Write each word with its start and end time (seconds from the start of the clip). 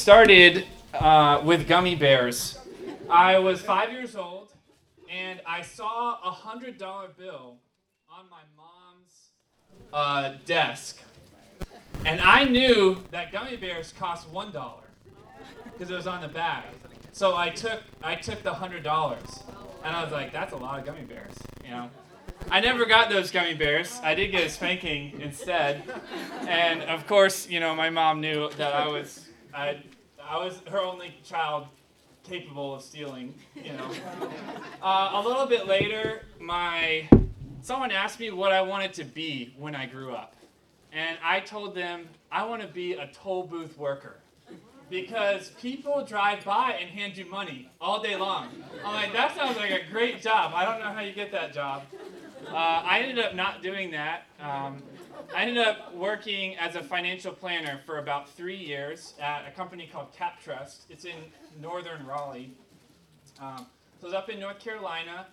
started 0.00 0.64
uh, 0.94 1.42
with 1.44 1.68
gummy 1.68 1.94
bears. 1.94 2.58
I 3.10 3.38
was 3.38 3.60
five 3.60 3.92
years 3.92 4.16
old, 4.16 4.48
and 5.10 5.42
I 5.46 5.60
saw 5.60 6.18
a 6.24 6.30
hundred 6.30 6.78
dollar 6.78 7.08
bill 7.18 7.58
on 8.08 8.24
my 8.30 8.40
mom's 8.56 9.28
uh, 9.92 10.38
desk, 10.46 11.02
and 12.06 12.18
I 12.22 12.44
knew 12.44 13.04
that 13.10 13.30
gummy 13.30 13.56
bears 13.58 13.92
cost 13.92 14.26
one 14.30 14.52
dollar 14.52 14.84
because 15.64 15.90
it 15.90 15.94
was 15.94 16.06
on 16.06 16.22
the 16.22 16.28
bag. 16.28 16.64
So 17.12 17.36
I 17.36 17.50
took 17.50 17.82
I 18.02 18.14
took 18.14 18.42
the 18.42 18.54
hundred 18.54 18.82
dollars, 18.82 19.42
and 19.84 19.94
I 19.94 20.02
was 20.02 20.12
like, 20.12 20.32
"That's 20.32 20.54
a 20.54 20.56
lot 20.56 20.80
of 20.80 20.86
gummy 20.86 21.02
bears," 21.02 21.34
you 21.62 21.72
know. 21.72 21.90
I 22.50 22.60
never 22.60 22.86
got 22.86 23.10
those 23.10 23.30
gummy 23.30 23.52
bears. 23.52 24.00
I 24.02 24.14
did 24.14 24.30
get 24.30 24.44
a 24.44 24.48
spanking 24.48 25.20
instead, 25.20 25.82
and 26.48 26.80
of 26.84 27.06
course, 27.06 27.50
you 27.50 27.60
know, 27.60 27.74
my 27.74 27.90
mom 27.90 28.22
knew 28.22 28.48
that 28.56 28.74
I 28.74 28.88
was 28.88 29.26
I, 29.52 29.82
I 30.30 30.36
was 30.36 30.62
her 30.70 30.78
only 30.78 31.12
child 31.24 31.66
capable 32.22 32.76
of 32.76 32.82
stealing. 32.82 33.34
You 33.56 33.72
know. 33.72 33.90
Uh, 34.80 35.10
a 35.14 35.22
little 35.26 35.46
bit 35.46 35.66
later, 35.66 36.22
my 36.38 37.08
someone 37.62 37.90
asked 37.90 38.20
me 38.20 38.30
what 38.30 38.52
I 38.52 38.62
wanted 38.62 38.92
to 38.94 39.04
be 39.04 39.52
when 39.58 39.74
I 39.74 39.86
grew 39.86 40.14
up, 40.14 40.36
and 40.92 41.18
I 41.22 41.40
told 41.40 41.74
them 41.74 42.08
I 42.30 42.46
want 42.46 42.62
to 42.62 42.68
be 42.68 42.92
a 42.92 43.08
toll 43.08 43.42
booth 43.42 43.76
worker 43.76 44.18
because 44.88 45.48
people 45.60 46.04
drive 46.04 46.44
by 46.44 46.76
and 46.80 46.88
hand 46.88 47.16
you 47.16 47.26
money 47.26 47.68
all 47.80 48.00
day 48.00 48.14
long. 48.14 48.48
I'm 48.84 48.94
like, 48.94 49.12
that 49.12 49.34
sounds 49.34 49.56
like 49.56 49.70
a 49.70 49.90
great 49.90 50.22
job. 50.22 50.52
I 50.54 50.64
don't 50.64 50.78
know 50.78 50.92
how 50.92 51.00
you 51.00 51.12
get 51.12 51.32
that 51.32 51.52
job. 51.52 51.82
Uh, 52.48 52.54
I 52.54 53.00
ended 53.00 53.24
up 53.24 53.34
not 53.34 53.62
doing 53.62 53.90
that. 53.90 54.26
Um, 54.40 54.82
I 55.34 55.42
ended 55.42 55.58
up 55.58 55.94
working 55.94 56.56
as 56.56 56.76
a 56.76 56.82
financial 56.82 57.32
planner 57.32 57.80
for 57.86 57.98
about 57.98 58.28
three 58.30 58.56
years 58.56 59.14
at 59.20 59.46
a 59.46 59.50
company 59.50 59.88
called 59.90 60.08
CapTrust. 60.14 60.84
It's 60.88 61.04
in 61.04 61.16
northern 61.60 62.06
Raleigh. 62.06 62.52
Um, 63.40 63.66
so 64.00 64.02
I 64.02 64.04
was 64.06 64.14
up 64.14 64.28
in 64.28 64.40
North 64.40 64.58
Carolina. 64.58 65.26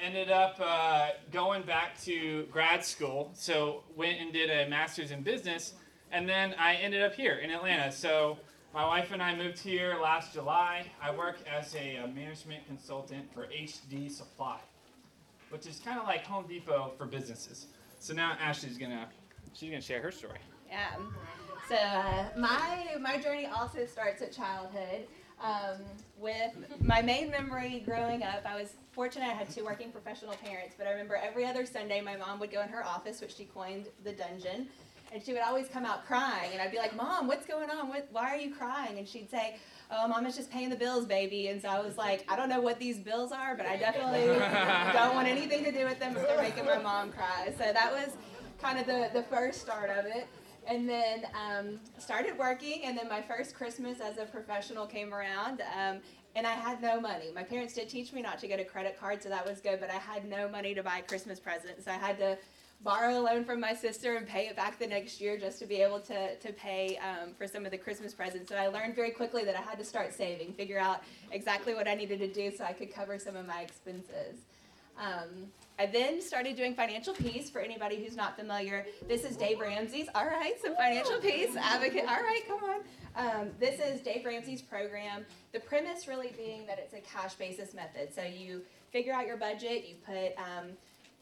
Ended 0.00 0.30
up 0.30 0.56
uh, 0.60 1.08
going 1.32 1.62
back 1.62 2.00
to 2.02 2.44
grad 2.52 2.84
school. 2.84 3.30
So 3.34 3.82
went 3.96 4.20
and 4.20 4.32
did 4.32 4.50
a 4.50 4.68
master's 4.68 5.10
in 5.10 5.22
business, 5.22 5.74
and 6.12 6.28
then 6.28 6.54
I 6.58 6.74
ended 6.74 7.02
up 7.02 7.14
here 7.14 7.34
in 7.34 7.50
Atlanta. 7.50 7.90
So 7.90 8.38
my 8.72 8.86
wife 8.86 9.10
and 9.12 9.22
I 9.22 9.34
moved 9.34 9.58
here 9.58 9.96
last 10.00 10.34
July. 10.34 10.86
I 11.02 11.10
work 11.10 11.36
as 11.50 11.74
a, 11.74 11.96
a 11.96 12.06
management 12.08 12.66
consultant 12.66 13.32
for 13.34 13.46
HD 13.46 14.10
Supply, 14.10 14.58
which 15.50 15.66
is 15.66 15.80
kind 15.80 15.98
of 15.98 16.06
like 16.06 16.24
Home 16.26 16.46
Depot 16.46 16.92
for 16.96 17.06
businesses. 17.06 17.66
So 17.98 18.14
now 18.14 18.36
Ashley's 18.40 18.78
gonna 18.78 19.08
she's 19.54 19.70
gonna 19.70 19.80
share 19.80 20.00
her 20.02 20.10
story. 20.10 20.38
Yeah. 20.68 20.96
So 21.68 21.76
uh, 21.76 22.28
my 22.36 22.96
my 23.00 23.18
journey 23.18 23.46
also 23.46 23.86
starts 23.86 24.22
at 24.22 24.32
childhood. 24.32 25.06
Um, 25.40 25.84
with 26.18 26.52
my 26.82 27.00
main 27.00 27.30
memory 27.30 27.82
growing 27.86 28.24
up, 28.24 28.44
I 28.44 28.60
was 28.60 28.72
fortunate 28.90 29.26
I 29.26 29.34
had 29.34 29.48
two 29.48 29.64
working 29.64 29.92
professional 29.92 30.32
parents, 30.32 30.74
but 30.76 30.86
I 30.88 30.90
remember 30.90 31.14
every 31.14 31.46
other 31.46 31.64
Sunday 31.64 32.00
my 32.00 32.16
mom 32.16 32.40
would 32.40 32.50
go 32.50 32.60
in 32.62 32.68
her 32.70 32.84
office, 32.84 33.20
which 33.20 33.36
she 33.36 33.44
coined 33.44 33.86
the 34.02 34.12
dungeon, 34.12 34.66
and 35.12 35.22
she 35.22 35.32
would 35.32 35.42
always 35.42 35.68
come 35.68 35.84
out 35.84 36.04
crying, 36.06 36.50
and 36.52 36.60
I'd 36.60 36.72
be 36.72 36.78
like, 36.78 36.96
"Mom, 36.96 37.28
what's 37.28 37.46
going 37.46 37.70
on? 37.70 37.88
What, 37.88 38.08
why 38.10 38.34
are 38.34 38.36
you 38.36 38.54
crying?" 38.54 38.98
And 38.98 39.06
she'd 39.06 39.30
say, 39.30 39.56
"Oh, 39.90 40.08
Mom 40.08 40.26
is 40.26 40.36
just 40.36 40.50
paying 40.50 40.70
the 40.70 40.76
bills, 40.76 41.06
baby." 41.06 41.48
And 41.48 41.62
so 41.62 41.68
I 41.68 41.80
was 41.80 41.96
like, 41.96 42.24
"I 42.28 42.34
don't 42.34 42.48
know 42.48 42.60
what 42.60 42.78
these 42.80 42.98
bills 42.98 43.30
are, 43.30 43.54
but 43.56 43.66
I 43.66 43.76
definitely 43.76 44.26
don't 44.92 45.14
want 45.14 45.28
anything 45.28 45.64
to 45.64 45.70
do 45.70 45.84
with 45.84 46.00
them 46.00 46.16
if 46.16 46.26
they're 46.26 46.42
making 46.42 46.64
my 46.64 46.78
mom 46.78 47.12
cry." 47.12 47.52
So 47.58 47.72
that 47.72 47.92
was 47.92 48.16
kind 48.60 48.78
of 48.78 48.86
the 48.86 49.10
the 49.12 49.22
first 49.24 49.60
start 49.60 49.90
of 49.90 50.06
it. 50.06 50.26
And 50.66 50.86
then 50.86 51.26
um, 51.34 51.80
started 51.96 52.36
working 52.36 52.84
and 52.84 52.98
then 52.98 53.08
my 53.08 53.22
first 53.22 53.54
christmas 53.54 54.00
as 54.00 54.18
a 54.18 54.26
professional 54.26 54.84
came 54.84 55.14
around 55.14 55.62
um, 55.62 56.00
and 56.36 56.46
i 56.46 56.52
had 56.52 56.82
no 56.82 57.00
money. 57.00 57.30
My 57.34 57.42
parents 57.42 57.72
did 57.72 57.88
teach 57.88 58.12
me 58.12 58.20
not 58.20 58.38
to 58.40 58.46
get 58.46 58.60
a 58.60 58.64
credit 58.64 59.00
card 59.00 59.22
so 59.22 59.30
that 59.30 59.48
was 59.48 59.60
good 59.60 59.80
but 59.80 59.88
i 59.90 59.94
had 59.96 60.28
no 60.28 60.46
money 60.46 60.74
to 60.74 60.82
buy 60.82 61.00
christmas 61.00 61.40
presents. 61.40 61.86
So 61.86 61.90
i 61.90 61.94
had 61.94 62.18
to 62.18 62.36
borrow 62.82 63.18
a 63.18 63.22
loan 63.22 63.44
from 63.44 63.60
my 63.60 63.72
sister 63.72 64.16
and 64.16 64.26
pay 64.26 64.46
it 64.46 64.56
back 64.56 64.78
the 64.78 64.86
next 64.86 65.22
year 65.22 65.36
just 65.38 65.58
to 65.58 65.66
be 65.66 65.76
able 65.76 65.98
to, 66.00 66.36
to 66.36 66.52
pay 66.52 66.96
um, 66.98 67.34
for 67.38 67.46
some 67.46 67.64
of 67.64 67.70
the 67.70 67.78
christmas 67.78 68.12
presents. 68.12 68.50
So 68.50 68.56
i 68.56 68.66
learned 68.66 68.94
very 68.94 69.10
quickly 69.10 69.44
that 69.44 69.56
i 69.56 69.62
had 69.62 69.78
to 69.78 69.84
start 69.86 70.12
saving 70.12 70.52
figure 70.52 70.78
out 70.78 71.02
exactly 71.32 71.72
what 71.74 71.88
i 71.88 71.94
needed 71.94 72.18
to 72.18 72.30
do 72.30 72.54
so 72.54 72.64
i 72.64 72.74
could 72.74 72.92
cover 72.92 73.18
some 73.18 73.36
of 73.36 73.46
my 73.46 73.62
expenses 73.62 74.47
um, 74.98 75.46
I 75.78 75.86
then 75.86 76.20
started 76.20 76.56
doing 76.56 76.74
Financial 76.74 77.14
Peace 77.14 77.48
for 77.48 77.60
anybody 77.60 78.02
who's 78.02 78.16
not 78.16 78.36
familiar. 78.36 78.84
This 79.06 79.24
is 79.24 79.36
Dave 79.36 79.60
Ramsey's. 79.60 80.08
All 80.14 80.26
right, 80.26 80.54
so 80.60 80.74
Financial 80.74 81.18
Peace 81.20 81.54
advocate. 81.56 82.04
All 82.08 82.22
right, 82.22 82.42
come 82.48 82.58
on. 82.64 82.80
Um, 83.14 83.50
this 83.60 83.80
is 83.80 84.00
Dave 84.00 84.24
Ramsey's 84.24 84.60
program. 84.60 85.24
The 85.52 85.60
premise 85.60 86.08
really 86.08 86.32
being 86.36 86.66
that 86.66 86.78
it's 86.78 86.94
a 86.94 87.00
cash 87.00 87.34
basis 87.34 87.74
method. 87.74 88.12
So 88.12 88.22
you 88.22 88.62
figure 88.90 89.12
out 89.12 89.26
your 89.26 89.36
budget, 89.36 89.86
you 89.88 89.94
put 90.04 90.36
um, 90.36 90.70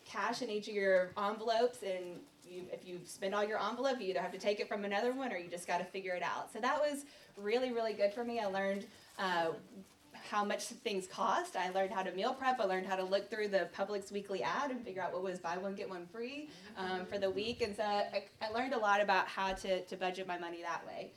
cash 0.06 0.41
in 0.41 0.48
each 0.48 0.69
of 0.69 0.75
your 0.75 1.10
envelopes, 1.19 1.82
and 1.82 2.20
you, 2.48 2.62
if 2.72 2.86
you 2.86 3.00
spend 3.04 3.34
all 3.34 3.44
your 3.44 3.60
envelope, 3.62 4.00
you 4.00 4.09
either 4.09 4.20
have 4.20 4.32
to 4.32 4.38
take 4.38 4.60
it 4.60 4.69
from 4.69 4.84
another 4.84 5.12
one 5.12 5.32
or 5.32 5.36
you 5.36 5.50
just 5.50 5.66
got 5.66 5.78
to 5.78 5.84
figure 5.84 6.15
it 6.15 6.22
out. 6.22 6.53
So 6.53 6.60
that 6.60 6.78
was 6.78 7.04
really, 7.36 7.72
really 7.72 7.92
good 7.92 8.15
for 8.15 8.25
me. 8.25 8.41
I 8.41 8.47
learned 8.47 8.86
uh, 9.19 9.48
how 10.26 10.44
much 10.44 10.64
things 10.64 11.06
cost. 11.06 11.56
I 11.56 11.70
learned 11.70 11.92
how 11.92 12.03
to 12.03 12.12
meal 12.12 12.34
prep. 12.34 12.60
I 12.60 12.64
learned 12.64 12.87
how 12.87 12.97
to 12.97 13.04
look 13.04 13.31
through 13.31 13.48
the 13.48 13.69
Publix 13.76 14.12
weekly 14.12 14.42
ad 14.42 14.70
and 14.70 14.84
figure 14.84 15.03
out 15.03 15.12
what 15.12 15.22
was 15.22 15.38
buy 15.38 15.56
one 15.56 15.75
get 15.75 15.88
one 15.88 16.06
free 16.06 16.48
um, 16.76 17.06
for 17.06 17.19
the 17.19 17.31
week. 17.31 17.62
And 17.62 17.75
so 17.75 17.82
I, 17.82 18.25
I, 18.42 18.50
learned 18.50 18.75
a 18.75 18.78
lot 18.78 19.00
about 19.00 19.28
how 19.28 19.53
to, 19.53 19.82
to 19.82 19.97
budget 19.97 20.26
my 20.26 20.38
money 20.38 20.62
that 20.62 20.86
way. 20.86 21.10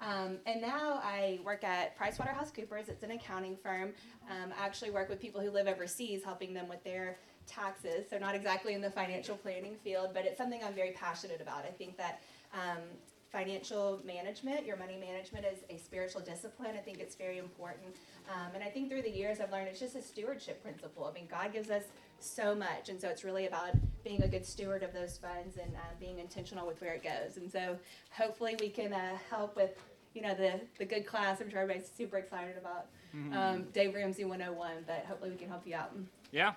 Um, 0.00 0.36
and 0.44 0.60
now 0.60 1.00
I 1.02 1.38
work 1.44 1.64
at 1.64 1.98
PricewaterhouseCoopers. 1.98 2.88
It's 2.88 3.02
an 3.02 3.12
accounting 3.12 3.56
firm. 3.56 3.92
Um, 4.30 4.52
I 4.58 4.64
actually 4.66 4.90
work 4.90 5.08
with 5.08 5.20
people 5.20 5.40
who 5.40 5.50
live 5.50 5.68
overseas, 5.68 6.22
helping 6.22 6.52
them 6.52 6.68
with 6.68 6.82
their 6.84 7.16
taxes. 7.46 8.04
So 8.10 8.18
not 8.18 8.34
exactly 8.34 8.74
in 8.74 8.82
the 8.82 8.90
financial 8.90 9.36
planning 9.36 9.76
field, 9.82 10.10
but 10.12 10.26
it's 10.26 10.36
something 10.36 10.60
I'm 10.62 10.74
very 10.74 10.90
passionate 10.90 11.40
about. 11.40 11.64
I 11.64 11.70
think 11.70 11.96
that 11.96 12.20
um, 12.52 12.82
financial 13.30 14.00
management, 14.04 14.66
your 14.66 14.76
money 14.76 14.96
management 14.96 15.44
is 15.44 15.58
a 15.70 15.78
spiritual 15.78 16.20
discipline. 16.20 16.70
I 16.74 16.78
think 16.78 16.98
it's 16.98 17.14
very 17.14 17.38
important. 17.38 17.94
Um, 18.28 18.54
and 18.54 18.64
I 18.64 18.68
think 18.68 18.90
through 18.90 19.02
the 19.02 19.10
years 19.10 19.40
I've 19.40 19.52
learned 19.52 19.68
it's 19.68 19.80
just 19.80 19.96
a 19.96 20.02
stewardship 20.02 20.62
principle. 20.62 21.04
I 21.04 21.12
mean, 21.12 21.28
God 21.30 21.52
gives 21.52 21.70
us 21.70 21.84
so 22.18 22.54
much, 22.54 22.88
and 22.88 23.00
so 23.00 23.08
it's 23.08 23.24
really 23.24 23.46
about 23.46 23.70
being 24.04 24.22
a 24.22 24.28
good 24.28 24.44
steward 24.44 24.82
of 24.82 24.92
those 24.92 25.18
funds 25.18 25.58
and 25.58 25.74
uh, 25.74 25.78
being 26.00 26.18
intentional 26.18 26.66
with 26.66 26.80
where 26.80 26.94
it 26.94 27.02
goes. 27.02 27.36
And 27.36 27.50
so 27.50 27.76
hopefully 28.10 28.56
we 28.58 28.68
can 28.68 28.92
uh, 28.92 29.18
help 29.30 29.56
with 29.56 29.70
you 30.14 30.22
know 30.22 30.34
the 30.34 30.60
the 30.78 30.84
good 30.84 31.06
class. 31.06 31.40
I'm 31.40 31.50
sure 31.50 31.60
everybody's 31.60 31.90
super 31.90 32.16
excited 32.16 32.56
about 32.56 32.86
mm-hmm. 33.14 33.32
um, 33.36 33.64
Dave 33.72 33.94
Ramsey 33.94 34.24
101, 34.24 34.84
but 34.86 35.04
hopefully 35.06 35.30
we 35.30 35.36
can 35.36 35.48
help 35.48 35.66
you 35.66 35.76
out. 35.76 35.92
Yeah, 36.32 36.54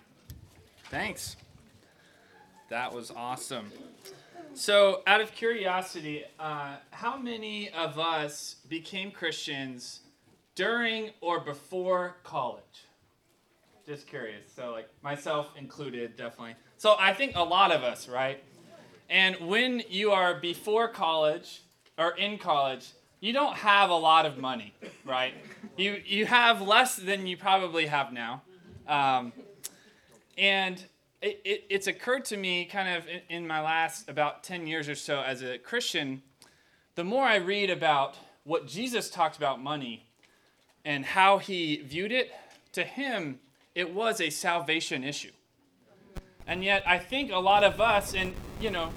thanks. 0.86 1.36
That 2.70 2.94
was 2.94 3.12
awesome. 3.12 3.72
So, 4.54 5.02
out 5.06 5.22
of 5.22 5.32
curiosity, 5.32 6.24
uh, 6.40 6.78
how 6.92 7.18
many 7.18 7.70
of 7.70 8.00
us 8.00 8.56
became 8.68 9.12
Christians 9.12 10.02
during 10.60 11.12
or 11.22 11.40
before 11.40 12.18
college? 12.26 12.84
Just 13.88 14.08
curious. 14.08 14.52
So, 14.54 14.72
like 14.72 14.90
myself 15.02 15.52
included, 15.56 16.18
definitely. 16.18 16.56
So, 16.76 16.98
I 17.00 17.14
think 17.14 17.38
a 17.38 17.44
lot 17.44 17.72
of 17.72 17.82
us, 17.82 18.10
right? 18.10 18.44
And 19.10 19.38
when 19.48 19.82
you 19.90 20.12
are 20.12 20.38
before 20.38 20.90
college 20.90 21.62
or 21.98 22.12
in 22.18 22.38
college, 22.38 22.92
you 23.22 23.32
don't 23.32 23.56
have 23.56 23.90
a 23.90 23.96
lot 23.96 24.26
of 24.26 24.38
money, 24.38 24.74
right? 25.06 25.34
You, 25.78 26.02
you 26.06 26.26
have 26.26 26.62
less 26.62 26.98
than 26.98 27.26
you 27.26 27.38
probably 27.38 27.86
have 27.86 28.12
now. 28.12 28.42
Um, 28.86 29.32
and 30.38 30.84
it, 31.22 31.40
it, 31.46 31.64
it's 31.70 31.88
occurred 31.88 32.26
to 32.26 32.38
me 32.38 32.66
kind 32.66 32.98
of 32.98 33.08
in, 33.08 33.22
in 33.30 33.48
my 33.48 33.62
last 33.62 34.10
about 34.10 34.44
10 34.44 34.68
years 34.68 34.90
or 34.90 34.96
so 34.96 35.22
as 35.22 35.42
a 35.42 35.58
Christian, 35.58 36.22
the 36.96 37.06
more 37.06 37.24
I 37.24 37.38
read 37.38 37.70
about 37.70 38.18
what 38.44 38.68
Jesus 38.68 39.10
talked 39.10 39.38
about 39.38 39.62
money 39.62 40.09
and 40.86 41.06
how 41.06 41.38
he 41.38 41.78
viewed 41.78 42.12
it, 42.12 42.32
to 42.74 42.84
him, 42.84 43.40
it 43.76 43.94
was 43.94 44.22
a 44.22 44.30
salvation 44.30 45.04
issue. 45.04 45.32
And 46.48 46.64
yet, 46.64 46.84
I 46.88 46.98
think 46.98 47.32
a 47.32 47.38
lot 47.38 47.64
of 47.64 47.80
us, 47.80 48.14
and 48.14 48.34
you 48.60 48.72
know, 48.72 48.90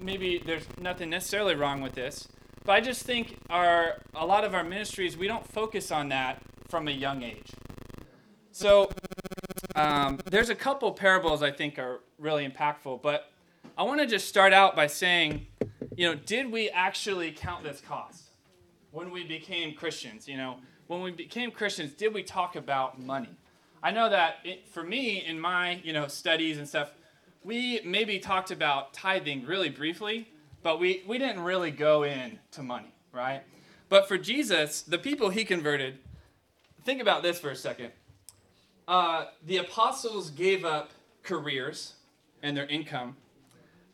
maybe 0.00 0.42
there's 0.44 0.64
nothing 0.80 1.10
necessarily 1.10 1.54
wrong 1.54 1.80
with 1.80 1.94
this, 1.94 2.28
but 2.64 2.72
I 2.72 2.80
just 2.80 3.02
think 3.02 3.38
our 3.48 4.00
a 4.14 4.26
lot 4.26 4.44
of 4.44 4.54
our 4.54 4.64
ministries 4.64 5.16
we 5.16 5.26
don't 5.26 5.46
focus 5.50 5.90
on 5.90 6.08
that 6.10 6.42
from 6.68 6.88
a 6.88 6.90
young 6.90 7.22
age. 7.22 7.52
So 8.52 8.90
um, 9.74 10.18
there's 10.26 10.50
a 10.50 10.54
couple 10.54 10.92
parables 10.92 11.42
I 11.42 11.50
think 11.50 11.78
are 11.78 12.00
really 12.18 12.46
impactful, 12.46 13.02
but 13.02 13.30
I 13.76 13.82
want 13.82 14.00
to 14.00 14.06
just 14.06 14.28
start 14.28 14.52
out 14.52 14.76
by 14.76 14.86
saying, 14.86 15.46
you 15.96 16.08
know, 16.08 16.14
did 16.14 16.50
we 16.52 16.70
actually 16.70 17.32
count 17.32 17.64
this 17.64 17.80
cost 17.80 18.30
when 18.92 19.10
we 19.10 19.24
became 19.24 19.74
Christians? 19.74 20.28
You 20.28 20.36
know, 20.36 20.56
when 20.86 21.02
we 21.02 21.10
became 21.10 21.50
Christians, 21.50 21.92
did 21.92 22.12
we 22.14 22.22
talk 22.22 22.56
about 22.56 23.00
money? 23.00 23.36
I 23.82 23.90
know 23.90 24.08
that 24.08 24.36
it, 24.44 24.68
for 24.68 24.82
me, 24.82 25.24
in 25.24 25.38
my 25.38 25.80
you 25.84 25.92
know 25.92 26.08
studies 26.08 26.58
and 26.58 26.68
stuff, 26.68 26.92
we 27.44 27.80
maybe 27.84 28.18
talked 28.18 28.50
about 28.50 28.94
tithing 28.94 29.44
really 29.44 29.68
briefly, 29.68 30.28
but 30.62 30.80
we, 30.80 31.02
we 31.06 31.18
didn't 31.18 31.42
really 31.42 31.70
go 31.70 32.02
into 32.02 32.62
money, 32.62 32.92
right? 33.12 33.42
But 33.90 34.08
for 34.08 34.16
Jesus, 34.16 34.80
the 34.80 34.98
people 34.98 35.28
he 35.28 35.44
converted, 35.44 35.98
think 36.84 37.02
about 37.02 37.22
this 37.22 37.38
for 37.38 37.50
a 37.50 37.56
second. 37.56 37.92
Uh, 38.88 39.26
the 39.44 39.58
apostles 39.58 40.30
gave 40.30 40.64
up 40.64 40.92
careers 41.22 41.94
and 42.42 42.56
their 42.56 42.66
income. 42.66 43.16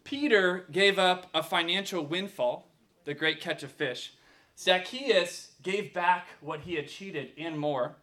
Peter 0.04 0.66
gave 0.70 0.98
up 0.98 1.28
a 1.34 1.42
financial 1.42 2.04
windfall, 2.04 2.68
the 3.04 3.14
great 3.14 3.40
catch 3.40 3.62
of 3.62 3.70
fish. 3.70 4.12
Zacchaeus 4.60 5.52
gave 5.62 5.94
back 5.94 6.26
what 6.42 6.60
he 6.60 6.74
had 6.74 6.86
cheated 6.86 7.30
and 7.38 7.58
more. 7.58 7.96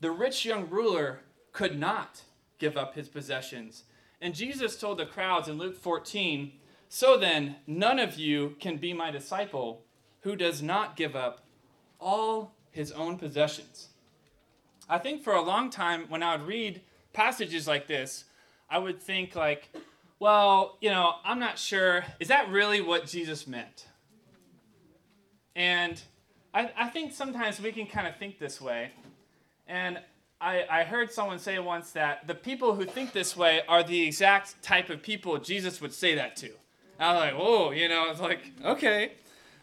The 0.00 0.10
rich 0.10 0.44
young 0.44 0.68
ruler 0.68 1.20
could 1.52 1.80
not 1.80 2.20
give 2.58 2.76
up 2.76 2.94
his 2.94 3.08
possessions. 3.08 3.84
And 4.20 4.34
Jesus 4.34 4.78
told 4.78 4.98
the 4.98 5.06
crowds 5.06 5.48
in 5.48 5.56
Luke 5.56 5.78
14 5.78 6.52
So 6.90 7.16
then, 7.16 7.56
none 7.66 7.98
of 7.98 8.18
you 8.18 8.56
can 8.60 8.76
be 8.76 8.92
my 8.92 9.10
disciple 9.10 9.86
who 10.20 10.36
does 10.36 10.60
not 10.62 10.94
give 10.94 11.16
up 11.16 11.46
all 11.98 12.54
his 12.70 12.92
own 12.92 13.16
possessions. 13.16 13.88
I 14.90 14.98
think 14.98 15.22
for 15.22 15.32
a 15.32 15.40
long 15.40 15.70
time, 15.70 16.04
when 16.10 16.22
I 16.22 16.36
would 16.36 16.46
read 16.46 16.82
passages 17.14 17.66
like 17.66 17.86
this, 17.86 18.24
I 18.68 18.76
would 18.76 19.00
think, 19.00 19.34
like, 19.34 19.70
well, 20.18 20.76
you 20.82 20.90
know, 20.90 21.14
I'm 21.24 21.38
not 21.38 21.58
sure. 21.58 22.04
Is 22.20 22.28
that 22.28 22.50
really 22.50 22.82
what 22.82 23.06
Jesus 23.06 23.46
meant? 23.46 23.86
And 25.56 26.00
I, 26.52 26.70
I 26.76 26.88
think 26.88 27.12
sometimes 27.12 27.60
we 27.60 27.72
can 27.72 27.86
kind 27.86 28.06
of 28.06 28.16
think 28.16 28.38
this 28.38 28.60
way. 28.60 28.90
And 29.66 29.98
I, 30.40 30.64
I 30.70 30.84
heard 30.84 31.10
someone 31.10 31.38
say 31.38 31.58
once 31.58 31.92
that 31.92 32.26
the 32.26 32.34
people 32.34 32.74
who 32.74 32.84
think 32.84 33.12
this 33.12 33.36
way 33.36 33.62
are 33.68 33.82
the 33.82 34.02
exact 34.06 34.62
type 34.62 34.90
of 34.90 35.02
people 35.02 35.38
Jesus 35.38 35.80
would 35.80 35.92
say 35.92 36.14
that 36.16 36.36
to. 36.36 36.50
And 36.98 37.08
I 37.08 37.12
was 37.12 37.20
like, 37.20 37.34
whoa, 37.34 37.70
you 37.70 37.88
know, 37.88 38.10
it's 38.10 38.20
like, 38.20 38.52
okay. 38.64 39.12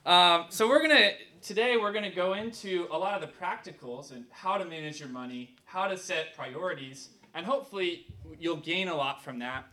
Um, 0.06 0.46
so 0.50 0.68
we're 0.68 0.86
going 0.86 0.98
to, 0.98 1.12
today 1.42 1.78
we're 1.78 1.92
going 1.92 2.10
to 2.10 2.16
go 2.16 2.34
into 2.34 2.88
a 2.92 2.98
lot 2.98 3.22
of 3.22 3.22
the 3.22 3.46
practicals 3.46 4.12
and 4.12 4.26
how 4.32 4.58
to 4.58 4.66
manage 4.66 5.00
your 5.00 5.10
money, 5.10 5.56
how 5.66 5.88
to 5.88 5.98
set 5.98 6.36
priorities, 6.36 7.10
and 7.34 7.46
hopefully 7.46 8.08
you'll 8.40 8.58
gain 8.58 8.88
a 8.88 8.96
lot 8.96 9.24
from 9.24 9.40
that. 9.40 9.66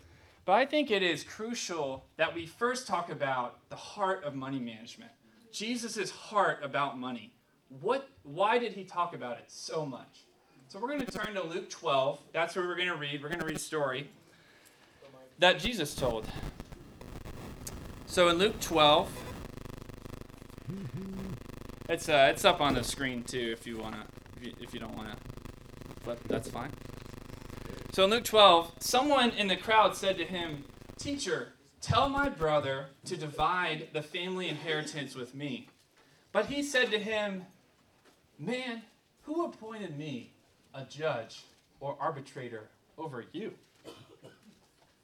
But 0.45 0.53
I 0.53 0.67
think 0.67 0.91
it 0.91 1.03
is 1.03 1.25
crucial 1.25 2.05
that 2.17 2.35
we 2.35 2.47
first 2.47 2.87
talk 2.87 3.11
about 3.11 3.69
the 3.71 3.77
heart 3.77 4.25
of 4.25 4.35
money 4.35 4.59
management. 4.59 5.11
Jesus' 5.59 6.11
heart 6.11 6.61
about 6.63 6.99
money. 7.01 7.33
What, 7.81 8.09
why 8.23 8.59
did 8.59 8.75
he 8.75 8.85
talk 8.85 9.13
about 9.13 9.39
it 9.39 9.45
so 9.49 9.85
much? 9.85 10.25
So 10.69 10.79
we're 10.79 10.87
going 10.87 11.05
to 11.05 11.11
turn 11.11 11.35
to 11.35 11.43
Luke 11.43 11.69
12. 11.69 12.21
That's 12.33 12.55
where 12.55 12.65
we're 12.65 12.77
going 12.77 12.89
to 12.89 12.95
read. 12.95 13.21
We're 13.21 13.29
going 13.29 13.41
to 13.41 13.47
read 13.47 13.57
a 13.57 13.61
story 13.61 14.09
that 15.41 15.59
Jesus 15.59 15.97
told. 15.97 16.29
So 18.07 18.29
in 18.29 18.39
Luke 18.39 18.61
12, 18.61 19.11
it's 21.89 22.09
uh, 22.09 22.29
it's 22.31 22.45
up 22.45 22.61
on 22.61 22.75
the 22.75 22.85
screen 22.85 23.23
too 23.23 23.51
if 23.53 23.67
you 23.67 23.79
wanna 23.79 24.05
if 24.37 24.47
you, 24.47 24.53
if 24.61 24.75
you 24.75 24.81
don't 24.81 24.95
wanna 24.97 25.17
flip, 26.03 26.21
that's 26.29 26.51
fine. 26.51 26.71
So 27.93 28.05
in 28.05 28.11
Luke 28.11 28.25
12, 28.25 28.75
someone 28.79 29.31
in 29.31 29.49
the 29.49 29.57
crowd 29.57 29.97
said 29.97 30.19
to 30.19 30.25
him, 30.25 30.65
"Teacher, 30.99 31.53
tell 31.81 32.09
my 32.09 32.29
brother 32.29 32.91
to 33.07 33.17
divide 33.17 33.89
the 33.93 34.03
family 34.03 34.49
inheritance 34.49 35.15
with 35.15 35.35
me." 35.35 35.69
But 36.33 36.47
he 36.47 36.63
said 36.63 36.91
to 36.91 36.99
him, 36.99 37.47
"Man, 38.39 38.83
who 39.23 39.45
appointed 39.45 39.97
me 39.97 40.33
a 40.75 40.85
judge 40.85 41.45
or 41.81 41.97
arbitrator 42.01 42.69
over 42.97 43.25
you?" 43.33 43.55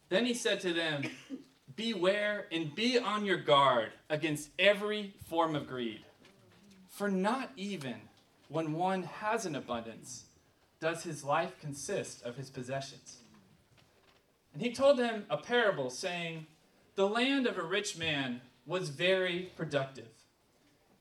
Then 0.08 0.26
he 0.26 0.34
said 0.34 0.60
to 0.60 0.72
them, 0.72 1.02
Beware 1.76 2.46
and 2.52 2.74
be 2.74 2.98
on 2.98 3.24
your 3.24 3.38
guard 3.38 3.90
against 4.08 4.50
every 4.58 5.14
form 5.26 5.56
of 5.56 5.66
greed. 5.66 6.04
For 6.88 7.10
not 7.10 7.50
even 7.56 7.96
when 8.48 8.74
one 8.74 9.02
has 9.02 9.44
an 9.44 9.56
abundance 9.56 10.26
does 10.78 11.02
his 11.02 11.24
life 11.24 11.58
consist 11.60 12.22
of 12.22 12.36
his 12.36 12.48
possessions. 12.48 13.18
And 14.52 14.62
he 14.62 14.72
told 14.72 14.98
them 14.98 15.26
a 15.28 15.36
parable, 15.36 15.90
saying, 15.90 16.46
The 16.96 17.08
land 17.08 17.48
of 17.48 17.58
a 17.58 17.62
rich 17.62 17.96
man 17.98 18.40
was 18.66 18.88
very 18.88 19.50
productive. 19.56 20.08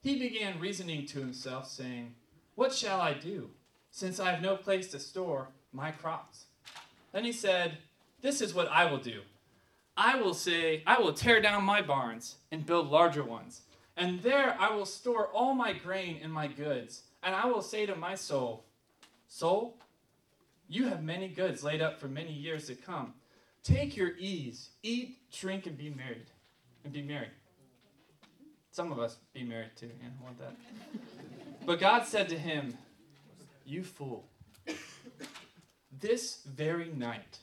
He 0.01 0.17
began 0.17 0.59
reasoning 0.59 1.05
to 1.07 1.19
himself, 1.19 1.69
saying, 1.69 2.15
What 2.55 2.73
shall 2.73 2.99
I 2.99 3.13
do, 3.13 3.51
since 3.91 4.19
I 4.19 4.31
have 4.31 4.41
no 4.41 4.57
place 4.57 4.87
to 4.89 4.99
store 4.99 5.49
my 5.71 5.91
crops? 5.91 6.45
Then 7.11 7.23
he 7.23 7.31
said, 7.31 7.77
This 8.21 8.41
is 8.41 8.55
what 8.55 8.67
I 8.69 8.85
will 8.89 8.97
do. 8.97 9.21
I 9.95 10.19
will 10.19 10.33
say, 10.33 10.81
I 10.87 10.99
will 10.99 11.13
tear 11.13 11.39
down 11.39 11.63
my 11.63 11.83
barns 11.83 12.37
and 12.51 12.65
build 12.65 12.89
larger 12.89 13.23
ones. 13.23 13.61
And 13.95 14.23
there 14.23 14.57
I 14.59 14.73
will 14.73 14.87
store 14.87 15.27
all 15.27 15.53
my 15.53 15.73
grain 15.73 16.19
and 16.23 16.33
my 16.33 16.47
goods. 16.47 17.03
And 17.21 17.35
I 17.35 17.45
will 17.45 17.61
say 17.61 17.85
to 17.85 17.95
my 17.95 18.15
soul, 18.15 18.65
Soul, 19.27 19.77
you 20.67 20.87
have 20.87 21.03
many 21.03 21.27
goods 21.27 21.63
laid 21.63 21.81
up 21.81 21.99
for 21.99 22.07
many 22.07 22.33
years 22.33 22.65
to 22.67 22.75
come. 22.75 23.13
Take 23.63 23.95
your 23.95 24.11
ease, 24.17 24.71
eat, 24.83 25.17
drink, 25.31 25.67
and 25.67 25.77
be 25.77 25.89
married. 25.89 26.27
And 26.83 26.91
be 26.91 27.01
merry. 27.01 27.29
Some 28.71 28.91
of 28.91 28.99
us 28.99 29.17
be 29.33 29.43
married 29.43 29.71
too, 29.75 29.89
yeah, 30.01 30.09
I 30.19 30.23
want 30.23 30.37
that. 30.39 30.55
But 31.65 31.79
God 31.79 32.05
said 32.05 32.27
to 32.29 32.37
him, 32.37 32.77
You 33.65 33.83
fool, 33.83 34.25
this 36.01 36.39
very 36.45 36.89
night 36.89 37.39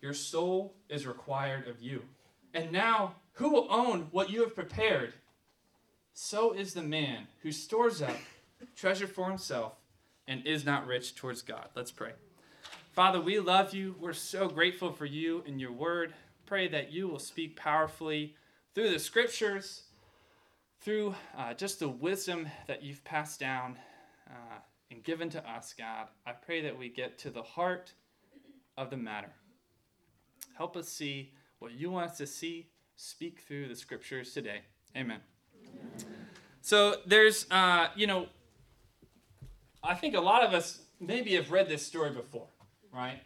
your 0.00 0.14
soul 0.14 0.74
is 0.88 1.06
required 1.06 1.66
of 1.66 1.80
you. 1.80 2.02
And 2.54 2.70
now, 2.70 3.14
who 3.32 3.50
will 3.50 3.66
own 3.70 4.08
what 4.10 4.30
you 4.30 4.42
have 4.42 4.54
prepared? 4.54 5.14
So 6.12 6.52
is 6.52 6.74
the 6.74 6.82
man 6.82 7.26
who 7.42 7.50
stores 7.52 8.02
up 8.02 8.16
treasure 8.76 9.06
for 9.06 9.28
himself 9.28 9.74
and 10.26 10.46
is 10.46 10.64
not 10.64 10.86
rich 10.86 11.14
towards 11.14 11.42
God. 11.42 11.68
Let's 11.74 11.90
pray. 11.90 12.12
Father, 12.98 13.20
we 13.20 13.38
love 13.38 13.74
you. 13.74 13.94
We're 14.00 14.12
so 14.12 14.48
grateful 14.48 14.90
for 14.90 15.06
you 15.06 15.44
and 15.46 15.60
your 15.60 15.70
word. 15.70 16.14
Pray 16.46 16.66
that 16.66 16.90
you 16.90 17.06
will 17.06 17.20
speak 17.20 17.54
powerfully 17.54 18.34
through 18.74 18.90
the 18.90 18.98
scriptures, 18.98 19.84
through 20.80 21.14
uh, 21.36 21.54
just 21.54 21.78
the 21.78 21.88
wisdom 21.88 22.48
that 22.66 22.82
you've 22.82 23.04
passed 23.04 23.38
down 23.38 23.78
uh, 24.28 24.58
and 24.90 25.04
given 25.04 25.30
to 25.30 25.48
us, 25.48 25.72
God. 25.78 26.08
I 26.26 26.32
pray 26.32 26.60
that 26.62 26.76
we 26.76 26.88
get 26.88 27.18
to 27.18 27.30
the 27.30 27.40
heart 27.40 27.92
of 28.76 28.90
the 28.90 28.96
matter. 28.96 29.30
Help 30.56 30.76
us 30.76 30.88
see 30.88 31.34
what 31.60 31.70
you 31.70 31.92
want 31.92 32.10
us 32.10 32.18
to 32.18 32.26
see. 32.26 32.66
Speak 32.96 33.42
through 33.46 33.68
the 33.68 33.76
scriptures 33.76 34.34
today. 34.34 34.62
Amen. 34.96 35.20
So 36.62 36.96
there's, 37.06 37.46
uh, 37.48 37.90
you 37.94 38.08
know, 38.08 38.26
I 39.84 39.94
think 39.94 40.16
a 40.16 40.20
lot 40.20 40.42
of 40.42 40.52
us 40.52 40.80
maybe 40.98 41.36
have 41.36 41.52
read 41.52 41.68
this 41.68 41.86
story 41.86 42.10
before, 42.10 42.48
right? 42.98 43.20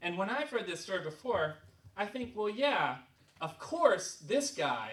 And 0.00 0.16
when 0.16 0.30
I've 0.30 0.52
read 0.52 0.66
this 0.66 0.80
story 0.80 1.02
before, 1.04 1.56
I 1.96 2.06
think, 2.06 2.32
well, 2.34 2.48
yeah, 2.48 2.96
of 3.40 3.58
course, 3.58 4.16
this 4.26 4.52
guy 4.52 4.92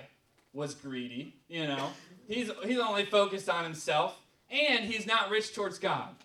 was 0.53 0.73
greedy. 0.73 1.35
You 1.47 1.67
know, 1.67 1.89
he's 2.27 2.51
he's 2.63 2.79
only 2.79 3.05
focused 3.05 3.49
on 3.49 3.63
himself, 3.63 4.19
and 4.49 4.85
he's 4.85 5.07
not 5.07 5.29
rich 5.29 5.55
towards 5.55 5.79
God. 5.79 6.15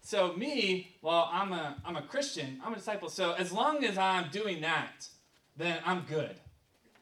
So 0.00 0.32
me, 0.32 0.96
well, 1.02 1.28
I'm 1.32 1.52
a 1.52 1.76
I'm 1.84 1.96
a 1.96 2.02
Christian, 2.02 2.60
I'm 2.64 2.72
a 2.72 2.76
disciple. 2.76 3.10
So 3.10 3.32
as 3.32 3.52
long 3.52 3.84
as 3.84 3.98
I'm 3.98 4.30
doing 4.30 4.62
that, 4.62 5.08
then 5.56 5.78
I'm 5.84 6.02
good. 6.08 6.36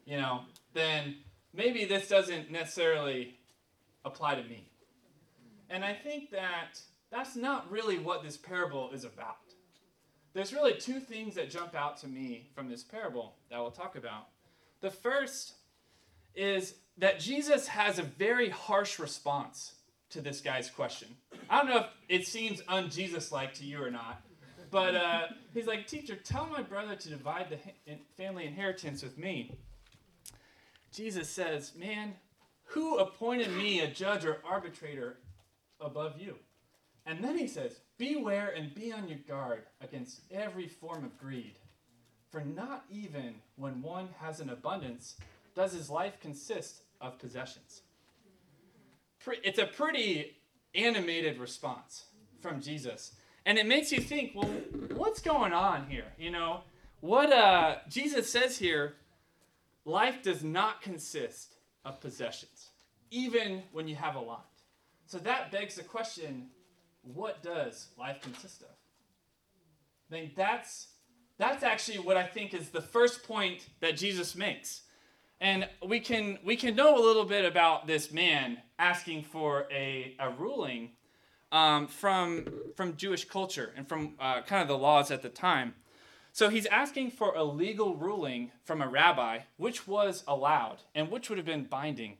You 0.04 0.16
know, 0.16 0.40
then 0.74 1.16
maybe 1.54 1.84
this 1.84 2.08
doesn't 2.08 2.50
necessarily 2.50 3.36
apply 4.04 4.34
to 4.36 4.42
me. 4.48 4.68
And 5.70 5.84
I 5.84 5.92
think 5.92 6.30
that 6.30 6.80
that's 7.10 7.36
not 7.36 7.70
really 7.70 7.98
what 7.98 8.22
this 8.22 8.36
parable 8.36 8.90
is 8.92 9.04
about. 9.04 9.47
There's 10.38 10.52
really 10.52 10.74
two 10.74 11.00
things 11.00 11.34
that 11.34 11.50
jump 11.50 11.74
out 11.74 11.96
to 12.02 12.06
me 12.06 12.46
from 12.54 12.68
this 12.68 12.84
parable 12.84 13.34
that 13.50 13.58
we'll 13.58 13.72
talk 13.72 13.96
about. 13.96 14.28
The 14.80 14.88
first 14.88 15.54
is 16.36 16.76
that 16.96 17.18
Jesus 17.18 17.66
has 17.66 17.98
a 17.98 18.04
very 18.04 18.48
harsh 18.48 19.00
response 19.00 19.72
to 20.10 20.20
this 20.20 20.40
guy's 20.40 20.70
question. 20.70 21.08
I 21.50 21.58
don't 21.58 21.68
know 21.68 21.78
if 21.78 21.86
it 22.08 22.28
seems 22.28 22.62
un-Jesus 22.68 23.32
like 23.32 23.52
to 23.54 23.64
you 23.64 23.82
or 23.82 23.90
not, 23.90 24.22
but 24.70 24.94
uh, 24.94 25.22
he's 25.54 25.66
like, 25.66 25.88
Teacher, 25.88 26.14
tell 26.14 26.46
my 26.46 26.62
brother 26.62 26.94
to 26.94 27.08
divide 27.08 27.48
the 27.50 27.96
family 28.16 28.46
inheritance 28.46 29.02
with 29.02 29.18
me. 29.18 29.58
Jesus 30.92 31.28
says, 31.28 31.72
Man, 31.76 32.14
who 32.62 32.98
appointed 32.98 33.50
me 33.50 33.80
a 33.80 33.88
judge 33.88 34.24
or 34.24 34.38
arbitrator 34.48 35.16
above 35.80 36.20
you? 36.20 36.36
And 37.06 37.24
then 37.24 37.36
he 37.36 37.48
says, 37.48 37.80
Beware 37.98 38.52
and 38.56 38.74
be 38.74 38.92
on 38.92 39.08
your 39.08 39.18
guard 39.28 39.64
against 39.80 40.20
every 40.30 40.68
form 40.68 41.04
of 41.04 41.18
greed. 41.18 41.58
For 42.30 42.42
not 42.42 42.84
even 42.90 43.34
when 43.56 43.82
one 43.82 44.08
has 44.20 44.40
an 44.40 44.50
abundance 44.50 45.16
does 45.54 45.72
his 45.72 45.90
life 45.90 46.20
consist 46.20 46.82
of 47.00 47.18
possessions 47.18 47.82
it's 49.42 49.58
a 49.58 49.66
pretty 49.66 50.36
animated 50.74 51.38
response 51.38 52.04
from 52.40 52.60
Jesus. 52.60 53.12
And 53.46 53.58
it 53.58 53.66
makes 53.66 53.92
you 53.92 54.00
think, 54.00 54.32
well, 54.34 54.50
what's 54.94 55.20
going 55.20 55.52
on 55.52 55.86
here? 55.88 56.12
You 56.18 56.30
know, 56.30 56.60
what 57.00 57.32
uh, 57.32 57.76
Jesus 57.88 58.30
says 58.30 58.58
here 58.58 58.94
life 59.84 60.22
does 60.22 60.44
not 60.44 60.82
consist 60.82 61.54
of 61.84 62.00
possessions, 62.00 62.70
even 63.10 63.62
when 63.72 63.88
you 63.88 63.94
have 63.96 64.16
a 64.16 64.20
lot. 64.20 64.46
So 65.06 65.18
that 65.18 65.50
begs 65.50 65.76
the 65.76 65.82
question 65.82 66.48
what 67.14 67.42
does 67.42 67.88
life 67.98 68.20
consist 68.20 68.62
of? 68.62 68.68
I 70.10 70.14
mean, 70.14 70.30
that's, 70.36 70.88
that's 71.38 71.62
actually 71.62 71.98
what 71.98 72.16
I 72.16 72.24
think 72.24 72.54
is 72.54 72.70
the 72.70 72.80
first 72.80 73.22
point 73.22 73.66
that 73.80 73.96
Jesus 73.96 74.34
makes. 74.34 74.82
And 75.40 75.68
we 75.86 76.00
can, 76.00 76.38
we 76.44 76.56
can 76.56 76.74
know 76.74 76.98
a 76.98 77.02
little 77.02 77.24
bit 77.24 77.44
about 77.44 77.86
this 77.86 78.10
man 78.10 78.58
asking 78.78 79.22
for 79.22 79.66
a, 79.70 80.16
a 80.18 80.30
ruling 80.30 80.90
um, 81.52 81.86
from, 81.86 82.46
from 82.76 82.96
Jewish 82.96 83.24
culture 83.24 83.72
and 83.76 83.88
from 83.88 84.14
uh, 84.18 84.42
kind 84.42 84.62
of 84.62 84.68
the 84.68 84.78
laws 84.78 85.10
at 85.10 85.22
the 85.22 85.28
time. 85.28 85.74
So 86.32 86.50
he's 86.50 86.66
asking 86.66 87.12
for 87.12 87.34
a 87.34 87.42
legal 87.42 87.96
ruling 87.96 88.52
from 88.64 88.82
a 88.82 88.88
rabbi, 88.88 89.40
which 89.56 89.86
was 89.86 90.24
allowed 90.26 90.82
and 90.94 91.10
which 91.10 91.28
would 91.28 91.38
have 91.38 91.46
been 91.46 91.64
binding. 91.64 92.18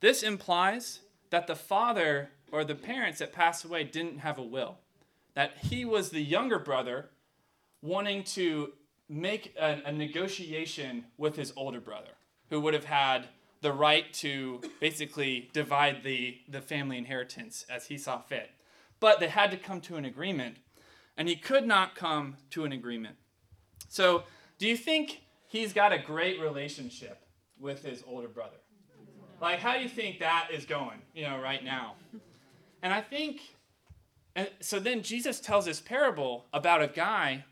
This 0.00 0.22
implies 0.22 1.00
that 1.30 1.46
the 1.46 1.54
father 1.54 2.30
or 2.52 2.64
the 2.64 2.74
parents 2.74 3.18
that 3.18 3.32
passed 3.32 3.64
away 3.64 3.82
didn't 3.82 4.18
have 4.18 4.38
a 4.38 4.42
will, 4.42 4.76
that 5.34 5.56
he 5.62 5.84
was 5.84 6.10
the 6.10 6.20
younger 6.20 6.58
brother 6.58 7.08
wanting 7.80 8.22
to 8.22 8.72
make 9.08 9.54
a, 9.58 9.80
a 9.86 9.92
negotiation 9.92 11.04
with 11.16 11.36
his 11.36 11.52
older 11.56 11.80
brother, 11.80 12.12
who 12.50 12.60
would 12.60 12.74
have 12.74 12.84
had 12.84 13.26
the 13.62 13.72
right 13.72 14.12
to 14.12 14.60
basically 14.80 15.50
divide 15.52 16.02
the, 16.02 16.38
the 16.48 16.60
family 16.60 16.98
inheritance 16.98 17.64
as 17.70 17.86
he 17.86 17.96
saw 17.96 18.18
fit. 18.18 18.50
But 19.00 19.18
they 19.18 19.28
had 19.28 19.50
to 19.50 19.56
come 19.56 19.80
to 19.82 19.96
an 19.96 20.04
agreement, 20.04 20.56
and 21.16 21.28
he 21.28 21.36
could 21.36 21.66
not 21.66 21.94
come 21.94 22.36
to 22.50 22.64
an 22.64 22.72
agreement. 22.72 23.16
So, 23.88 24.24
do 24.58 24.68
you 24.68 24.76
think 24.76 25.22
he's 25.48 25.72
got 25.72 25.92
a 25.92 25.98
great 25.98 26.40
relationship 26.40 27.24
with 27.58 27.84
his 27.84 28.04
older 28.06 28.28
brother? 28.28 28.56
Like, 29.40 29.58
how 29.58 29.74
do 29.74 29.82
you 29.82 29.88
think 29.88 30.20
that 30.20 30.48
is 30.52 30.64
going, 30.64 31.02
you 31.14 31.24
know, 31.24 31.40
right 31.40 31.64
now? 31.64 31.94
And 32.82 32.92
I 32.92 33.00
think, 33.00 33.40
and 34.34 34.48
so 34.60 34.80
then 34.80 35.02
Jesus 35.02 35.40
tells 35.40 35.66
this 35.66 35.80
parable 35.80 36.46
about 36.52 36.82
a 36.82 36.88
guy 36.88 37.44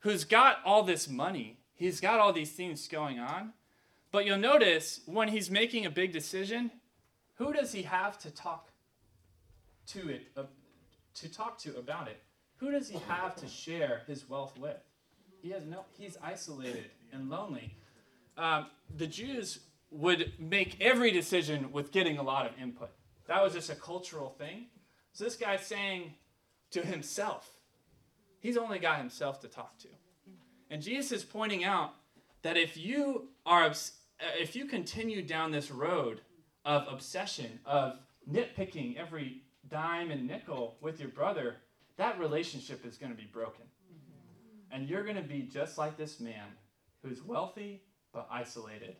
who's 0.00 0.24
got 0.24 0.58
all 0.64 0.82
this 0.82 1.08
money, 1.08 1.58
he's 1.74 2.00
got 2.00 2.20
all 2.20 2.32
these 2.32 2.52
things 2.52 2.86
going 2.88 3.18
on, 3.18 3.52
but 4.12 4.24
you'll 4.24 4.38
notice 4.38 5.00
when 5.06 5.28
he's 5.28 5.50
making 5.50 5.86
a 5.86 5.90
big 5.90 6.12
decision, 6.12 6.70
who 7.34 7.52
does 7.52 7.72
he 7.72 7.82
have 7.82 8.18
to 8.20 8.30
talk 8.30 8.70
to 9.88 10.08
it, 10.08 10.28
uh, 10.36 10.44
to 11.14 11.28
talk 11.28 11.58
to 11.58 11.76
about 11.76 12.06
it? 12.06 12.22
Who 12.56 12.70
does 12.70 12.88
he 12.88 12.98
have 13.08 13.34
to 13.36 13.48
share 13.48 14.02
his 14.06 14.28
wealth 14.28 14.58
with? 14.58 14.76
He 15.42 15.50
has 15.50 15.64
no. 15.64 15.84
He's 15.98 16.18
isolated 16.22 16.90
and 17.12 17.30
lonely. 17.30 17.74
Um, 18.36 18.66
the 18.96 19.06
Jews 19.06 19.60
would 19.90 20.34
make 20.38 20.80
every 20.80 21.10
decision 21.10 21.72
with 21.72 21.90
getting 21.90 22.18
a 22.18 22.22
lot 22.22 22.46
of 22.46 22.52
input. 22.60 22.90
That 23.30 23.44
was 23.44 23.52
just 23.52 23.70
a 23.70 23.76
cultural 23.76 24.28
thing. 24.28 24.66
So 25.12 25.22
this 25.22 25.36
guy's 25.36 25.64
saying 25.64 26.14
to 26.72 26.84
himself, 26.84 27.48
he's 28.40 28.56
only 28.56 28.80
got 28.80 28.98
himself 28.98 29.38
to 29.42 29.46
talk 29.48 29.78
to. 29.78 29.88
And 30.68 30.82
Jesus 30.82 31.12
is 31.12 31.24
pointing 31.24 31.62
out 31.62 31.92
that 32.42 32.56
if 32.56 32.76
you 32.76 33.28
are 33.46 33.66
uh, 33.66 33.74
if 34.40 34.56
you 34.56 34.64
continue 34.64 35.22
down 35.22 35.52
this 35.52 35.70
road 35.70 36.22
of 36.64 36.88
obsession, 36.90 37.60
of 37.64 38.00
nitpicking 38.28 38.96
every 38.96 39.42
dime 39.68 40.10
and 40.10 40.26
nickel 40.26 40.76
with 40.80 40.98
your 40.98 41.10
brother, 41.10 41.58
that 41.98 42.18
relationship 42.18 42.84
is 42.84 42.96
going 42.96 43.12
to 43.12 43.16
be 43.16 43.28
broken. 43.32 43.64
And 44.72 44.88
you're 44.88 45.04
going 45.04 45.14
to 45.14 45.22
be 45.22 45.42
just 45.42 45.78
like 45.78 45.96
this 45.96 46.18
man 46.18 46.48
who's 47.04 47.22
wealthy 47.22 47.84
but 48.12 48.26
isolated 48.28 48.96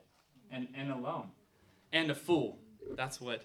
and, 0.53 0.69
and 0.77 0.93
alone 0.93 1.31
and 1.93 2.13
a 2.13 2.15
fool. 2.15 2.61
That's 2.95 3.21
what 3.21 3.43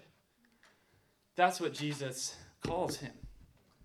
that's 1.36 1.60
what 1.60 1.74
Jesus 1.74 2.34
calls 2.66 2.96
him. 2.96 3.12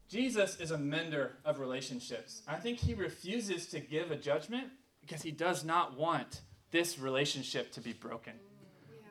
Jesus 0.09 0.59
is 0.59 0.71
a 0.71 0.77
mender 0.77 1.33
of 1.45 1.59
relationships. 1.59 2.41
I 2.47 2.55
think 2.55 2.79
he 2.79 2.93
refuses 2.93 3.67
to 3.67 3.79
give 3.79 4.11
a 4.11 4.15
judgment 4.15 4.67
because 5.01 5.21
he 5.21 5.31
does 5.31 5.63
not 5.63 5.97
want 5.97 6.41
this 6.71 6.97
relationship 6.97 7.71
to 7.73 7.81
be 7.81 7.93
broken. 7.93 8.33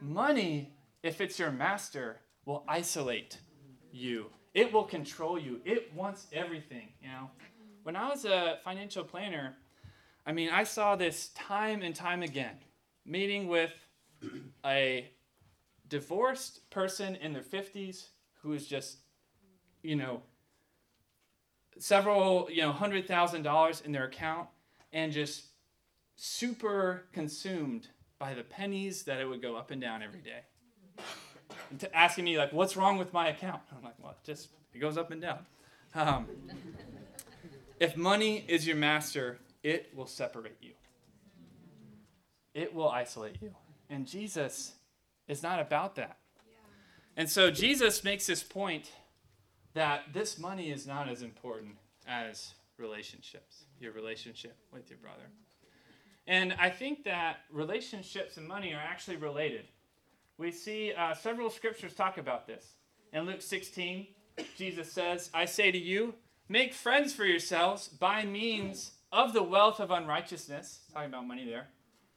Money, 0.01 0.73
if 1.03 1.21
it's 1.21 1.39
your 1.39 1.51
master, 1.51 2.21
will 2.47 2.65
isolate 2.67 3.39
you. 3.93 4.27
It 4.55 4.73
will 4.73 4.85
control 4.85 5.39
you. 5.39 5.61
It 5.65 5.93
wants 5.95 6.27
everything, 6.33 6.89
you 7.03 7.09
know. 7.09 7.31
When 7.83 7.97
I 7.97 8.09
was 8.09 8.25
a 8.25 8.59
financial 8.65 9.05
planner, 9.05 9.55
I 10.27 10.33
mean, 10.33 10.51
I 10.51 10.65
saw 10.65 10.97
this 10.97 11.29
time 11.29 11.83
and 11.83 11.95
time 11.95 12.23
again. 12.23 12.57
Meeting 13.07 13.49
with 13.49 13.73
a 14.65 15.11
divorced 15.89 16.69
person 16.71 17.17
in 17.17 17.33
their 17.33 17.43
50s 17.43 18.09
who 18.43 18.53
is 18.53 18.67
just, 18.67 18.99
you 19.83 19.97
know, 19.97 20.23
several, 21.79 22.49
you 22.51 22.63
know, 22.63 22.73
hundred 22.73 23.07
thousand 23.07 23.43
dollars 23.43 23.81
in 23.81 23.93
their 23.93 24.05
account 24.05 24.49
and 24.93 25.13
just 25.13 25.47
super 26.17 27.05
consumed 27.13 27.89
by 28.19 28.35
the 28.35 28.43
pennies 28.43 29.05
that 29.05 29.21
it 29.21 29.25
would 29.27 29.41
go 29.41 29.57
up 29.57 29.71
and 29.71 29.81
down 29.81 30.03
every 30.03 30.21
day. 30.21 30.43
And 31.71 31.81
to 31.81 31.97
asking 31.97 32.25
me 32.25 32.37
like, 32.37 32.53
"What's 32.53 32.77
wrong 32.77 32.99
with 32.99 33.13
my 33.13 33.29
account?" 33.29 33.63
I'm 33.77 33.83
like, 33.83 33.95
"Well, 33.99 34.15
just 34.25 34.49
it 34.75 34.79
goes 34.79 34.97
up 34.99 35.11
and 35.11 35.21
down." 35.21 35.47
Um, 35.95 36.27
if 37.81 37.97
money 37.97 38.45
is 38.47 38.67
your 38.67 38.77
master, 38.77 39.39
it 39.63 39.91
will 39.95 40.07
separate 40.07 40.59
you. 40.61 40.73
It 42.55 42.75
will 42.75 42.89
isolate 42.89 43.41
you. 43.41 43.55
And 43.89 44.07
Jesus 44.07 44.75
is 45.27 45.43
not 45.43 45.61
about 45.61 45.97
that. 45.97 46.20
And 47.17 47.29
so 47.29 47.51
Jesus 47.51 48.05
makes 48.05 48.27
this 48.27 48.43
point 48.43 48.91
that 49.75 50.13
this 50.13 50.39
money 50.39 50.71
is 50.71 50.87
not 50.87 51.09
as 51.09 51.23
important 51.23 51.77
as 52.07 52.55
relationships, 52.79 53.65
your 53.79 53.93
relationship 53.93 54.57
with 54.73 54.89
your 54.91 54.99
brother. 54.99 55.31
And 56.27 56.55
I 56.59 56.71
think 56.71 57.05
that 57.05 57.41
relationships 57.51 58.37
and 58.37 58.47
money 58.47 58.73
are 58.73 58.81
actually 58.81 59.17
related. 59.17 59.67
We 60.39 60.51
see 60.51 60.93
uh, 60.93 61.15
several 61.15 61.51
scriptures 61.51 61.95
talk 61.95 62.19
about 62.19 62.47
this. 62.47 62.65
In 63.13 63.27
Luke 63.27 63.43
16, 63.43 64.07
Jesus 64.57 64.91
says, 64.91 65.31
I 65.35 65.45
say 65.45 65.71
to 65.71 65.79
you, 65.79 66.15
make 66.49 66.73
friends 66.73 67.13
for 67.13 67.25
yourselves 67.25 67.89
by 67.89 68.25
means 68.25 68.93
of 69.13 69.33
the 69.33 69.43
wealth 69.43 69.81
of 69.81 69.91
unrighteousness, 69.91 70.81
talking 70.93 71.09
about 71.09 71.27
money 71.27 71.45
there, 71.45 71.69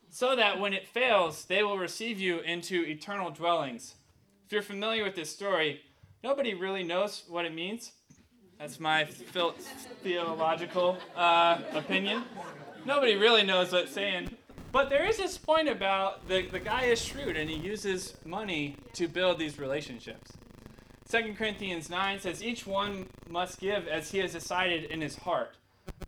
so 0.09 0.35
that 0.35 0.59
when 0.59 0.73
it 0.73 0.87
fails, 0.87 1.45
they 1.45 1.63
will 1.63 1.77
receive 1.77 2.19
you 2.19 2.39
into 2.39 2.83
eternal 2.83 3.31
dwellings. 3.31 3.95
If 4.45 4.51
you're 4.51 4.61
familiar 4.61 5.03
with 5.03 5.15
this 5.15 5.29
story, 5.29 5.81
nobody 6.23 6.53
really 6.53 6.83
knows 6.83 7.23
what 7.27 7.45
it 7.45 7.53
means. 7.53 7.91
That's 8.59 8.79
my 8.79 9.05
theological 9.05 10.97
uh, 11.15 11.59
opinion. 11.73 12.23
Nobody 12.85 13.15
really 13.15 13.43
knows 13.43 13.71
what 13.71 13.83
it's 13.83 13.93
saying. 13.93 14.35
But 14.71 14.89
there 14.89 15.05
is 15.05 15.17
this 15.17 15.37
point 15.37 15.69
about 15.69 16.27
the, 16.27 16.47
the 16.47 16.59
guy 16.59 16.83
is 16.83 17.03
shrewd 17.03 17.37
and 17.37 17.49
he 17.49 17.57
uses 17.57 18.15
money 18.25 18.75
to 18.93 19.07
build 19.07 19.39
these 19.39 19.59
relationships. 19.59 20.31
2 21.09 21.35
Corinthians 21.35 21.89
9 21.89 22.19
says, 22.19 22.43
Each 22.43 22.65
one 22.65 23.07
must 23.29 23.59
give 23.59 23.87
as 23.87 24.11
he 24.11 24.17
has 24.19 24.33
decided 24.33 24.85
in 24.85 24.99
his 25.01 25.15
heart, 25.15 25.57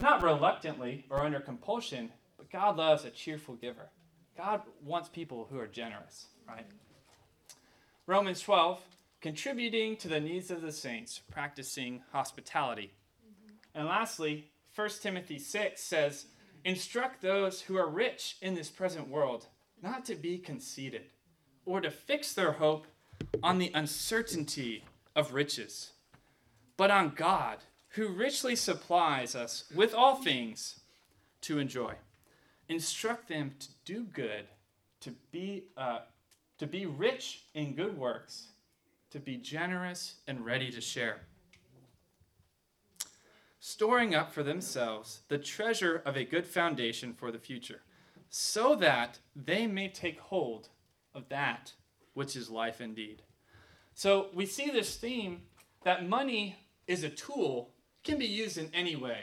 not 0.02 0.24
reluctantly 0.24 1.06
or 1.10 1.24
under 1.24 1.40
compulsion, 1.40 2.12
but 2.38 2.50
God 2.50 2.78
loves 2.78 3.06
a 3.06 3.12
cheerful 3.12 3.56
giver. 3.56 3.90
God 4.36 4.62
wants 4.84 5.10
people 5.10 5.48
who 5.50 5.60
are 5.60 5.68
generous, 5.68 6.28
right? 6.48 6.66
Romans 8.08 8.42
12, 8.42 8.80
contributing 9.20 9.98
to 9.98 10.08
the 10.08 10.20
needs 10.20 10.52
of 10.52 10.62
the 10.62 10.72
saints, 10.72 11.20
practicing 11.32 12.04
hospitality. 12.12 12.92
Mm-hmm. 13.26 13.80
And 13.80 13.88
lastly, 13.88 14.52
1 14.76 14.90
Timothy 15.02 15.40
6 15.40 15.82
says, 15.82 16.28
Instruct 16.64 17.22
those 17.22 17.62
who 17.62 17.78
are 17.78 17.90
rich 17.90 18.38
in 18.42 18.54
this 18.54 18.70
present 18.70 19.08
world 19.08 19.48
not 19.82 20.06
to 20.06 20.16
be 20.16 20.38
conceited 20.38 21.04
or 21.66 21.82
to 21.82 21.90
fix 21.90 22.34
their 22.34 22.54
hope 22.54 22.88
on 23.42 23.58
the 23.58 23.72
uncertainty 23.74 24.84
of 25.16 25.34
riches, 25.34 25.94
but 26.78 26.92
on 26.92 27.14
God, 27.16 27.60
who 27.90 28.10
richly 28.10 28.56
supplies 28.56 29.36
us 29.36 29.64
with 29.74 29.94
all 29.94 30.16
things 30.16 30.82
to 31.42 31.60
enjoy. 31.60 31.94
Instruct 32.68 33.30
them 33.30 33.54
to 33.60 33.68
do 33.86 34.04
good, 34.04 34.46
to 35.02 35.12
be, 35.32 35.66
uh, 35.78 36.00
to 36.58 36.68
be 36.68 36.86
rich 36.86 37.44
in 37.54 37.76
good 37.76 37.98
works, 37.98 38.48
to 39.12 39.20
be 39.20 39.38
generous 39.38 40.16
and 40.28 40.46
ready 40.46 40.72
to 40.72 40.82
share 40.82 41.22
storing 43.68 44.14
up 44.14 44.32
for 44.32 44.44
themselves 44.44 45.22
the 45.28 45.40
treasure 45.40 46.04
of 46.06 46.16
a 46.16 46.24
good 46.24 46.46
foundation 46.46 47.12
for 47.12 47.32
the 47.32 47.40
future, 47.40 47.82
so 48.30 48.76
that 48.76 49.18
they 49.36 49.66
may 49.66 49.90
take 49.90 50.20
hold 50.20 50.70
of 51.16 51.28
that 51.30 51.74
which 52.14 52.36
is 52.36 52.48
life 52.48 52.80
indeed. 52.80 53.24
So 53.96 54.28
we 54.36 54.46
see 54.46 54.70
this 54.70 54.98
theme 54.98 55.42
that 55.84 56.08
money 56.08 56.60
is 56.86 57.04
a 57.04 57.10
tool, 57.10 57.72
can 58.04 58.20
be 58.20 58.28
used 58.28 58.60
in 58.60 58.70
any 58.72 58.96
way. 58.96 59.22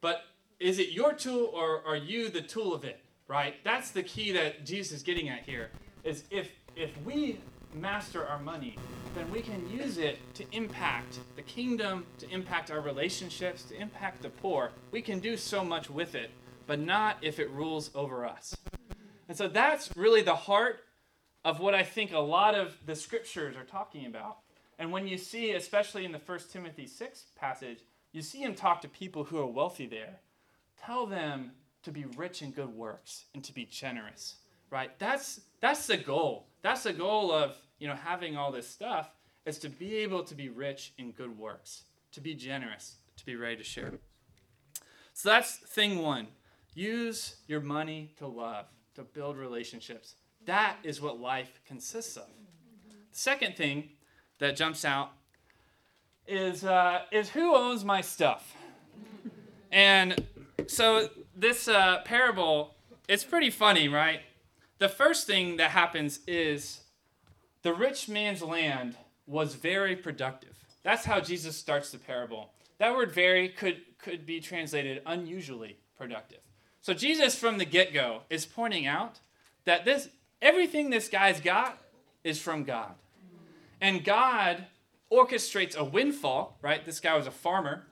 But 0.00 0.22
is 0.60 0.78
it 0.78 0.90
your 0.90 1.12
tool 1.12 1.50
or 1.52 1.84
are 1.84 1.96
you 1.96 2.28
the 2.28 2.42
tool 2.42 2.72
of 2.72 2.84
it? 2.84 3.00
Right? 3.26 3.56
That's 3.64 3.90
the 3.90 4.04
key 4.04 4.30
that 4.30 4.64
Jesus 4.64 4.98
is 4.98 5.02
getting 5.02 5.28
at 5.28 5.42
here. 5.42 5.70
Is 6.06 6.22
if 6.30 6.48
if 6.76 6.90
we 7.04 7.40
master 7.74 8.24
our 8.26 8.38
money, 8.38 8.76
then 9.16 9.30
we 9.30 9.40
can 9.40 9.68
use 9.68 9.98
it 9.98 10.18
to 10.34 10.44
impact 10.52 11.18
the 11.34 11.42
kingdom, 11.42 12.06
to 12.18 12.30
impact 12.30 12.70
our 12.70 12.80
relationships, 12.80 13.64
to 13.64 13.74
impact 13.74 14.22
the 14.22 14.28
poor. 14.28 14.70
We 14.92 15.02
can 15.02 15.18
do 15.18 15.36
so 15.36 15.64
much 15.64 15.90
with 15.90 16.14
it, 16.14 16.30
but 16.68 16.78
not 16.78 17.18
if 17.22 17.40
it 17.40 17.50
rules 17.50 17.90
over 17.94 18.24
us. 18.24 18.56
And 19.28 19.36
so 19.36 19.48
that's 19.48 19.90
really 19.96 20.22
the 20.22 20.36
heart 20.36 20.84
of 21.44 21.58
what 21.58 21.74
I 21.74 21.82
think 21.82 22.12
a 22.12 22.18
lot 22.18 22.54
of 22.54 22.76
the 22.86 22.94
scriptures 22.94 23.56
are 23.56 23.64
talking 23.64 24.06
about. 24.06 24.38
And 24.78 24.92
when 24.92 25.08
you 25.08 25.18
see, 25.18 25.52
especially 25.52 26.04
in 26.04 26.12
the 26.12 26.20
1 26.24 26.38
Timothy 26.52 26.86
6 26.86 27.24
passage, 27.34 27.80
you 28.12 28.22
see 28.22 28.42
him 28.42 28.54
talk 28.54 28.80
to 28.82 28.88
people 28.88 29.24
who 29.24 29.38
are 29.38 29.46
wealthy 29.46 29.86
there. 29.86 30.20
Tell 30.84 31.06
them 31.06 31.52
to 31.82 31.90
be 31.90 32.04
rich 32.16 32.42
in 32.42 32.50
good 32.52 32.74
works 32.74 33.24
and 33.34 33.42
to 33.44 33.52
be 33.52 33.64
generous, 33.64 34.36
right? 34.70 34.96
That's, 34.98 35.40
that's 35.60 35.86
the 35.86 35.96
goal. 35.96 36.46
That's 36.62 36.82
the 36.82 36.92
goal 36.92 37.32
of 37.32 37.56
you 37.78 37.88
know, 37.88 37.94
having 37.94 38.36
all 38.36 38.52
this 38.52 38.68
stuff 38.68 39.10
is 39.44 39.58
to 39.58 39.68
be 39.68 39.96
able 39.96 40.24
to 40.24 40.34
be 40.34 40.48
rich 40.48 40.92
in 40.98 41.12
good 41.12 41.36
works, 41.38 41.84
to 42.12 42.20
be 42.20 42.34
generous, 42.34 42.96
to 43.16 43.26
be 43.26 43.36
ready 43.36 43.56
to 43.56 43.64
share. 43.64 43.92
So 45.12 45.28
that's 45.28 45.56
thing 45.56 46.02
one. 46.02 46.28
Use 46.74 47.36
your 47.46 47.60
money 47.60 48.12
to 48.18 48.26
love, 48.26 48.66
to 48.94 49.02
build 49.02 49.36
relationships. 49.36 50.14
That 50.44 50.76
is 50.82 51.00
what 51.00 51.20
life 51.20 51.60
consists 51.66 52.16
of. 52.16 52.28
The 53.12 53.18
second 53.18 53.56
thing 53.56 53.90
that 54.38 54.56
jumps 54.56 54.84
out 54.84 55.12
is, 56.26 56.64
uh, 56.64 57.00
is 57.12 57.30
who 57.30 57.54
owns 57.54 57.84
my 57.84 58.00
stuff? 58.00 58.54
And 59.72 60.26
so 60.66 61.08
this 61.34 61.68
uh, 61.68 62.02
parable, 62.04 62.74
it's 63.08 63.24
pretty 63.24 63.50
funny, 63.50 63.88
right? 63.88 64.20
The 64.78 64.88
first 64.88 65.26
thing 65.26 65.56
that 65.56 65.70
happens 65.70 66.20
is 66.26 66.80
the 67.62 67.72
rich 67.72 68.08
man's 68.08 68.42
land 68.42 68.96
was 69.26 69.54
very 69.54 69.96
productive. 69.96 70.56
That's 70.82 71.04
how 71.04 71.20
Jesus 71.20 71.56
starts 71.56 71.90
the 71.90 71.98
parable. 71.98 72.50
That 72.78 72.94
word 72.94 73.10
very 73.10 73.48
could, 73.48 73.80
could 73.98 74.26
be 74.26 74.40
translated 74.40 75.02
unusually 75.06 75.78
productive. 75.96 76.40
So 76.80 76.94
Jesus 76.94 77.36
from 77.36 77.58
the 77.58 77.64
get-go 77.64 78.22
is 78.30 78.46
pointing 78.46 78.86
out 78.86 79.20
that 79.64 79.84
this 79.84 80.08
everything 80.40 80.90
this 80.90 81.08
guy's 81.08 81.40
got 81.40 81.78
is 82.22 82.40
from 82.40 82.64
God. 82.64 82.94
And 83.80 84.04
God 84.04 84.66
orchestrates 85.10 85.74
a 85.76 85.84
windfall, 85.84 86.58
right? 86.62 86.84
This 86.84 87.00
guy 87.00 87.16
was 87.16 87.26
a 87.26 87.32
farmer. 87.32 87.86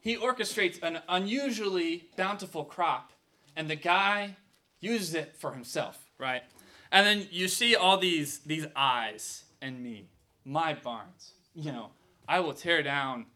He 0.00 0.16
orchestrates 0.16 0.82
an 0.82 1.00
unusually 1.08 2.08
bountiful 2.16 2.64
crop, 2.64 3.12
and 3.56 3.68
the 3.68 3.76
guy 3.76 4.36
uses 4.80 5.14
it 5.14 5.36
for 5.36 5.52
himself, 5.52 6.06
right? 6.18 6.42
And 6.90 7.06
then 7.06 7.26
you 7.30 7.48
see 7.48 7.76
all 7.76 7.98
these 7.98 8.40
these 8.40 8.66
eyes 8.74 9.44
and 9.60 9.82
me, 9.82 10.08
my 10.44 10.74
barns. 10.74 11.32
You 11.54 11.72
know, 11.72 11.90
I 12.28 12.40
will 12.40 12.54
tear 12.54 12.82
down 12.82 13.26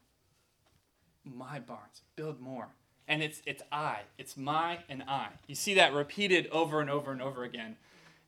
my 1.23 1.59
barns, 1.59 2.01
build 2.15 2.39
more. 2.39 2.69
And 3.07 3.21
it's 3.21 3.41
it's 3.45 3.63
I, 3.71 3.99
it's 4.17 4.37
my 4.37 4.79
and 4.89 5.03
I. 5.07 5.27
You 5.47 5.55
see 5.55 5.73
that 5.75 5.93
repeated 5.93 6.47
over 6.51 6.79
and 6.79 6.89
over 6.89 7.11
and 7.11 7.21
over 7.21 7.43
again. 7.43 7.75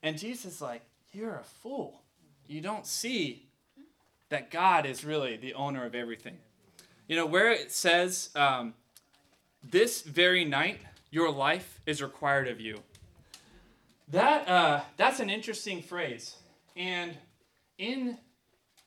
And 0.04 0.18
Jesus 0.18 0.62
like, 0.62 0.82
You're 1.12 1.38
a 1.38 1.44
fool. 1.44 2.02
You 2.48 2.62
don't 2.62 2.86
see 2.86 3.48
that 4.30 4.52
God 4.52 4.86
is 4.86 5.04
really 5.04 5.38
the 5.38 5.54
owner 5.54 5.86
of 5.86 5.96
everything. 5.96 6.38
You 7.08 7.16
know, 7.16 7.26
where 7.26 7.52
it 7.52 7.72
says, 7.72 8.30
um, 8.36 8.74
This 9.64 10.02
very 10.02 10.44
night, 10.44 10.82
your 11.10 11.32
life 11.32 11.80
is 11.86 12.02
required 12.02 12.48
of 12.48 12.60
you. 12.60 12.84
That, 14.10 14.48
uh, 14.48 14.82
that's 14.98 15.20
an 15.20 15.30
interesting 15.30 15.82
phrase. 15.82 16.36
And 16.76 17.18
in 17.78 18.18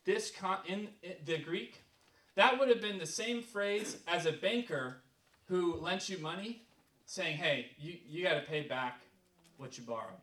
this 0.05 0.31
con- 0.31 0.61
in 0.67 0.89
the 1.25 1.39
Greek, 1.39 1.83
that 2.37 2.59
would 2.59 2.69
have 2.69 2.81
been 2.81 2.99
the 2.99 3.07
same 3.07 3.43
phrase 3.43 3.99
as 4.07 4.27
a 4.27 4.33
banker 4.33 4.99
who 5.47 5.77
lent 5.77 6.09
you 6.09 6.19
money 6.19 6.63
saying, 7.05 7.37
hey, 7.37 7.71
you, 7.79 7.95
you 8.07 8.23
got 8.23 8.35
to 8.35 8.43
pay 8.43 8.63
back 8.63 9.01
what 9.57 9.77
you 9.77 9.85
borrowed. 9.85 10.21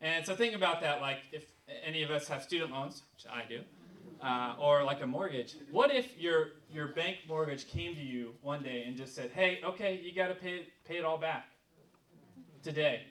And 0.00 0.24
so 0.24 0.34
think 0.34 0.54
about 0.54 0.80
that, 0.80 1.00
like 1.00 1.18
if 1.32 1.44
any 1.84 2.02
of 2.02 2.10
us 2.10 2.28
have 2.28 2.42
student 2.42 2.72
loans, 2.72 3.02
which 3.14 3.26
I 3.32 3.44
do, 3.48 3.60
uh, 4.22 4.54
or 4.58 4.84
like 4.84 5.02
a 5.02 5.06
mortgage. 5.06 5.54
What 5.70 5.94
if 5.94 6.18
your 6.18 6.50
your 6.72 6.88
bank 6.88 7.18
mortgage 7.28 7.68
came 7.68 7.94
to 7.94 8.00
you 8.00 8.34
one 8.42 8.62
day 8.62 8.84
and 8.86 8.96
just 8.96 9.14
said, 9.14 9.30
"Hey, 9.34 9.60
okay, 9.64 10.00
you 10.02 10.12
got 10.14 10.28
to 10.28 10.34
pay 10.34 10.66
pay 10.86 10.98
it 10.98 11.04
all 11.04 11.18
back 11.18 11.46
today." 12.62 13.02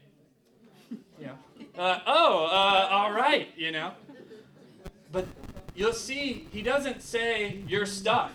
Know, 0.92 1.38
uh, 1.78 2.00
oh, 2.06 2.46
uh, 2.46 2.88
all 2.92 3.12
right, 3.12 3.50
you 3.56 3.72
know. 3.72 3.92
But 5.12 5.28
you'll 5.76 5.94
see, 5.94 6.48
he 6.52 6.62
doesn't 6.62 7.02
say 7.02 7.64
your 7.68 7.86
stuff. 7.86 8.34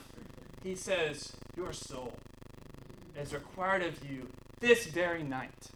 He 0.62 0.74
says 0.74 1.32
your 1.56 1.72
soul 1.72 2.14
is 3.20 3.34
required 3.34 3.82
of 3.82 4.04
you 4.08 4.28
this 4.60 4.86
very 4.86 5.22
night. 5.22 5.70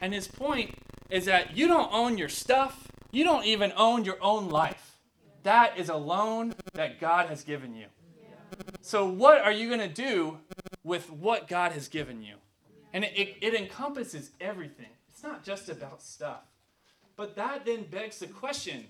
And 0.00 0.12
his 0.12 0.28
point 0.28 0.74
is 1.08 1.24
that 1.26 1.56
you 1.56 1.68
don't 1.68 1.92
own 1.92 2.18
your 2.18 2.28
stuff, 2.28 2.88
you 3.10 3.24
don't 3.24 3.44
even 3.44 3.72
own 3.76 4.04
your 4.04 4.18
own 4.20 4.48
life. 4.48 4.98
That 5.42 5.78
is 5.78 5.88
a 5.88 5.96
loan 5.96 6.54
that 6.74 7.00
God 7.00 7.28
has 7.28 7.44
given 7.44 7.74
you. 7.74 7.86
So, 8.82 9.08
what 9.08 9.40
are 9.40 9.52
you 9.52 9.68
going 9.68 9.80
to 9.80 9.88
do 9.88 10.38
with 10.84 11.10
what 11.10 11.48
God 11.48 11.72
has 11.72 11.88
given 11.88 12.22
you? 12.22 12.34
And 12.92 13.04
it, 13.04 13.12
it, 13.16 13.36
it, 13.40 13.54
encompasses 13.54 14.30
everything, 14.40 14.90
it's 15.20 15.28
not 15.28 15.44
just 15.44 15.68
about 15.68 16.00
stuff. 16.00 16.44
But 17.14 17.36
that 17.36 17.66
then 17.66 17.84
begs 17.90 18.20
the 18.20 18.26
question 18.26 18.86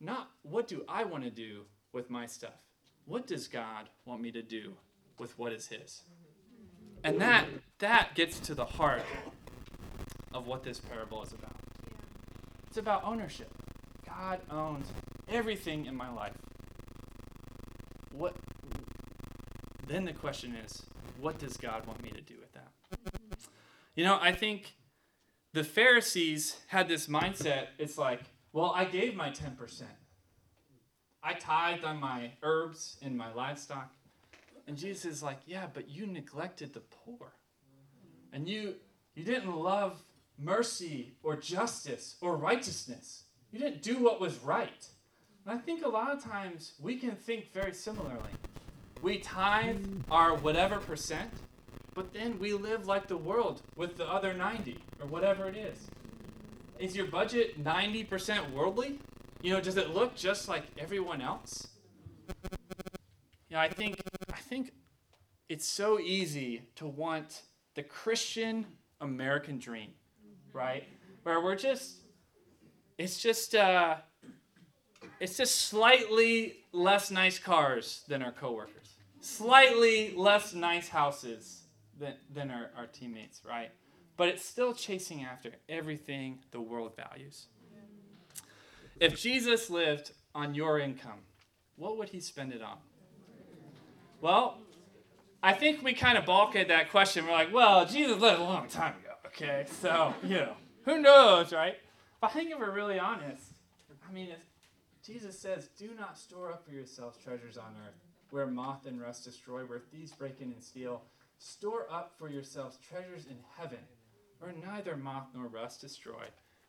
not 0.00 0.30
what 0.42 0.66
do 0.66 0.82
I 0.88 1.04
want 1.04 1.22
to 1.22 1.30
do 1.30 1.60
with 1.92 2.10
my 2.10 2.26
stuff? 2.26 2.58
What 3.04 3.28
does 3.28 3.46
God 3.46 3.88
want 4.04 4.20
me 4.20 4.32
to 4.32 4.42
do 4.42 4.72
with 5.16 5.38
what 5.38 5.52
is 5.52 5.68
His? 5.68 6.02
And 7.04 7.20
that, 7.20 7.46
that 7.78 8.16
gets 8.16 8.40
to 8.40 8.54
the 8.54 8.64
heart 8.64 9.02
of 10.34 10.48
what 10.48 10.64
this 10.64 10.80
parable 10.80 11.22
is 11.22 11.32
about. 11.32 11.54
It's 12.66 12.78
about 12.78 13.04
ownership. 13.04 13.52
God 14.04 14.40
owns 14.50 14.88
everything 15.28 15.86
in 15.86 15.94
my 15.94 16.10
life. 16.12 16.34
What 18.10 18.34
then 19.86 20.04
the 20.04 20.12
question 20.12 20.56
is, 20.56 20.82
what 21.20 21.38
does 21.38 21.56
God 21.56 21.86
want 21.86 22.02
me 22.02 22.10
to 22.10 22.20
do 22.20 22.34
with 22.40 22.52
that? 22.54 22.72
You 23.94 24.04
know, 24.04 24.18
I 24.20 24.32
think 24.32 24.72
the 25.52 25.64
Pharisees 25.64 26.56
had 26.68 26.88
this 26.88 27.06
mindset. 27.06 27.68
It's 27.78 27.98
like, 27.98 28.22
well, 28.52 28.72
I 28.74 28.84
gave 28.84 29.14
my 29.14 29.30
10%. 29.30 29.82
I 31.22 31.34
tithed 31.34 31.84
on 31.84 31.98
my 31.98 32.30
herbs 32.42 32.96
and 33.02 33.16
my 33.16 33.32
livestock. 33.32 33.90
And 34.66 34.76
Jesus 34.76 35.04
is 35.04 35.22
like, 35.22 35.38
yeah, 35.46 35.66
but 35.72 35.88
you 35.88 36.06
neglected 36.06 36.72
the 36.72 36.80
poor. 36.80 37.32
And 38.32 38.48
you 38.48 38.74
you 39.14 39.24
didn't 39.24 39.54
love 39.54 40.02
mercy 40.38 41.14
or 41.22 41.36
justice 41.36 42.16
or 42.20 42.36
righteousness. 42.36 43.24
You 43.50 43.58
didn't 43.58 43.82
do 43.82 43.98
what 43.98 44.20
was 44.20 44.38
right. 44.38 44.86
And 45.44 45.58
I 45.58 45.60
think 45.60 45.84
a 45.84 45.88
lot 45.88 46.12
of 46.12 46.22
times 46.22 46.72
we 46.80 46.96
can 46.96 47.16
think 47.16 47.52
very 47.52 47.74
similarly. 47.74 48.30
We 49.02 49.18
tithe 49.18 49.84
our 50.10 50.36
whatever 50.36 50.78
percent, 50.78 51.30
but 51.94 52.12
then 52.12 52.38
we 52.38 52.52
live 52.52 52.86
like 52.86 53.08
the 53.08 53.16
world 53.16 53.62
with 53.76 53.96
the 53.96 54.06
other 54.06 54.32
90 54.32 54.78
or 55.00 55.06
whatever 55.06 55.48
it 55.48 55.56
is. 55.56 55.88
Is 56.78 56.96
your 56.96 57.06
budget 57.06 57.62
90% 57.62 58.52
worldly? 58.52 58.98
You 59.42 59.52
know, 59.52 59.60
does 59.60 59.76
it 59.76 59.90
look 59.90 60.14
just 60.14 60.48
like 60.48 60.64
everyone 60.78 61.20
else? 61.20 61.68
Yeah, 63.48 63.60
I 63.60 63.68
think 63.68 64.00
I 64.32 64.38
think 64.38 64.72
it's 65.48 65.66
so 65.66 65.98
easy 65.98 66.62
to 66.76 66.86
want 66.86 67.42
the 67.74 67.82
Christian 67.82 68.66
American 69.00 69.58
dream, 69.58 69.90
right? 70.52 70.84
Where 71.24 71.42
we're 71.42 71.56
just 71.56 71.96
it's 72.96 73.20
just 73.20 73.54
uh, 73.54 73.96
it's 75.18 75.36
just 75.36 75.68
slightly 75.68 76.58
less 76.72 77.10
nice 77.10 77.38
cars 77.38 78.04
than 78.06 78.22
our 78.22 78.32
coworkers, 78.32 78.94
slightly 79.20 80.14
less 80.14 80.54
nice 80.54 80.88
houses 80.88 81.59
than, 82.00 82.14
than 82.32 82.50
our, 82.50 82.70
our 82.76 82.86
teammates, 82.86 83.42
right? 83.46 83.70
But 84.16 84.28
it's 84.28 84.44
still 84.44 84.74
chasing 84.74 85.22
after 85.22 85.52
everything 85.68 86.40
the 86.50 86.60
world 86.60 86.96
values. 86.96 87.46
If 88.98 89.18
Jesus 89.18 89.70
lived 89.70 90.12
on 90.34 90.54
your 90.54 90.78
income, 90.78 91.20
what 91.76 91.96
would 91.96 92.10
he 92.10 92.20
spend 92.20 92.52
it 92.52 92.62
on? 92.62 92.78
Well, 94.20 94.58
I 95.42 95.54
think 95.54 95.82
we 95.82 95.94
kind 95.94 96.18
of 96.18 96.26
balk 96.26 96.54
at 96.54 96.68
that 96.68 96.90
question. 96.90 97.24
We're 97.24 97.32
like, 97.32 97.54
well, 97.54 97.86
Jesus 97.86 98.20
lived 98.20 98.40
a 98.40 98.44
long 98.44 98.68
time 98.68 98.94
ago, 99.02 99.14
okay? 99.26 99.64
So, 99.80 100.12
you 100.22 100.36
know, 100.36 100.54
who 100.84 100.98
knows, 100.98 101.52
right? 101.52 101.76
But 102.20 102.30
I 102.30 102.34
think 102.34 102.50
if 102.50 102.58
we're 102.58 102.74
really 102.74 102.98
honest, 102.98 103.44
I 104.06 104.12
mean, 104.12 104.28
Jesus 105.02 105.38
says, 105.38 105.70
do 105.78 105.90
not 105.98 106.18
store 106.18 106.52
up 106.52 106.66
for 106.66 106.72
yourselves 106.72 107.16
treasures 107.24 107.56
on 107.56 107.74
earth, 107.86 107.94
where 108.30 108.46
moth 108.46 108.84
and 108.86 109.00
rust 109.00 109.24
destroy, 109.24 109.62
where 109.62 109.78
thieves 109.78 110.12
break 110.12 110.42
in 110.42 110.52
and 110.52 110.62
steal. 110.62 111.02
Store 111.42 111.86
up 111.90 112.12
for 112.18 112.28
yourselves 112.28 112.78
treasures 112.86 113.24
in 113.24 113.38
heaven, 113.56 113.78
where 114.40 114.52
neither 114.52 114.94
moth 114.94 115.28
nor 115.34 115.46
rust 115.46 115.80
destroy, 115.80 116.26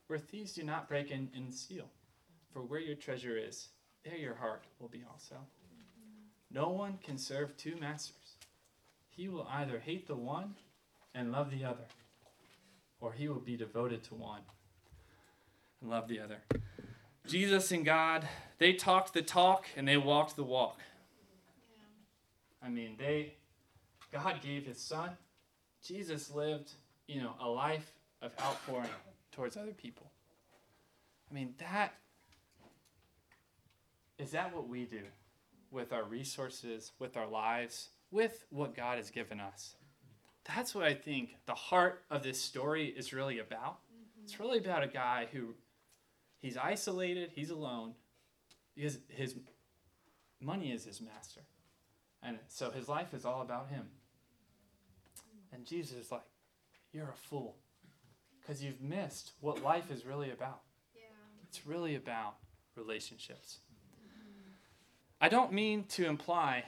where 0.08 0.18
thieves 0.18 0.54
do 0.54 0.64
not 0.64 0.88
break 0.88 1.12
in 1.12 1.30
and 1.36 1.54
steal. 1.54 1.90
For 2.54 2.62
where 2.62 2.80
your 2.80 2.96
treasure 2.96 3.38
is, 3.38 3.68
there 4.06 4.16
your 4.16 4.36
heart 4.36 4.64
will 4.80 4.88
be 4.88 5.04
also. 5.10 5.36
No 6.50 6.70
one 6.70 7.00
can 7.04 7.18
serve 7.18 7.58
two 7.58 7.76
masters. 7.82 8.38
He 9.10 9.28
will 9.28 9.46
either 9.52 9.78
hate 9.78 10.08
the 10.08 10.16
one 10.16 10.56
and 11.14 11.34
love 11.34 11.52
the 11.52 11.66
other, 11.66 11.88
or 13.02 13.12
he 13.12 13.28
will 13.28 13.42
be 13.42 13.58
devoted 13.58 14.06
to 14.06 14.16
one 14.16 14.42
and 15.82 15.90
love 15.90 16.08
the 16.08 16.22
other. 16.22 16.38
Jesus 17.28 17.74
and 17.74 17.84
God, 17.84 18.26
they 18.58 18.72
talked 18.72 19.14
the 19.14 19.22
talk 19.22 19.66
and 19.76 19.86
they 19.86 19.98
walked 19.98 20.38
the 20.38 20.46
walk. 20.46 20.80
I 22.64 22.70
mean, 22.70 22.96
they 22.98 23.34
God 24.12 24.41
gave 24.41 24.65
his 24.65 24.80
son. 24.80 25.12
Jesus 25.86 26.32
lived, 26.32 26.71
you 27.08 27.21
know, 27.21 27.34
a 27.39 27.47
life 27.47 27.93
of 28.21 28.34
outpouring 28.41 28.89
towards 29.32 29.58
other 29.58 29.71
people. 29.71 30.12
I 31.30 31.34
mean, 31.34 31.54
that 31.60 31.93
is 34.17 34.32
that 34.32 34.54
what 34.54 34.67
we 34.67 34.86
do 34.86 35.02
with 35.71 35.93
our 35.93 36.04
resources, 36.04 36.91
with 37.00 37.17
our 37.17 37.28
lives, 37.28 37.89
with 38.12 38.45
what 38.50 38.76
God 38.76 38.97
has 38.97 39.10
given 39.10 39.39
us? 39.39 39.76
That's 40.43 40.76
what 40.76 40.84
I 40.84 40.93
think 40.93 41.38
the 41.45 41.56
heart 41.56 42.04
of 42.12 42.21
this 42.24 42.39
story 42.39 42.88
is 42.88 43.13
really 43.13 43.39
about. 43.39 43.80
Mm-hmm. 43.80 44.24
It's 44.24 44.39
really 44.39 44.60
about 44.60 44.84
a 44.84 44.88
guy 44.88 45.28
who 45.32 45.56
he's 46.39 46.58
isolated, 46.58 47.32
he's 47.34 47.50
alone, 47.50 47.93
because 48.76 49.00
his 49.08 49.36
money 50.39 50.71
is 50.71 50.86
his 50.86 51.02
master. 51.02 51.41
And 52.21 52.38
so 52.47 52.69
his 52.69 52.88
life 52.88 53.13
is 53.13 53.26
all 53.26 53.41
about 53.41 53.69
him. 53.69 53.86
And 55.54 55.66
Jesus 55.66 55.98
is 55.98 56.12
like, 56.12 56.22
You're 56.94 57.10
a 57.10 57.16
fool. 57.16 57.56
Because 58.42 58.64
you've 58.64 58.82
missed 58.82 59.34
what 59.40 59.64
life 59.64 59.92
is 59.92 60.06
really 60.06 60.32
about. 60.32 60.62
Yeah. 60.96 61.02
It's 61.48 61.66
really 61.68 61.96
about 61.96 62.36
relationships. 62.76 63.60
I 65.20 65.30
don't 65.30 65.54
mean 65.54 65.84
to 65.90 66.08
imply 66.08 66.64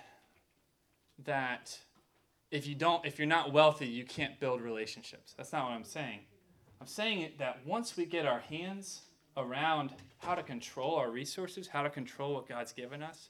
that 1.26 1.78
if 2.52 2.68
you 2.68 2.76
don't 2.76 3.04
if 3.04 3.18
you're 3.18 3.28
not 3.28 3.52
wealthy, 3.52 3.88
you 3.88 4.06
can't 4.06 4.40
build 4.40 4.62
relationships. 4.62 5.34
That's 5.36 5.52
not 5.52 5.64
what 5.66 5.72
I'm 5.72 5.84
saying. 5.84 6.20
I'm 6.80 6.88
saying 6.88 7.32
that 7.40 7.66
once 7.66 7.98
we 7.98 8.06
get 8.06 8.28
our 8.28 8.42
hands 8.42 9.02
around 9.38 9.92
how 10.20 10.36
to 10.36 10.44
control 10.44 10.96
our 10.96 11.10
resources, 11.10 11.68
how 11.68 11.82
to 11.82 11.90
control 11.90 12.36
what 12.36 12.48
God's 12.48 12.74
given 12.74 13.02
us, 13.02 13.30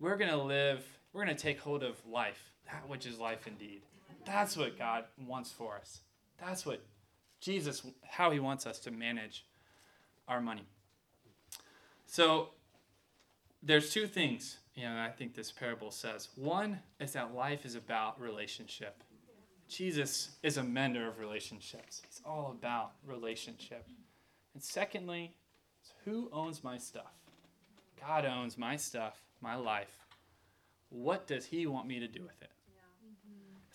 we're 0.00 0.16
going 0.16 0.30
to 0.30 0.36
live, 0.36 0.84
we're 1.12 1.24
going 1.24 1.36
to 1.36 1.40
take 1.40 1.60
hold 1.60 1.84
of 1.84 1.96
life, 2.06 2.52
that 2.72 2.88
which 2.88 3.06
is 3.06 3.18
life 3.18 3.46
indeed. 3.46 3.82
That's 4.26 4.56
what 4.56 4.76
God 4.76 5.04
wants 5.16 5.50
for 5.50 5.76
us. 5.76 6.00
That's 6.38 6.66
what 6.66 6.84
Jesus, 7.40 7.82
how 8.02 8.30
he 8.30 8.40
wants 8.40 8.66
us 8.66 8.78
to 8.80 8.90
manage 8.90 9.46
our 10.28 10.40
money. 10.40 10.66
So 12.06 12.50
there's 13.62 13.92
two 13.92 14.06
things, 14.06 14.58
you 14.74 14.84
know, 14.84 14.96
I 14.96 15.10
think 15.10 15.34
this 15.34 15.52
parable 15.52 15.90
says. 15.90 16.28
One 16.34 16.80
is 17.00 17.12
that 17.12 17.34
life 17.34 17.64
is 17.64 17.76
about 17.76 18.20
relationship. 18.20 19.02
Jesus 19.68 20.30
is 20.42 20.56
a 20.56 20.62
mender 20.62 21.08
of 21.08 21.18
relationships. 21.18 22.02
He's 22.06 22.20
all 22.24 22.54
about 22.58 22.92
relationship. 23.06 23.86
And 24.54 24.62
secondly, 24.62 25.34
who 26.04 26.28
owns 26.32 26.62
my 26.62 26.78
stuff? 26.78 27.12
God 28.00 28.24
owns 28.24 28.58
my 28.58 28.76
stuff, 28.76 29.22
my 29.40 29.54
life. 29.54 29.98
What 30.88 31.26
does 31.26 31.46
he 31.46 31.66
want 31.66 31.88
me 31.88 31.98
to 31.98 32.08
do 32.08 32.22
with 32.22 32.40
it? 32.42 32.50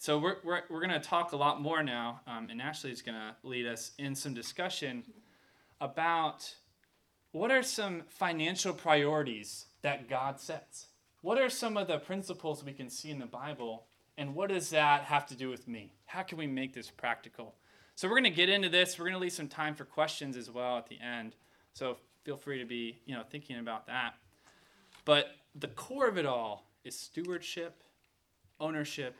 So 0.01 0.17
we're, 0.17 0.37
we're, 0.43 0.61
we're 0.67 0.79
going 0.79 0.99
to 0.99 1.07
talk 1.07 1.31
a 1.31 1.37
lot 1.37 1.61
more 1.61 1.83
now, 1.83 2.21
um, 2.25 2.47
and 2.49 2.59
Ashley 2.59 2.91
is 2.91 3.03
going 3.03 3.19
to 3.19 3.35
lead 3.43 3.67
us 3.67 3.91
in 3.99 4.15
some 4.15 4.33
discussion 4.33 5.03
about 5.79 6.55
what 7.33 7.51
are 7.51 7.61
some 7.61 8.01
financial 8.07 8.73
priorities 8.73 9.67
that 9.83 10.09
God 10.09 10.39
sets? 10.39 10.87
What 11.21 11.37
are 11.37 11.51
some 11.51 11.77
of 11.77 11.85
the 11.85 11.99
principles 11.99 12.63
we 12.63 12.73
can 12.73 12.89
see 12.89 13.11
in 13.11 13.19
the 13.19 13.27
Bible, 13.27 13.85
and 14.17 14.33
what 14.33 14.49
does 14.49 14.71
that 14.71 15.03
have 15.03 15.27
to 15.27 15.35
do 15.35 15.51
with 15.51 15.67
me? 15.67 15.93
How 16.07 16.23
can 16.23 16.39
we 16.39 16.47
make 16.47 16.73
this 16.73 16.89
practical? 16.89 17.53
So 17.93 18.07
we're 18.07 18.15
going 18.15 18.23
to 18.23 18.31
get 18.31 18.49
into 18.49 18.69
this. 18.69 18.97
We're 18.97 19.05
going 19.05 19.13
to 19.13 19.19
leave 19.19 19.33
some 19.33 19.49
time 19.49 19.75
for 19.75 19.85
questions 19.85 20.35
as 20.35 20.49
well 20.49 20.79
at 20.79 20.87
the 20.87 20.97
end. 20.99 21.35
So 21.73 21.97
feel 22.23 22.37
free 22.37 22.57
to 22.57 22.65
be, 22.65 23.03
you 23.05 23.13
know, 23.13 23.21
thinking 23.29 23.59
about 23.59 23.85
that. 23.85 24.15
But 25.05 25.27
the 25.53 25.67
core 25.67 26.07
of 26.07 26.17
it 26.17 26.25
all 26.25 26.65
is 26.83 26.97
stewardship, 26.97 27.83
ownership, 28.59 29.15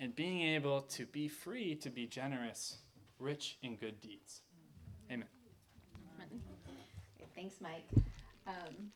and 0.00 0.14
being 0.14 0.42
able 0.42 0.82
to 0.82 1.06
be 1.06 1.28
free 1.28 1.74
to 1.76 1.90
be 1.90 2.06
generous, 2.06 2.78
rich 3.18 3.58
in 3.62 3.76
good 3.76 4.00
deeds. 4.00 4.42
Amen. 5.10 5.28
Thanks, 7.34 7.56
Mike. 7.60 7.84
Um, 8.46 8.90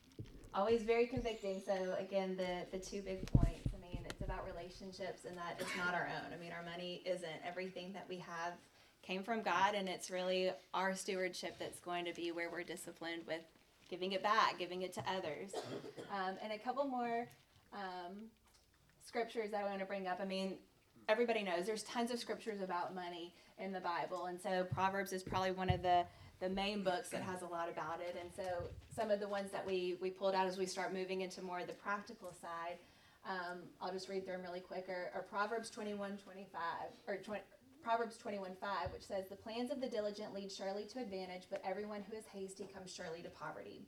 always 0.55 0.83
very 0.83 1.07
convicting. 1.07 1.61
So 1.65 1.95
again, 1.99 2.37
the 2.37 2.67
the 2.77 2.83
two 2.83 3.03
big 3.03 3.31
points. 3.33 3.69
I 3.75 3.81
mean, 3.81 4.01
it's 4.09 4.23
about 4.23 4.47
relationships, 4.47 5.25
and 5.27 5.37
that 5.37 5.57
it's 5.59 5.77
not 5.77 5.95
our 5.95 6.09
own. 6.09 6.33
I 6.33 6.41
mean, 6.41 6.53
our 6.53 6.65
money 6.65 7.03
isn't 7.05 7.27
everything 7.47 7.93
that 7.93 8.07
we 8.09 8.17
have 8.17 8.55
came 9.03 9.23
from 9.23 9.43
God, 9.43 9.75
and 9.75 9.89
it's 9.89 10.11
really 10.11 10.53
our 10.73 10.95
stewardship 10.95 11.57
that's 11.59 11.81
going 11.81 12.05
to 12.07 12.15
be 12.15 12.33
where 12.33 12.51
we're 12.51 12.65
disciplined 12.65 13.23
with 13.27 13.43
giving 13.91 14.13
it 14.13 14.23
back, 14.23 14.59
giving 14.59 14.83
it 14.83 14.93
to 14.95 15.03
others. 15.11 15.53
Um, 16.13 16.37
and 16.43 16.53
a 16.53 16.59
couple 16.59 16.85
more 16.87 17.29
um, 17.73 18.29
scriptures 19.03 19.51
that 19.51 19.63
I 19.63 19.65
want 19.65 19.81
to 19.81 19.87
bring 19.87 20.07
up. 20.07 20.19
I 20.21 20.25
mean, 20.25 20.59
everybody 21.09 21.43
knows 21.43 21.67
there's 21.67 21.83
tons 21.83 22.11
of 22.11 22.19
scriptures 22.19 22.61
about 22.61 22.95
money 22.95 23.35
in 23.59 23.73
the 23.73 23.81
Bible, 23.81 24.27
and 24.27 24.41
so 24.41 24.67
Proverbs 24.73 25.13
is 25.13 25.23
probably 25.23 25.53
one 25.53 25.71
of 25.71 25.83
the 25.83 26.05
the 26.41 26.49
main 26.49 26.83
books 26.83 27.11
that 27.11 27.23
has 27.23 27.43
a 27.43 27.47
lot 27.47 27.69
about 27.69 28.01
it. 28.01 28.17
And 28.19 28.31
so 28.35 28.71
some 28.89 29.11
of 29.11 29.21
the 29.21 29.29
ones 29.29 29.51
that 29.53 29.67
we 29.67 29.99
we 30.01 30.11
pulled 30.11 30.35
out 30.35 30.47
as 30.47 30.57
we 30.57 30.67
start 30.67 30.93
moving 30.95 31.21
into 31.21 31.43
more 31.43 31.61
of 31.61 31.67
the 31.67 31.75
practical 31.75 32.33
side. 32.33 32.79
Um, 33.29 33.59
I'll 33.83 33.93
just 33.93 34.09
read 34.09 34.25
through 34.25 34.35
them 34.35 34.43
really 34.43 34.61
quick. 34.61 34.87
Are, 34.89 35.11
are 35.15 35.23
Proverbs 35.23 35.69
21, 35.69 36.17
25, 36.25 36.61
or 37.07 37.19
20, 37.19 37.43
Proverbs 37.83 38.17
21, 38.19 38.53
5, 38.61 38.93
which 38.93 39.07
says, 39.07 39.29
The 39.29 39.37
plans 39.37 39.71
of 39.71 39.81
the 39.81 39.89
diligent 39.89 40.35
lead 40.35 40.53
surely 40.53 40.85
to 40.85 41.01
advantage, 41.01 41.45
but 41.51 41.63
everyone 41.65 42.03
who 42.09 42.17
is 42.17 42.25
hasty 42.27 42.69
comes 42.75 42.95
surely 42.95 43.23
to 43.23 43.31
poverty. 43.31 43.83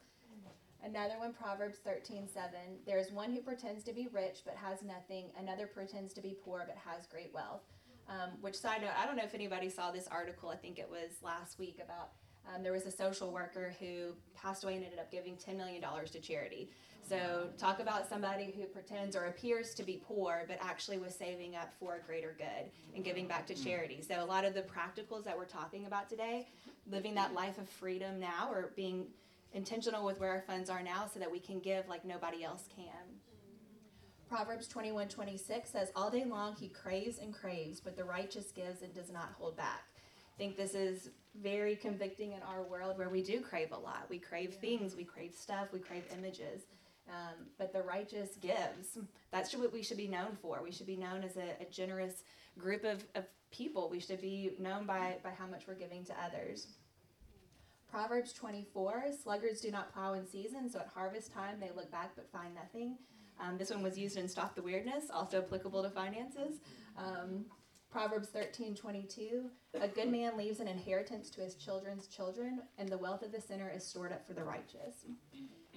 Another 0.84 1.14
one, 1.18 1.32
Proverbs 1.32 1.78
13, 1.84 2.26
7. 2.32 2.50
There 2.86 2.98
is 2.98 3.12
one 3.12 3.32
who 3.32 3.40
pretends 3.40 3.84
to 3.84 3.92
be 3.92 4.08
rich 4.12 4.40
but 4.44 4.54
has 4.56 4.82
nothing. 4.82 5.26
Another 5.38 5.66
pretends 5.66 6.12
to 6.14 6.20
be 6.20 6.36
poor 6.44 6.64
but 6.66 6.76
has 6.76 7.06
great 7.06 7.32
wealth. 7.32 7.62
Um, 8.08 8.30
which 8.40 8.56
side 8.56 8.82
note, 8.82 8.90
I 9.00 9.06
don't 9.06 9.16
know 9.16 9.22
if 9.22 9.34
anybody 9.34 9.70
saw 9.70 9.92
this 9.92 10.08
article. 10.08 10.48
I 10.48 10.56
think 10.56 10.78
it 10.80 10.88
was 10.90 11.22
last 11.22 11.58
week 11.58 11.78
about 11.82 12.10
um, 12.52 12.64
there 12.64 12.72
was 12.72 12.86
a 12.86 12.90
social 12.90 13.30
worker 13.32 13.72
who 13.78 14.14
passed 14.34 14.64
away 14.64 14.74
and 14.74 14.82
ended 14.82 14.98
up 14.98 15.12
giving 15.12 15.36
$10 15.36 15.56
million 15.56 15.80
to 15.80 16.20
charity. 16.20 16.68
So, 17.08 17.48
talk 17.58 17.80
about 17.80 18.08
somebody 18.08 18.54
who 18.56 18.64
pretends 18.64 19.16
or 19.16 19.26
appears 19.26 19.74
to 19.74 19.82
be 19.82 20.00
poor, 20.06 20.44
but 20.46 20.58
actually 20.60 20.98
was 20.98 21.14
saving 21.14 21.56
up 21.56 21.72
for 21.78 21.96
a 21.96 22.00
greater 22.00 22.34
good 22.38 22.70
and 22.94 23.04
giving 23.04 23.26
back 23.26 23.46
to 23.48 23.54
charity. 23.54 24.02
So, 24.06 24.22
a 24.22 24.24
lot 24.24 24.44
of 24.44 24.54
the 24.54 24.62
practicals 24.62 25.24
that 25.24 25.36
we're 25.36 25.44
talking 25.44 25.86
about 25.86 26.08
today, 26.08 26.48
living 26.90 27.14
that 27.16 27.34
life 27.34 27.58
of 27.58 27.68
freedom 27.68 28.20
now 28.20 28.48
or 28.50 28.70
being 28.76 29.06
intentional 29.54 30.04
with 30.04 30.20
where 30.20 30.30
our 30.30 30.44
funds 30.46 30.70
are 30.70 30.82
now 30.82 31.06
so 31.12 31.20
that 31.20 31.30
we 31.30 31.38
can 31.38 31.60
give 31.60 31.88
like 31.88 32.04
nobody 32.04 32.44
else 32.44 32.68
can. 32.74 33.18
Proverbs 34.28 34.66
21 34.66 35.08
26 35.08 35.68
says, 35.68 35.92
All 35.94 36.10
day 36.10 36.24
long 36.24 36.56
he 36.56 36.68
craves 36.68 37.18
and 37.18 37.34
craves, 37.34 37.80
but 37.80 37.96
the 37.96 38.04
righteous 38.04 38.50
gives 38.50 38.82
and 38.82 38.94
does 38.94 39.10
not 39.12 39.34
hold 39.38 39.56
back. 39.56 39.84
I 40.34 40.38
think 40.38 40.56
this 40.56 40.74
is 40.74 41.10
very 41.40 41.76
convicting 41.76 42.32
in 42.32 42.42
our 42.42 42.62
world 42.62 42.96
where 42.98 43.10
we 43.10 43.22
do 43.22 43.40
crave 43.40 43.72
a 43.72 43.78
lot. 43.78 44.06
We 44.08 44.18
crave 44.18 44.54
things, 44.54 44.96
we 44.96 45.04
crave 45.04 45.34
stuff, 45.34 45.68
we 45.72 45.80
crave 45.80 46.04
images. 46.16 46.62
Um, 47.08 47.46
but 47.58 47.72
the 47.72 47.82
righteous 47.82 48.36
gives. 48.40 48.96
That's 49.32 49.54
what 49.54 49.72
we 49.72 49.82
should 49.82 49.96
be 49.96 50.08
known 50.08 50.38
for. 50.40 50.60
We 50.62 50.72
should 50.72 50.86
be 50.86 50.96
known 50.96 51.24
as 51.24 51.36
a, 51.36 51.60
a 51.60 51.66
generous 51.70 52.22
group 52.58 52.84
of, 52.84 53.04
of 53.14 53.24
people. 53.50 53.88
We 53.90 54.00
should 54.00 54.20
be 54.20 54.52
known 54.58 54.86
by, 54.86 55.16
by 55.22 55.30
how 55.30 55.46
much 55.46 55.64
we're 55.66 55.74
giving 55.74 56.04
to 56.06 56.14
others. 56.24 56.68
Proverbs 57.92 58.32
24 58.32 59.04
Sluggards 59.22 59.60
do 59.60 59.70
not 59.70 59.92
plow 59.92 60.14
in 60.14 60.26
season, 60.26 60.70
so 60.70 60.78
at 60.78 60.88
harvest 60.88 61.30
time 61.30 61.60
they 61.60 61.70
look 61.76 61.92
back 61.92 62.12
but 62.16 62.30
find 62.32 62.54
nothing. 62.54 62.96
Um, 63.38 63.58
this 63.58 63.70
one 63.70 63.82
was 63.82 63.98
used 63.98 64.16
in 64.16 64.26
Stop 64.28 64.54
the 64.54 64.62
Weirdness, 64.62 65.10
also 65.12 65.38
applicable 65.42 65.82
to 65.82 65.90
finances. 65.90 66.60
Um, 66.96 67.44
Proverbs 67.90 68.28
13 68.28 68.74
22 68.74 69.50
A 69.78 69.88
good 69.88 70.10
man 70.10 70.38
leaves 70.38 70.60
an 70.60 70.68
inheritance 70.68 71.28
to 71.30 71.42
his 71.42 71.54
children's 71.54 72.06
children, 72.06 72.62
and 72.78 72.88
the 72.88 72.96
wealth 72.96 73.22
of 73.22 73.30
the 73.30 73.40
sinner 73.42 73.70
is 73.74 73.86
stored 73.86 74.10
up 74.10 74.26
for 74.26 74.32
the 74.32 74.42
righteous. 74.42 75.04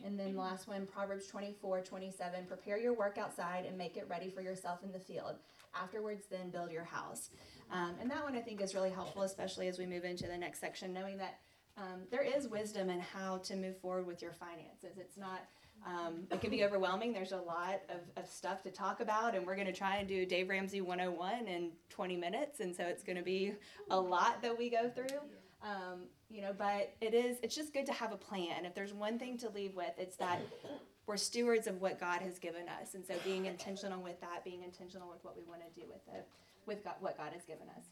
And 0.05 0.17
then 0.17 0.33
the 0.33 0.39
last 0.39 0.69
one, 0.69 0.85
Proverbs 0.85 1.27
24 1.27 1.81
27 1.81 2.45
Prepare 2.45 2.77
your 2.77 2.93
work 2.93 3.17
outside 3.17 3.65
and 3.65 3.77
make 3.77 3.97
it 3.97 4.07
ready 4.09 4.29
for 4.29 4.39
yourself 4.39 4.83
in 4.83 4.93
the 4.93 4.99
field. 4.99 5.35
Afterwards, 5.75 6.27
then 6.31 6.49
build 6.49 6.71
your 6.71 6.85
house. 6.85 7.31
Um, 7.73 7.95
and 7.99 8.09
that 8.09 8.23
one 8.23 8.37
I 8.37 8.41
think 8.41 8.61
is 8.61 8.73
really 8.73 8.91
helpful, 8.91 9.23
especially 9.23 9.67
as 9.67 9.77
we 9.77 9.85
move 9.85 10.05
into 10.05 10.27
the 10.27 10.37
next 10.37 10.61
section, 10.61 10.93
knowing 10.93 11.17
that 11.17 11.39
um, 11.77 12.01
there 12.09 12.23
is 12.23 12.47
wisdom 12.47 12.89
in 12.89 12.99
how 12.99 13.37
to 13.39 13.55
move 13.55 13.77
forward 13.77 14.07
with 14.07 14.21
your 14.21 14.31
finances. 14.31 14.97
It's 14.97 15.17
not, 15.17 15.41
um, 15.85 16.23
it 16.31 16.39
can 16.39 16.49
be 16.49 16.63
overwhelming. 16.63 17.11
There's 17.11 17.33
a 17.33 17.37
lot 17.37 17.81
of, 17.89 18.23
of 18.23 18.29
stuff 18.29 18.63
to 18.63 18.71
talk 18.71 19.01
about, 19.01 19.35
and 19.35 19.45
we're 19.45 19.55
going 19.55 19.67
to 19.67 19.73
try 19.73 19.97
and 19.97 20.07
do 20.07 20.25
Dave 20.25 20.49
Ramsey 20.49 20.81
101 20.81 21.47
in 21.47 21.71
20 21.89 22.15
minutes, 22.15 22.59
and 22.61 22.75
so 22.75 22.83
it's 22.83 23.03
going 23.03 23.17
to 23.17 23.23
be 23.23 23.53
a 23.89 23.99
lot 23.99 24.41
that 24.41 24.57
we 24.57 24.69
go 24.69 24.89
through. 24.89 25.19
Um, 25.61 26.03
you 26.29 26.41
know, 26.41 26.53
but 26.57 26.93
it 27.01 27.13
is, 27.13 27.37
it's 27.41 27.55
just 27.55 27.73
good 27.73 27.85
to 27.87 27.93
have 27.93 28.11
a 28.11 28.17
plan. 28.17 28.65
If 28.65 28.73
there's 28.75 28.93
one 28.93 29.17
thing 29.19 29.37
to 29.39 29.49
leave 29.49 29.75
with, 29.75 29.93
it's 29.97 30.15
that 30.17 30.39
we're 31.07 31.17
stewards 31.17 31.67
of 31.67 31.81
what 31.81 31.99
God 31.99 32.21
has 32.21 32.39
given 32.39 32.67
us. 32.81 32.93
And 32.93 33.05
so 33.05 33.13
being 33.23 33.45
intentional 33.45 34.01
with 34.01 34.19
that, 34.21 34.43
being 34.43 34.63
intentional 34.63 35.09
with 35.09 35.23
what 35.23 35.35
we 35.35 35.43
want 35.43 35.61
to 35.61 35.79
do 35.79 35.85
with 35.87 36.01
it, 36.15 36.27
with 36.65 36.83
God, 36.83 36.95
what 36.99 37.17
God 37.17 37.31
has 37.33 37.43
given 37.45 37.67
us. 37.77 37.83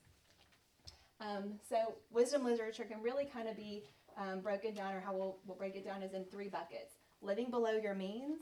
Um, 1.20 1.60
so 1.68 1.96
wisdom 2.12 2.44
literature 2.44 2.84
can 2.84 3.02
really 3.02 3.26
kind 3.26 3.48
of 3.48 3.56
be 3.56 3.84
um, 4.18 4.42
broken 4.42 4.74
down, 4.74 4.94
or 4.94 5.00
how 5.00 5.14
we'll, 5.14 5.38
we'll 5.46 5.58
break 5.58 5.76
it 5.76 5.86
down 5.86 6.04
is 6.04 6.14
in 6.14 6.26
three 6.26 6.50
buckets. 6.50 6.96
Living 7.22 7.50
below 7.50 7.72
your 7.72 7.96
means, 7.96 8.40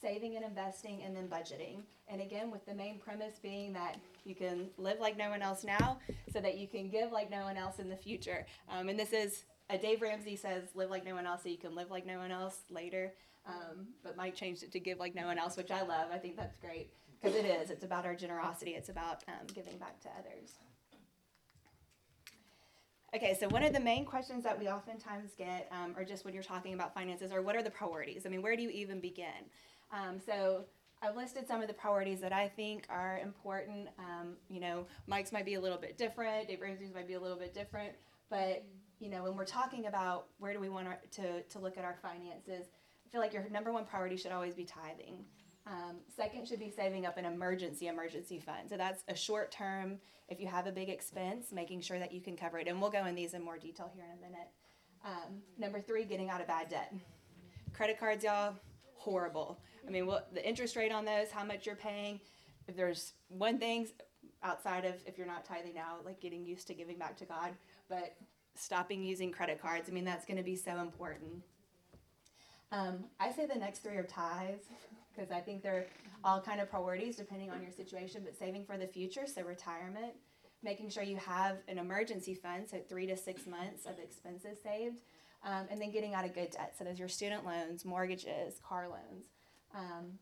saving 0.00 0.36
and 0.36 0.44
investing, 0.44 1.02
and 1.02 1.14
then 1.16 1.28
budgeting. 1.28 1.82
And 2.08 2.20
again, 2.20 2.50
with 2.50 2.64
the 2.66 2.74
main 2.74 2.98
premise 2.98 3.38
being 3.42 3.72
that 3.74 3.96
you 4.24 4.34
can 4.34 4.68
live 4.78 4.98
like 5.00 5.16
no 5.16 5.30
one 5.30 5.42
else 5.42 5.64
now 5.64 5.98
so 6.32 6.40
that 6.40 6.58
you 6.58 6.66
can 6.66 6.88
give 6.88 7.12
like 7.12 7.30
no 7.30 7.44
one 7.44 7.56
else 7.56 7.78
in 7.78 7.88
the 7.88 7.96
future. 7.96 8.46
Um, 8.68 8.88
and 8.88 8.98
this 8.98 9.12
is, 9.12 9.44
Dave 9.80 10.02
Ramsey 10.02 10.36
says, 10.36 10.64
live 10.74 10.90
like 10.90 11.04
no 11.04 11.14
one 11.14 11.26
else 11.26 11.42
so 11.42 11.48
you 11.48 11.58
can 11.58 11.74
live 11.74 11.90
like 11.90 12.06
no 12.06 12.18
one 12.18 12.32
else 12.32 12.62
later. 12.70 13.12
Um, 13.46 13.88
but 14.02 14.16
Mike 14.16 14.34
changed 14.34 14.62
it 14.62 14.72
to 14.72 14.80
give 14.80 14.98
like 14.98 15.14
no 15.14 15.26
one 15.26 15.38
else, 15.38 15.56
which 15.56 15.70
I 15.70 15.82
love. 15.82 16.08
I 16.12 16.18
think 16.18 16.36
that's 16.36 16.56
great 16.56 16.90
because 17.20 17.36
it 17.36 17.44
is. 17.44 17.70
It's 17.70 17.84
about 17.84 18.06
our 18.06 18.14
generosity, 18.14 18.72
it's 18.72 18.88
about 18.88 19.22
um, 19.28 19.46
giving 19.54 19.78
back 19.78 20.00
to 20.00 20.08
others. 20.18 20.54
Okay, 23.12 23.36
so 23.38 23.48
one 23.48 23.64
of 23.64 23.72
the 23.72 23.80
main 23.80 24.04
questions 24.04 24.44
that 24.44 24.56
we 24.56 24.68
oftentimes 24.68 25.32
get, 25.36 25.68
um, 25.72 25.94
or 25.96 26.04
just 26.04 26.24
when 26.24 26.32
you're 26.32 26.44
talking 26.44 26.74
about 26.74 26.94
finances, 26.94 27.32
are 27.32 27.42
what 27.42 27.56
are 27.56 27.62
the 27.62 27.70
priorities? 27.70 28.24
I 28.24 28.28
mean, 28.28 28.40
where 28.40 28.54
do 28.54 28.62
you 28.62 28.70
even 28.70 29.00
begin? 29.00 29.50
Um, 29.92 30.20
so 30.24 30.66
I've 31.02 31.16
listed 31.16 31.48
some 31.48 31.60
of 31.60 31.66
the 31.66 31.74
priorities 31.74 32.20
that 32.20 32.32
I 32.32 32.46
think 32.46 32.86
are 32.88 33.18
important. 33.18 33.88
Um, 33.98 34.36
you 34.48 34.60
know, 34.60 34.86
Mike's 35.08 35.32
might 35.32 35.44
be 35.44 35.54
a 35.54 35.60
little 35.60 35.78
bit 35.78 35.98
different, 35.98 36.46
Dave 36.46 36.60
Ramsey's 36.60 36.94
might 36.94 37.08
be 37.08 37.14
a 37.14 37.20
little 37.20 37.36
bit 37.36 37.52
different, 37.52 37.94
but 38.28 38.64
you 39.00 39.08
know, 39.08 39.24
when 39.24 39.34
we're 39.34 39.44
talking 39.44 39.86
about 39.86 40.26
where 40.38 40.52
do 40.52 40.60
we 40.60 40.68
want 40.68 40.86
our, 40.86 41.00
to, 41.12 41.42
to 41.42 41.58
look 41.58 41.78
at 41.78 41.84
our 41.84 41.96
finances, 42.00 42.66
I 43.04 43.10
feel 43.10 43.20
like 43.20 43.32
your 43.32 43.48
number 43.50 43.72
one 43.72 43.86
priority 43.86 44.16
should 44.16 44.30
always 44.30 44.54
be 44.54 44.64
tithing. 44.64 45.24
Um, 45.70 45.98
second 46.16 46.48
should 46.48 46.58
be 46.58 46.70
saving 46.70 47.06
up 47.06 47.16
an 47.16 47.24
emergency 47.24 47.86
emergency 47.86 48.40
fund. 48.40 48.68
So 48.68 48.76
that's 48.76 49.04
a 49.06 49.14
short 49.14 49.52
term. 49.52 49.98
If 50.28 50.40
you 50.40 50.48
have 50.48 50.66
a 50.66 50.72
big 50.72 50.88
expense, 50.88 51.52
making 51.52 51.80
sure 51.82 51.98
that 52.00 52.12
you 52.12 52.20
can 52.20 52.36
cover 52.36 52.58
it. 52.58 52.66
And 52.66 52.80
we'll 52.80 52.90
go 52.90 53.06
in 53.06 53.14
these 53.14 53.34
in 53.34 53.42
more 53.42 53.56
detail 53.56 53.90
here 53.94 54.04
in 54.04 54.18
a 54.18 54.20
minute. 54.20 54.48
Um, 55.04 55.42
number 55.58 55.80
three, 55.80 56.04
getting 56.04 56.28
out 56.28 56.40
of 56.40 56.48
bad 56.48 56.68
debt. 56.68 56.92
Credit 57.72 57.98
cards, 57.98 58.24
y'all, 58.24 58.54
horrible. 58.94 59.60
I 59.86 59.90
mean, 59.90 60.06
what 60.06 60.34
the 60.34 60.46
interest 60.46 60.74
rate 60.74 60.92
on 60.92 61.04
those, 61.04 61.30
how 61.30 61.44
much 61.44 61.66
you're 61.66 61.76
paying. 61.76 62.20
If 62.66 62.76
there's 62.76 63.12
one 63.28 63.58
thing 63.58 63.88
outside 64.42 64.84
of 64.84 64.94
if 65.06 65.16
you're 65.18 65.26
not 65.26 65.44
tithing 65.44 65.74
now, 65.74 65.96
like 66.04 66.20
getting 66.20 66.44
used 66.44 66.66
to 66.66 66.74
giving 66.74 66.98
back 66.98 67.16
to 67.18 67.24
God, 67.24 67.52
but 67.88 68.16
stopping 68.56 69.04
using 69.04 69.30
credit 69.30 69.62
cards. 69.62 69.88
I 69.88 69.92
mean, 69.92 70.04
that's 70.04 70.26
going 70.26 70.36
to 70.36 70.42
be 70.42 70.56
so 70.56 70.80
important. 70.80 71.42
Um, 72.72 73.04
I 73.18 73.30
say 73.32 73.46
the 73.46 73.58
next 73.58 73.80
three 73.80 73.96
are 73.96 74.04
tithes 74.04 74.66
because 75.20 75.34
I 75.34 75.40
think 75.40 75.62
they're 75.62 75.86
all 76.24 76.40
kind 76.40 76.60
of 76.60 76.70
priorities 76.70 77.16
depending 77.16 77.50
on 77.50 77.62
your 77.62 77.70
situation, 77.70 78.22
but 78.24 78.38
saving 78.38 78.64
for 78.64 78.78
the 78.78 78.86
future, 78.86 79.26
so 79.26 79.42
retirement, 79.42 80.14
making 80.62 80.88
sure 80.90 81.02
you 81.02 81.16
have 81.16 81.58
an 81.68 81.78
emergency 81.78 82.34
fund, 82.34 82.68
so 82.68 82.78
three 82.88 83.06
to 83.06 83.16
six 83.16 83.46
months 83.46 83.84
of 83.84 83.98
expenses 83.98 84.58
saved, 84.62 85.00
um, 85.44 85.66
and 85.70 85.80
then 85.80 85.90
getting 85.90 86.14
out 86.14 86.24
of 86.24 86.34
good 86.34 86.50
debt. 86.50 86.74
So 86.78 86.84
those 86.84 86.94
are 86.94 86.98
your 87.00 87.08
student 87.08 87.44
loans, 87.44 87.84
mortgages, 87.84 88.60
car 88.66 88.88
loans. 88.88 89.26
Um, 89.74 90.18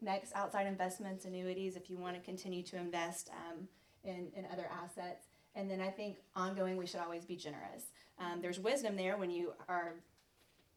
next, 0.00 0.34
outside 0.34 0.66
investments, 0.66 1.26
annuities, 1.26 1.76
if 1.76 1.90
you 1.90 1.98
want 1.98 2.16
to 2.16 2.22
continue 2.22 2.62
to 2.64 2.76
invest 2.76 3.30
um, 3.30 3.68
in, 4.04 4.28
in 4.34 4.46
other 4.52 4.68
assets. 4.82 5.26
And 5.54 5.70
then 5.70 5.80
I 5.80 5.88
think 5.88 6.16
ongoing, 6.34 6.76
we 6.76 6.86
should 6.86 7.00
always 7.00 7.24
be 7.24 7.36
generous. 7.36 7.84
Um, 8.18 8.40
there's 8.40 8.58
wisdom 8.58 8.96
there 8.96 9.16
when 9.16 9.30
you 9.30 9.52
are 9.68 9.96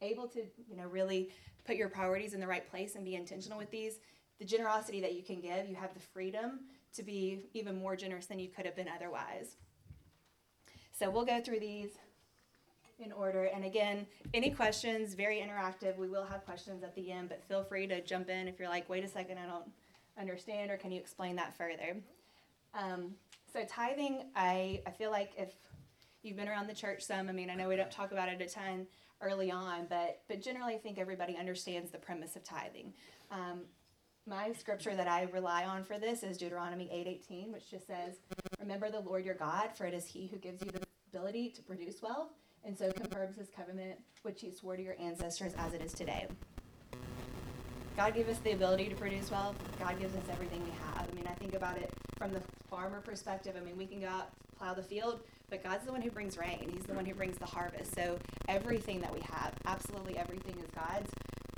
able 0.01 0.27
to, 0.27 0.39
you 0.67 0.75
know, 0.75 0.87
really 0.87 1.29
put 1.65 1.75
your 1.75 1.89
priorities 1.89 2.33
in 2.33 2.39
the 2.39 2.47
right 2.47 2.69
place 2.69 2.95
and 2.95 3.05
be 3.05 3.15
intentional 3.15 3.57
with 3.57 3.71
these. 3.71 3.99
The 4.39 4.45
generosity 4.45 4.99
that 5.01 5.13
you 5.13 5.23
can 5.23 5.39
give, 5.39 5.69
you 5.69 5.75
have 5.75 5.93
the 5.93 5.99
freedom 5.99 6.61
to 6.95 7.03
be 7.03 7.45
even 7.53 7.79
more 7.79 7.95
generous 7.95 8.25
than 8.25 8.39
you 8.39 8.49
could 8.49 8.65
have 8.65 8.75
been 8.75 8.89
otherwise. 8.93 9.55
So 10.91 11.09
we'll 11.09 11.25
go 11.25 11.41
through 11.41 11.59
these 11.59 11.89
in 12.99 13.11
order. 13.11 13.45
And 13.45 13.65
again, 13.65 14.05
any 14.33 14.51
questions, 14.51 15.13
very 15.13 15.37
interactive. 15.37 15.97
We 15.97 16.07
will 16.07 16.25
have 16.25 16.45
questions 16.45 16.83
at 16.83 16.95
the 16.95 17.11
end, 17.11 17.29
but 17.29 17.43
feel 17.47 17.63
free 17.63 17.87
to 17.87 18.01
jump 18.01 18.29
in 18.29 18.47
if 18.47 18.59
you're 18.59 18.69
like, 18.69 18.89
wait 18.89 19.03
a 19.03 19.07
second, 19.07 19.37
I 19.37 19.47
don't 19.47 19.65
understand, 20.19 20.71
or 20.71 20.77
can 20.77 20.91
you 20.91 20.99
explain 20.99 21.35
that 21.37 21.57
further? 21.57 21.97
Um, 22.73 23.15
so 23.51 23.63
tithing, 23.67 24.25
I, 24.35 24.81
I 24.85 24.91
feel 24.91 25.11
like 25.11 25.31
if 25.37 25.53
you've 26.21 26.37
been 26.37 26.47
around 26.47 26.67
the 26.67 26.73
church 26.73 27.03
some, 27.03 27.29
I 27.29 27.31
mean, 27.31 27.49
I 27.49 27.55
know 27.55 27.67
we 27.67 27.75
don't 27.75 27.91
talk 27.91 28.11
about 28.11 28.29
it 28.29 28.41
a 28.41 28.47
ton 28.47 28.87
early 29.23 29.51
on, 29.51 29.85
but 29.89 30.21
but 30.27 30.41
generally 30.41 30.75
I 30.75 30.77
think 30.77 30.97
everybody 30.97 31.37
understands 31.37 31.91
the 31.91 31.97
premise 31.97 32.35
of 32.35 32.43
tithing. 32.43 32.93
Um, 33.31 33.61
my 34.25 34.53
scripture 34.53 34.95
that 34.95 35.07
I 35.07 35.23
rely 35.23 35.65
on 35.65 35.83
for 35.83 35.97
this 35.97 36.23
is 36.23 36.37
Deuteronomy 36.37 36.89
8:18, 36.91 37.51
which 37.51 37.69
just 37.69 37.87
says, 37.87 38.15
"Remember 38.59 38.89
the 38.89 39.01
Lord 39.01 39.25
your 39.25 39.35
God, 39.35 39.75
for 39.75 39.85
it 39.85 39.93
is 39.93 40.05
He 40.05 40.27
who 40.27 40.37
gives 40.37 40.61
you 40.63 40.71
the 40.71 40.81
ability 41.13 41.49
to 41.51 41.61
produce 41.61 42.01
wealth, 42.01 42.31
and 42.63 42.77
so 42.77 42.91
confirms 42.91 43.37
His 43.37 43.49
covenant, 43.49 43.99
which 44.21 44.41
He 44.41 44.51
swore 44.51 44.77
to 44.77 44.83
your 44.83 44.95
ancestors 44.99 45.53
as 45.57 45.73
it 45.73 45.81
is 45.81 45.93
today." 45.93 46.27
God 47.95 48.15
gave 48.15 48.27
us 48.27 48.39
the 48.39 48.53
ability 48.53 48.89
to 48.89 48.95
produce 48.95 49.29
wealth. 49.29 49.55
God 49.77 49.99
gives 49.99 50.15
us 50.15 50.23
everything 50.31 50.63
we 50.63 50.71
have. 50.71 51.07
I 51.11 51.15
mean, 51.15 51.27
I 51.27 51.33
think 51.35 51.53
about 51.53 51.77
it 51.77 51.93
from 52.17 52.33
the 52.33 52.41
farmer 52.67 53.01
perspective. 53.01 53.55
I 53.55 53.59
mean, 53.59 53.77
we 53.77 53.85
can 53.85 53.99
go 53.99 54.07
out, 54.07 54.31
plow 54.57 54.73
the 54.73 54.81
field, 54.81 55.21
but 55.49 55.63
God's 55.63 55.85
the 55.85 55.91
one 55.91 56.01
who 56.01 56.09
brings 56.09 56.37
rain. 56.37 56.69
He's 56.73 56.83
the 56.83 56.93
one 56.93 57.05
who 57.05 57.13
brings 57.13 57.37
the 57.37 57.45
harvest. 57.45 57.93
So 57.95 58.17
everything 58.47 58.99
that 59.01 59.13
we 59.13 59.21
have, 59.21 59.53
absolutely 59.65 60.17
everything 60.17 60.55
is 60.59 60.69
God's. 60.75 61.09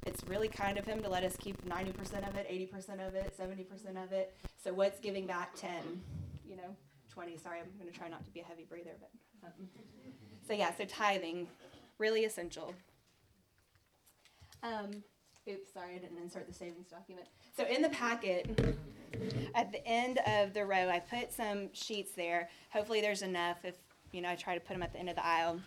It's 0.05 0.23
really 0.27 0.47
kind 0.47 0.77
of 0.77 0.85
Him 0.85 1.01
to 1.01 1.09
let 1.09 1.23
us 1.23 1.35
keep 1.37 1.63
90% 1.65 2.27
of 2.27 2.35
it, 2.35 2.47
80% 2.49 3.07
of 3.07 3.15
it, 3.15 3.33
70% 3.37 4.03
of 4.03 4.11
it. 4.11 4.35
So 4.63 4.73
what's 4.73 4.99
giving 4.99 5.25
back 5.25 5.55
10? 5.55 5.69
You 6.47 6.57
know, 6.57 6.75
20. 7.09 7.37
Sorry, 7.37 7.59
I'm 7.59 7.65
going 7.79 7.91
to 7.91 7.97
try 7.97 8.07
not 8.07 8.23
to 8.25 8.31
be 8.31 8.41
a 8.41 8.43
heavy 8.43 8.65
breather, 8.69 8.91
but. 8.99 9.09
Um, 9.43 9.67
so 10.47 10.53
yeah, 10.53 10.71
so 10.75 10.85
tithing, 10.85 11.47
really 11.97 12.25
essential. 12.25 12.73
Um, 14.63 15.03
oops, 15.47 15.73
sorry, 15.73 15.95
I 15.95 15.97
didn't 15.97 16.17
insert 16.17 16.47
the 16.47 16.53
savings 16.53 16.87
document. 16.87 17.27
So 17.55 17.65
in 17.65 17.81
the 17.81 17.89
packet, 17.89 18.77
at 19.53 19.71
the 19.71 19.85
end 19.87 20.19
of 20.27 20.53
the 20.53 20.65
row, 20.65 20.89
I 20.89 20.99
put 20.99 21.31
some 21.31 21.73
sheets 21.73 22.11
there. 22.11 22.49
Hopefully, 22.71 23.01
there's 23.01 23.21
enough. 23.21 23.57
If 23.63 23.75
you 24.11 24.21
know, 24.21 24.29
I 24.29 24.35
try 24.35 24.55
to 24.55 24.59
put 24.59 24.73
them 24.73 24.83
at 24.83 24.93
the 24.93 24.99
end 24.99 25.09
of 25.09 25.15
the 25.15 25.25
aisle. 25.25 25.59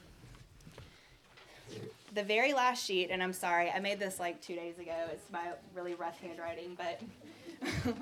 The 2.15 2.23
very 2.23 2.55
last 2.55 2.85
sheet, 2.85 3.11
and 3.11 3.23
I'm 3.23 3.33
sorry, 3.33 3.71
I 3.71 3.79
made 3.79 3.99
this 3.99 4.19
like 4.19 4.41
two 4.41 4.55
days 4.55 4.79
ago. 4.79 4.95
It's 5.13 5.31
my 5.31 5.53
really 5.75 5.95
rough 5.95 6.19
handwriting, 6.21 6.77
but 6.77 7.01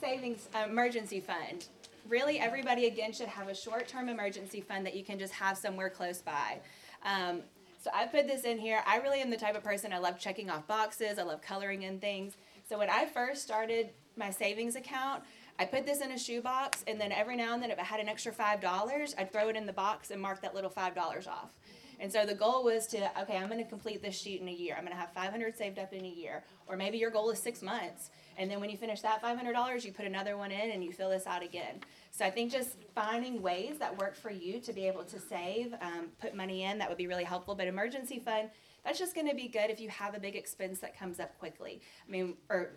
savings 0.00 0.48
emergency 0.66 1.20
fund. 1.20 1.66
Really, 2.08 2.38
everybody 2.38 2.86
again 2.86 3.12
should 3.12 3.28
have 3.28 3.48
a 3.48 3.54
short-term 3.54 4.08
emergency 4.08 4.60
fund 4.60 4.86
that 4.86 4.94
you 4.94 5.04
can 5.04 5.18
just 5.18 5.32
have 5.34 5.58
somewhere 5.58 5.90
close 5.90 6.22
by. 6.22 6.58
Um, 7.04 7.42
so 7.88 7.98
I 7.98 8.04
put 8.04 8.26
this 8.26 8.44
in 8.44 8.58
here. 8.58 8.82
I 8.86 8.98
really 8.98 9.22
am 9.22 9.30
the 9.30 9.36
type 9.38 9.56
of 9.56 9.64
person 9.64 9.94
I 9.94 9.98
love 9.98 10.18
checking 10.18 10.50
off 10.50 10.66
boxes. 10.66 11.18
I 11.18 11.22
love 11.22 11.40
coloring 11.40 11.84
in 11.84 11.98
things. 11.98 12.36
So 12.68 12.76
when 12.76 12.90
I 12.90 13.06
first 13.06 13.42
started 13.42 13.90
my 14.14 14.28
savings 14.30 14.76
account, 14.76 15.22
I 15.58 15.64
put 15.64 15.86
this 15.86 16.02
in 16.02 16.12
a 16.12 16.18
shoebox, 16.18 16.84
and 16.86 17.00
then 17.00 17.12
every 17.12 17.34
now 17.34 17.54
and 17.54 17.62
then, 17.62 17.70
if 17.70 17.78
I 17.78 17.84
had 17.84 17.98
an 17.98 18.08
extra 18.08 18.30
five 18.30 18.60
dollars, 18.60 19.14
I'd 19.16 19.32
throw 19.32 19.48
it 19.48 19.56
in 19.56 19.64
the 19.64 19.72
box 19.72 20.10
and 20.10 20.20
mark 20.20 20.42
that 20.42 20.54
little 20.54 20.68
five 20.68 20.94
dollars 20.94 21.26
off. 21.26 21.54
And 21.98 22.12
so 22.12 22.26
the 22.26 22.34
goal 22.34 22.62
was 22.62 22.86
to, 22.88 23.10
okay, 23.22 23.38
I'm 23.38 23.48
going 23.48 23.64
to 23.64 23.68
complete 23.68 24.02
this 24.02 24.16
sheet 24.16 24.42
in 24.42 24.48
a 24.48 24.52
year. 24.52 24.74
I'm 24.76 24.84
going 24.84 24.94
to 24.94 25.00
have 25.00 25.12
500 25.14 25.56
saved 25.56 25.78
up 25.78 25.92
in 25.94 26.04
a 26.04 26.08
year, 26.08 26.44
or 26.66 26.76
maybe 26.76 26.98
your 26.98 27.10
goal 27.10 27.30
is 27.30 27.38
six 27.38 27.62
months, 27.62 28.10
and 28.38 28.50
then 28.50 28.60
when 28.60 28.70
you 28.70 28.76
finish 28.76 29.00
that 29.02 29.22
$500, 29.22 29.84
you 29.84 29.92
put 29.92 30.06
another 30.06 30.36
one 30.36 30.50
in 30.50 30.70
and 30.70 30.82
you 30.82 30.92
fill 30.92 31.10
this 31.10 31.26
out 31.26 31.42
again. 31.42 31.80
So 32.10 32.24
I 32.24 32.30
think 32.30 32.50
just 32.50 32.76
finding 32.94 33.42
ways 33.42 33.78
that 33.78 33.98
work 33.98 34.14
for 34.14 34.30
you 34.30 34.60
to 34.60 34.72
be 34.72 34.86
able 34.86 35.04
to 35.04 35.18
save, 35.18 35.74
um, 35.80 36.06
put 36.20 36.34
money 36.34 36.62
in, 36.62 36.78
that 36.78 36.88
would 36.88 36.98
be 36.98 37.06
really 37.06 37.24
helpful. 37.24 37.54
But 37.54 37.66
emergency 37.66 38.18
fund, 38.18 38.50
that's 38.84 38.98
just 38.98 39.14
going 39.14 39.28
to 39.28 39.34
be 39.34 39.48
good 39.48 39.70
if 39.70 39.80
you 39.80 39.88
have 39.90 40.14
a 40.14 40.20
big 40.20 40.36
expense 40.36 40.78
that 40.78 40.96
comes 40.96 41.20
up 41.20 41.38
quickly. 41.38 41.80
I 42.06 42.10
mean, 42.10 42.34
or 42.48 42.70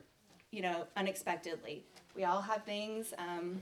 you 0.52 0.62
know, 0.62 0.86
unexpectedly. 0.98 1.86
We 2.16 2.26
all 2.26 2.42
have 2.42 2.64
things. 2.64 3.14
Um, 3.18 3.62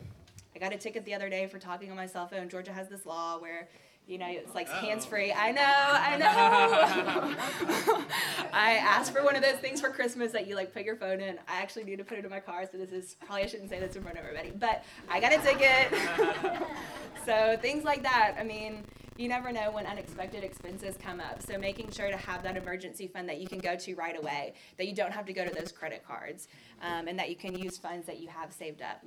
I 0.55 0.59
got 0.59 0.73
a 0.73 0.77
ticket 0.77 1.05
the 1.05 1.13
other 1.13 1.29
day 1.29 1.45
for 1.47 1.59
talking 1.59 1.91
on 1.91 1.97
my 1.97 2.07
cell 2.07 2.27
phone. 2.27 2.49
Georgia 2.49 2.73
has 2.73 2.89
this 2.89 3.05
law 3.05 3.39
where, 3.39 3.69
you 4.09 4.17
know, 4.17 4.25
it's 4.27 4.55
like 4.55 4.67
hands 4.67 5.05
free. 5.05 5.31
I 5.31 5.51
know, 5.51 5.61
I 5.63 6.17
know. 6.17 8.05
I 8.53 8.77
asked 8.77 9.13
for 9.13 9.23
one 9.23 9.35
of 9.35 9.43
those 9.43 9.57
things 9.57 9.79
for 9.79 9.91
Christmas 9.91 10.31
that 10.31 10.47
you 10.47 10.55
like 10.55 10.73
put 10.73 10.83
your 10.83 10.95
phone 10.95 11.21
in. 11.21 11.37
I 11.47 11.61
actually 11.61 11.83
need 11.83 11.99
to 11.99 12.03
put 12.03 12.17
it 12.17 12.25
in 12.25 12.31
my 12.31 12.39
car, 12.39 12.67
so 12.71 12.79
this 12.79 12.91
is 12.91 13.15
probably 13.23 13.43
I 13.43 13.45
shouldn't 13.45 13.69
say 13.69 13.79
this 13.79 13.95
in 13.95 14.01
front 14.01 14.17
of 14.17 14.25
everybody, 14.25 14.51
but 14.57 14.83
I 15.07 15.19
got 15.19 15.31
a 15.31 15.37
ticket. 15.37 16.63
so 17.25 17.55
things 17.61 17.83
like 17.83 18.01
that. 18.01 18.35
I 18.39 18.43
mean, 18.43 18.83
you 19.15 19.29
never 19.29 19.51
know 19.51 19.69
when 19.71 19.85
unexpected 19.85 20.43
expenses 20.43 20.95
come 20.99 21.19
up. 21.19 21.43
So 21.43 21.59
making 21.59 21.91
sure 21.91 22.09
to 22.09 22.17
have 22.17 22.41
that 22.41 22.57
emergency 22.57 23.05
fund 23.05 23.29
that 23.29 23.39
you 23.39 23.47
can 23.47 23.59
go 23.59 23.75
to 23.75 23.93
right 23.93 24.17
away, 24.17 24.53
that 24.77 24.87
you 24.87 24.95
don't 24.95 25.11
have 25.11 25.27
to 25.27 25.33
go 25.33 25.45
to 25.45 25.53
those 25.53 25.71
credit 25.71 26.03
cards, 26.07 26.47
um, 26.81 27.07
and 27.07 27.19
that 27.19 27.29
you 27.29 27.35
can 27.35 27.55
use 27.55 27.77
funds 27.77 28.07
that 28.07 28.19
you 28.19 28.27
have 28.29 28.51
saved 28.51 28.81
up. 28.81 29.03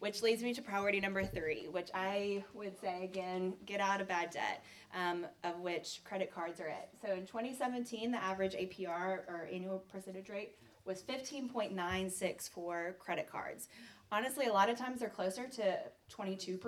Which 0.00 0.22
leads 0.22 0.42
me 0.42 0.52
to 0.54 0.62
priority 0.62 0.98
number 0.98 1.24
three, 1.24 1.68
which 1.70 1.90
I 1.94 2.42
would 2.54 2.78
say 2.80 3.04
again, 3.04 3.54
get 3.66 3.80
out 3.80 4.00
of 4.00 4.08
bad 4.08 4.30
debt, 4.30 4.64
um, 4.94 5.26
of 5.44 5.60
which 5.60 6.00
credit 6.04 6.34
cards 6.34 6.60
are 6.60 6.68
it. 6.68 6.88
So 7.02 7.12
in 7.12 7.26
2017, 7.26 8.10
the 8.10 8.22
average 8.22 8.54
APR 8.54 8.88
or 9.28 9.48
annual 9.52 9.84
percentage 9.92 10.28
rate 10.28 10.56
was 10.86 11.02
15.96 11.02 12.48
for 12.48 12.96
credit 12.98 13.30
cards. 13.30 13.68
Honestly, 14.12 14.46
a 14.46 14.52
lot 14.52 14.68
of 14.68 14.76
times 14.76 15.00
they're 15.00 15.08
closer 15.08 15.46
to 15.46 15.78
22%. 16.10 16.58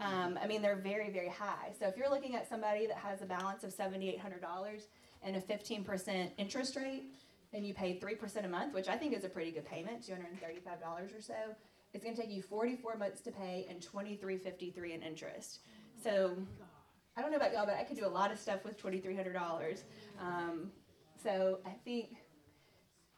Um, 0.00 0.38
I 0.42 0.46
mean, 0.46 0.60
they're 0.60 0.76
very, 0.76 1.08
very 1.10 1.30
high. 1.30 1.72
So 1.78 1.86
if 1.86 1.96
you're 1.96 2.10
looking 2.10 2.36
at 2.36 2.48
somebody 2.48 2.86
that 2.86 2.98
has 2.98 3.22
a 3.22 3.26
balance 3.26 3.64
of 3.64 3.74
$7,800 3.74 4.82
and 5.22 5.36
a 5.36 5.40
15% 5.40 6.30
interest 6.36 6.76
rate, 6.76 7.04
and 7.52 7.66
you 7.66 7.74
pay 7.74 7.98
3% 7.98 8.44
a 8.44 8.48
month, 8.48 8.74
which 8.74 8.88
I 8.88 8.96
think 8.96 9.14
is 9.14 9.24
a 9.24 9.28
pretty 9.28 9.50
good 9.50 9.64
payment, 9.64 10.02
$235 10.02 11.18
or 11.18 11.20
so, 11.20 11.34
it's 11.92 12.04
gonna 12.04 12.16
take 12.16 12.30
you 12.30 12.42
44 12.42 12.96
months 12.96 13.20
to 13.22 13.32
pay 13.32 13.66
and 13.68 13.80
23.53 13.80 14.94
in 14.94 15.02
interest. 15.02 15.60
So 16.02 16.36
I 17.16 17.22
don't 17.22 17.30
know 17.30 17.36
about 17.36 17.52
y'all, 17.52 17.66
but 17.66 17.76
I 17.76 17.84
could 17.84 17.96
do 17.96 18.06
a 18.06 18.08
lot 18.08 18.30
of 18.30 18.38
stuff 18.38 18.64
with 18.64 18.80
$2,300. 18.80 19.82
Um, 20.20 20.70
so 21.22 21.58
I 21.66 21.72
think 21.84 22.16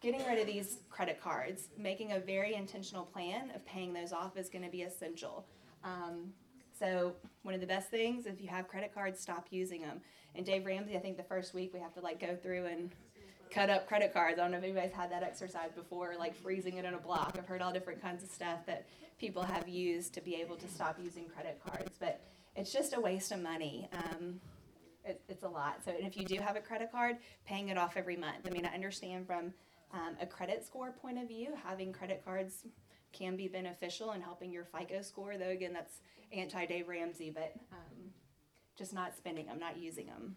getting 0.00 0.24
rid 0.26 0.38
of 0.38 0.46
these 0.46 0.78
credit 0.90 1.20
cards, 1.20 1.68
making 1.78 2.12
a 2.12 2.18
very 2.18 2.54
intentional 2.54 3.04
plan 3.04 3.52
of 3.54 3.64
paying 3.64 3.92
those 3.92 4.12
off 4.12 4.36
is 4.36 4.48
going 4.48 4.64
to 4.64 4.70
be 4.70 4.82
essential. 4.82 5.46
Um, 5.84 6.32
so 6.76 7.14
one 7.42 7.54
of 7.54 7.60
the 7.60 7.66
best 7.66 7.90
things, 7.90 8.26
if 8.26 8.40
you 8.40 8.48
have 8.48 8.66
credit 8.66 8.92
cards, 8.92 9.20
stop 9.20 9.46
using 9.50 9.82
them. 9.82 10.00
And 10.34 10.44
Dave 10.44 10.66
Ramsey, 10.66 10.96
I 10.96 11.00
think 11.00 11.16
the 11.16 11.22
first 11.22 11.54
week 11.54 11.72
we 11.72 11.78
have 11.78 11.94
to 11.94 12.00
like 12.00 12.18
go 12.18 12.34
through 12.34 12.66
and 12.66 12.90
cut 13.52 13.70
up 13.70 13.86
credit 13.86 14.12
cards. 14.12 14.38
I 14.38 14.42
don't 14.42 14.50
know 14.50 14.58
if 14.58 14.64
anybody's 14.64 14.92
had 14.92 15.10
that 15.12 15.22
exercise 15.22 15.72
before, 15.74 16.14
like 16.18 16.34
freezing 16.34 16.78
it 16.78 16.84
in 16.84 16.94
a 16.94 16.98
block. 16.98 17.36
I've 17.38 17.46
heard 17.46 17.60
all 17.60 17.72
different 17.72 18.00
kinds 18.00 18.22
of 18.22 18.30
stuff 18.30 18.64
that 18.66 18.86
people 19.18 19.42
have 19.42 19.68
used 19.68 20.14
to 20.14 20.20
be 20.20 20.36
able 20.36 20.56
to 20.56 20.68
stop 20.68 20.98
using 21.02 21.26
credit 21.26 21.60
cards, 21.64 21.96
but 21.98 22.20
it's 22.56 22.72
just 22.72 22.94
a 22.96 23.00
waste 23.00 23.30
of 23.32 23.40
money. 23.40 23.88
Um, 23.92 24.40
it, 25.04 25.20
it's 25.28 25.42
a 25.42 25.48
lot. 25.48 25.84
So, 25.84 25.92
and 25.92 26.06
if 26.06 26.16
you 26.16 26.24
do 26.24 26.36
have 26.36 26.56
a 26.56 26.60
credit 26.60 26.90
card, 26.90 27.16
paying 27.44 27.68
it 27.68 27.78
off 27.78 27.96
every 27.96 28.16
month. 28.16 28.46
I 28.46 28.50
mean, 28.50 28.64
I 28.64 28.74
understand 28.74 29.26
from 29.26 29.52
um, 29.92 30.16
a 30.20 30.26
credit 30.26 30.64
score 30.64 30.92
point 30.92 31.18
of 31.18 31.28
view, 31.28 31.48
having 31.64 31.92
credit 31.92 32.22
cards 32.24 32.64
can 33.12 33.36
be 33.36 33.48
beneficial 33.48 34.12
in 34.12 34.22
helping 34.22 34.50
your 34.50 34.64
FICO 34.64 35.02
score, 35.02 35.36
though, 35.36 35.50
again, 35.50 35.72
that's 35.72 36.00
anti 36.32 36.64
Dave 36.64 36.88
Ramsey, 36.88 37.30
but 37.30 37.52
um, 37.72 38.10
just 38.78 38.94
not 38.94 39.14
spending 39.16 39.46
them, 39.46 39.58
not 39.58 39.76
using 39.76 40.06
them. 40.06 40.36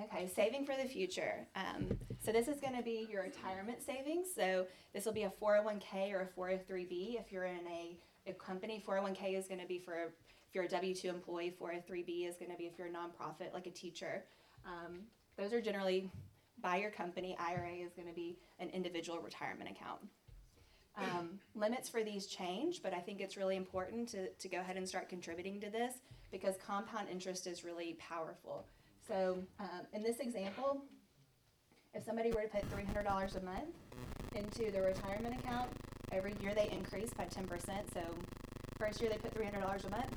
Okay, 0.00 0.26
saving 0.34 0.64
for 0.64 0.74
the 0.74 0.88
future. 0.88 1.46
Um, 1.54 1.98
so 2.24 2.32
this 2.32 2.48
is 2.48 2.60
going 2.60 2.74
to 2.74 2.82
be 2.82 3.06
your 3.10 3.22
retirement 3.22 3.82
savings. 3.82 4.28
So 4.34 4.66
this 4.94 5.04
will 5.04 5.12
be 5.12 5.24
a 5.24 5.32
401k 5.42 6.12
or 6.12 6.22
a 6.22 6.40
403b 6.40 7.20
if 7.20 7.30
you're 7.30 7.44
in 7.44 7.66
a, 7.70 7.98
a 8.26 8.32
company. 8.34 8.82
401k 8.86 9.36
is 9.38 9.46
going 9.48 9.60
to 9.60 9.66
be 9.66 9.78
for 9.78 9.94
if 9.94 10.12
you're 10.54 10.64
a 10.64 10.68
W-2 10.68 11.04
employee. 11.04 11.54
403b 11.60 12.26
is 12.28 12.36
going 12.36 12.50
to 12.50 12.56
be 12.56 12.64
if 12.64 12.78
you're 12.78 12.86
a 12.86 12.90
nonprofit 12.90 13.52
like 13.52 13.66
a 13.66 13.70
teacher. 13.70 14.24
Um, 14.64 15.00
those 15.36 15.52
are 15.52 15.60
generally 15.60 16.10
by 16.62 16.76
your 16.76 16.90
company. 16.90 17.36
IRA 17.38 17.74
is 17.74 17.92
going 17.92 18.08
to 18.08 18.14
be 18.14 18.38
an 18.60 18.70
individual 18.70 19.20
retirement 19.20 19.70
account. 19.70 20.00
Um, 20.96 21.38
limits 21.54 21.88
for 21.88 22.04
these 22.04 22.26
change, 22.26 22.82
but 22.82 22.92
I 22.92 22.98
think 22.98 23.20
it's 23.20 23.36
really 23.36 23.56
important 23.56 24.08
to, 24.10 24.28
to 24.28 24.48
go 24.48 24.60
ahead 24.60 24.76
and 24.76 24.86
start 24.86 25.08
contributing 25.08 25.58
to 25.62 25.70
this 25.70 25.94
because 26.30 26.54
compound 26.64 27.08
interest 27.10 27.46
is 27.46 27.64
really 27.64 27.96
powerful. 27.98 28.66
So 29.06 29.38
um, 29.58 29.86
in 29.92 30.02
this 30.02 30.18
example, 30.20 30.82
if 31.94 32.04
somebody 32.04 32.30
were 32.30 32.42
to 32.42 32.48
put 32.48 32.70
$300 32.70 33.04
a 33.06 33.44
month 33.44 33.74
into 34.34 34.70
their 34.70 34.84
retirement 34.84 35.34
account, 35.38 35.68
every 36.10 36.34
year 36.40 36.54
they 36.54 36.68
increase 36.70 37.10
by 37.12 37.24
10%. 37.24 37.48
So 37.92 38.00
first 38.78 39.00
year 39.00 39.10
they 39.10 39.18
put 39.18 39.34
$300 39.34 39.84
a 39.84 39.90
month, 39.90 40.10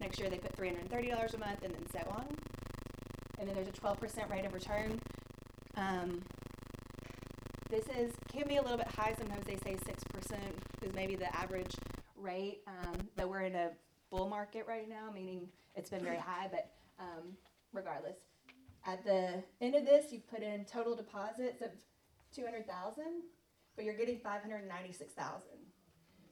next 0.00 0.18
year 0.18 0.28
they 0.28 0.38
put 0.38 0.56
$330 0.56 1.34
a 1.34 1.38
month, 1.38 1.62
and 1.62 1.74
then 1.74 1.86
so 1.92 2.10
on. 2.10 2.26
And 3.38 3.48
then 3.48 3.54
there's 3.54 3.68
a 3.68 3.72
12% 3.72 4.30
rate 4.30 4.44
of 4.44 4.54
return. 4.54 4.98
Um, 5.76 6.22
this 7.70 7.84
is 7.98 8.12
can 8.30 8.46
be 8.46 8.56
a 8.56 8.62
little 8.62 8.76
bit 8.76 8.88
high. 8.88 9.14
Sometimes 9.18 9.46
they 9.46 9.56
say 9.64 9.76
6% 9.76 10.32
is 10.82 10.94
maybe 10.94 11.16
the 11.16 11.34
average 11.36 11.74
rate. 12.16 12.60
Um, 12.66 13.28
we're 13.28 13.40
in 13.40 13.54
a 13.54 13.70
bull 14.10 14.28
market 14.28 14.66
right 14.68 14.88
now, 14.88 15.10
meaning 15.12 15.48
it's 15.74 15.88
been 15.88 16.04
very 16.04 16.18
high, 16.18 16.48
but 16.50 16.70
um, 17.00 17.34
regardless. 17.72 18.16
At 18.84 19.04
the 19.04 19.42
end 19.60 19.74
of 19.74 19.84
this, 19.84 20.12
you've 20.12 20.26
put 20.28 20.42
in 20.42 20.64
total 20.64 20.96
deposits 20.96 21.62
of 21.62 21.70
200,000, 22.34 23.04
but 23.76 23.84
you're 23.84 23.96
getting 23.96 24.18
596,000. 24.18 25.40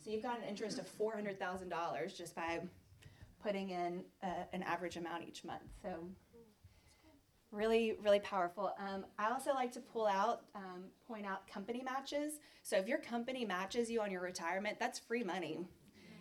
So 0.02 0.10
you've 0.10 0.22
got 0.22 0.38
an 0.38 0.48
interest 0.48 0.78
of 0.78 0.86
$400,000 0.98 2.16
just 2.16 2.34
by 2.34 2.60
putting 3.42 3.70
in 3.70 4.02
uh, 4.22 4.44
an 4.52 4.62
average 4.62 4.96
amount 4.96 5.24
each 5.28 5.44
month. 5.44 5.62
So 5.82 5.90
really, 7.52 7.96
really 8.02 8.20
powerful. 8.20 8.72
Um, 8.78 9.04
I 9.18 9.30
also 9.30 9.52
like 9.52 9.72
to 9.72 9.80
pull 9.80 10.06
out, 10.06 10.42
um, 10.54 10.84
point 11.06 11.26
out 11.26 11.46
company 11.46 11.82
matches. 11.82 12.34
So 12.62 12.76
if 12.76 12.86
your 12.86 12.98
company 12.98 13.44
matches 13.44 13.90
you 13.90 14.00
on 14.00 14.10
your 14.10 14.22
retirement, 14.22 14.78
that's 14.78 14.98
free 14.98 15.24
money. 15.24 15.58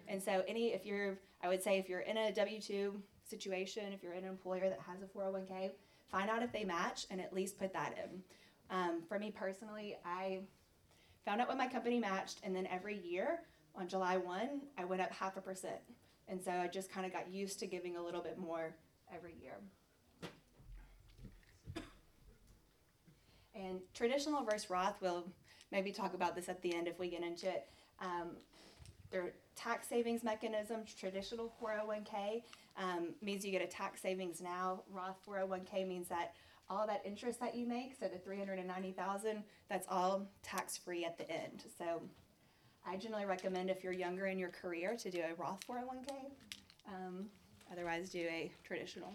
And 0.07 0.21
so 0.21 0.43
any, 0.47 0.73
if 0.73 0.85
you're, 0.85 1.19
I 1.41 1.47
would 1.47 1.63
say 1.63 1.77
if 1.77 1.87
you're 1.87 2.01
in 2.01 2.17
a 2.17 2.31
W-2 2.33 2.93
situation, 3.23 3.93
if 3.93 4.03
you're 4.03 4.13
an 4.13 4.25
employer 4.25 4.69
that 4.69 4.79
has 4.85 5.01
a 5.01 5.05
401k, 5.05 5.71
find 6.11 6.29
out 6.29 6.43
if 6.43 6.51
they 6.51 6.63
match 6.63 7.05
and 7.09 7.21
at 7.21 7.33
least 7.33 7.57
put 7.57 7.73
that 7.73 7.97
in. 8.03 8.21
Um, 8.69 9.01
for 9.07 9.17
me 9.17 9.31
personally, 9.31 9.97
I 10.05 10.41
found 11.25 11.41
out 11.41 11.47
when 11.47 11.57
my 11.57 11.67
company 11.67 11.99
matched, 11.99 12.39
and 12.43 12.55
then 12.55 12.67
every 12.67 12.99
year 12.99 13.41
on 13.75 13.87
July 13.87 14.17
1, 14.17 14.61
I 14.77 14.85
went 14.85 15.01
up 15.01 15.11
half 15.11 15.37
a 15.37 15.41
percent. 15.41 15.79
And 16.27 16.41
so 16.41 16.51
I 16.51 16.67
just 16.67 16.91
kind 16.91 17.05
of 17.05 17.13
got 17.13 17.31
used 17.31 17.59
to 17.59 17.67
giving 17.67 17.97
a 17.97 18.03
little 18.03 18.21
bit 18.21 18.37
more 18.37 18.75
every 19.13 19.35
year. 19.41 19.55
And 23.55 23.79
traditional 23.93 24.43
versus 24.43 24.69
Roth, 24.69 24.95
we'll 25.01 25.25
maybe 25.71 25.91
talk 25.91 26.13
about 26.13 26.35
this 26.35 26.49
at 26.49 26.61
the 26.61 26.73
end 26.73 26.87
if 26.87 26.99
we 26.99 27.09
get 27.09 27.23
into 27.23 27.47
it. 27.47 27.67
Um, 27.99 28.37
their 29.11 29.33
tax 29.59 29.89
savings 29.89 30.23
mechanisms, 30.23 30.93
traditional 30.93 31.53
401k 31.61 32.43
um, 32.77 33.09
means 33.21 33.45
you 33.45 33.51
get 33.51 33.61
a 33.61 33.67
tax 33.67 34.01
savings 34.01 34.39
now. 34.39 34.83
Roth 34.89 35.17
401k 35.27 35.85
means 35.85 36.07
that 36.07 36.33
all 36.69 36.87
that 36.87 37.01
interest 37.03 37.39
that 37.41 37.55
you 37.55 37.67
make, 37.67 37.95
so 37.99 38.07
the 38.07 38.19
390,000, 38.19 39.43
that's 39.69 39.85
all 39.89 40.27
tax 40.43 40.77
free 40.77 41.03
at 41.03 41.17
the 41.17 41.29
end. 41.29 41.65
So 41.77 42.01
I 42.87 42.95
generally 42.95 43.25
recommend 43.25 43.69
if 43.69 43.83
you're 43.83 43.91
younger 43.91 44.27
in 44.27 44.39
your 44.39 44.49
career 44.49 44.95
to 44.95 45.11
do 45.11 45.19
a 45.19 45.35
Roth 45.35 45.59
401k. 45.67 46.11
Um, 46.87 47.25
otherwise, 47.71 48.09
do 48.09 48.19
a 48.19 48.51
traditional. 48.63 49.13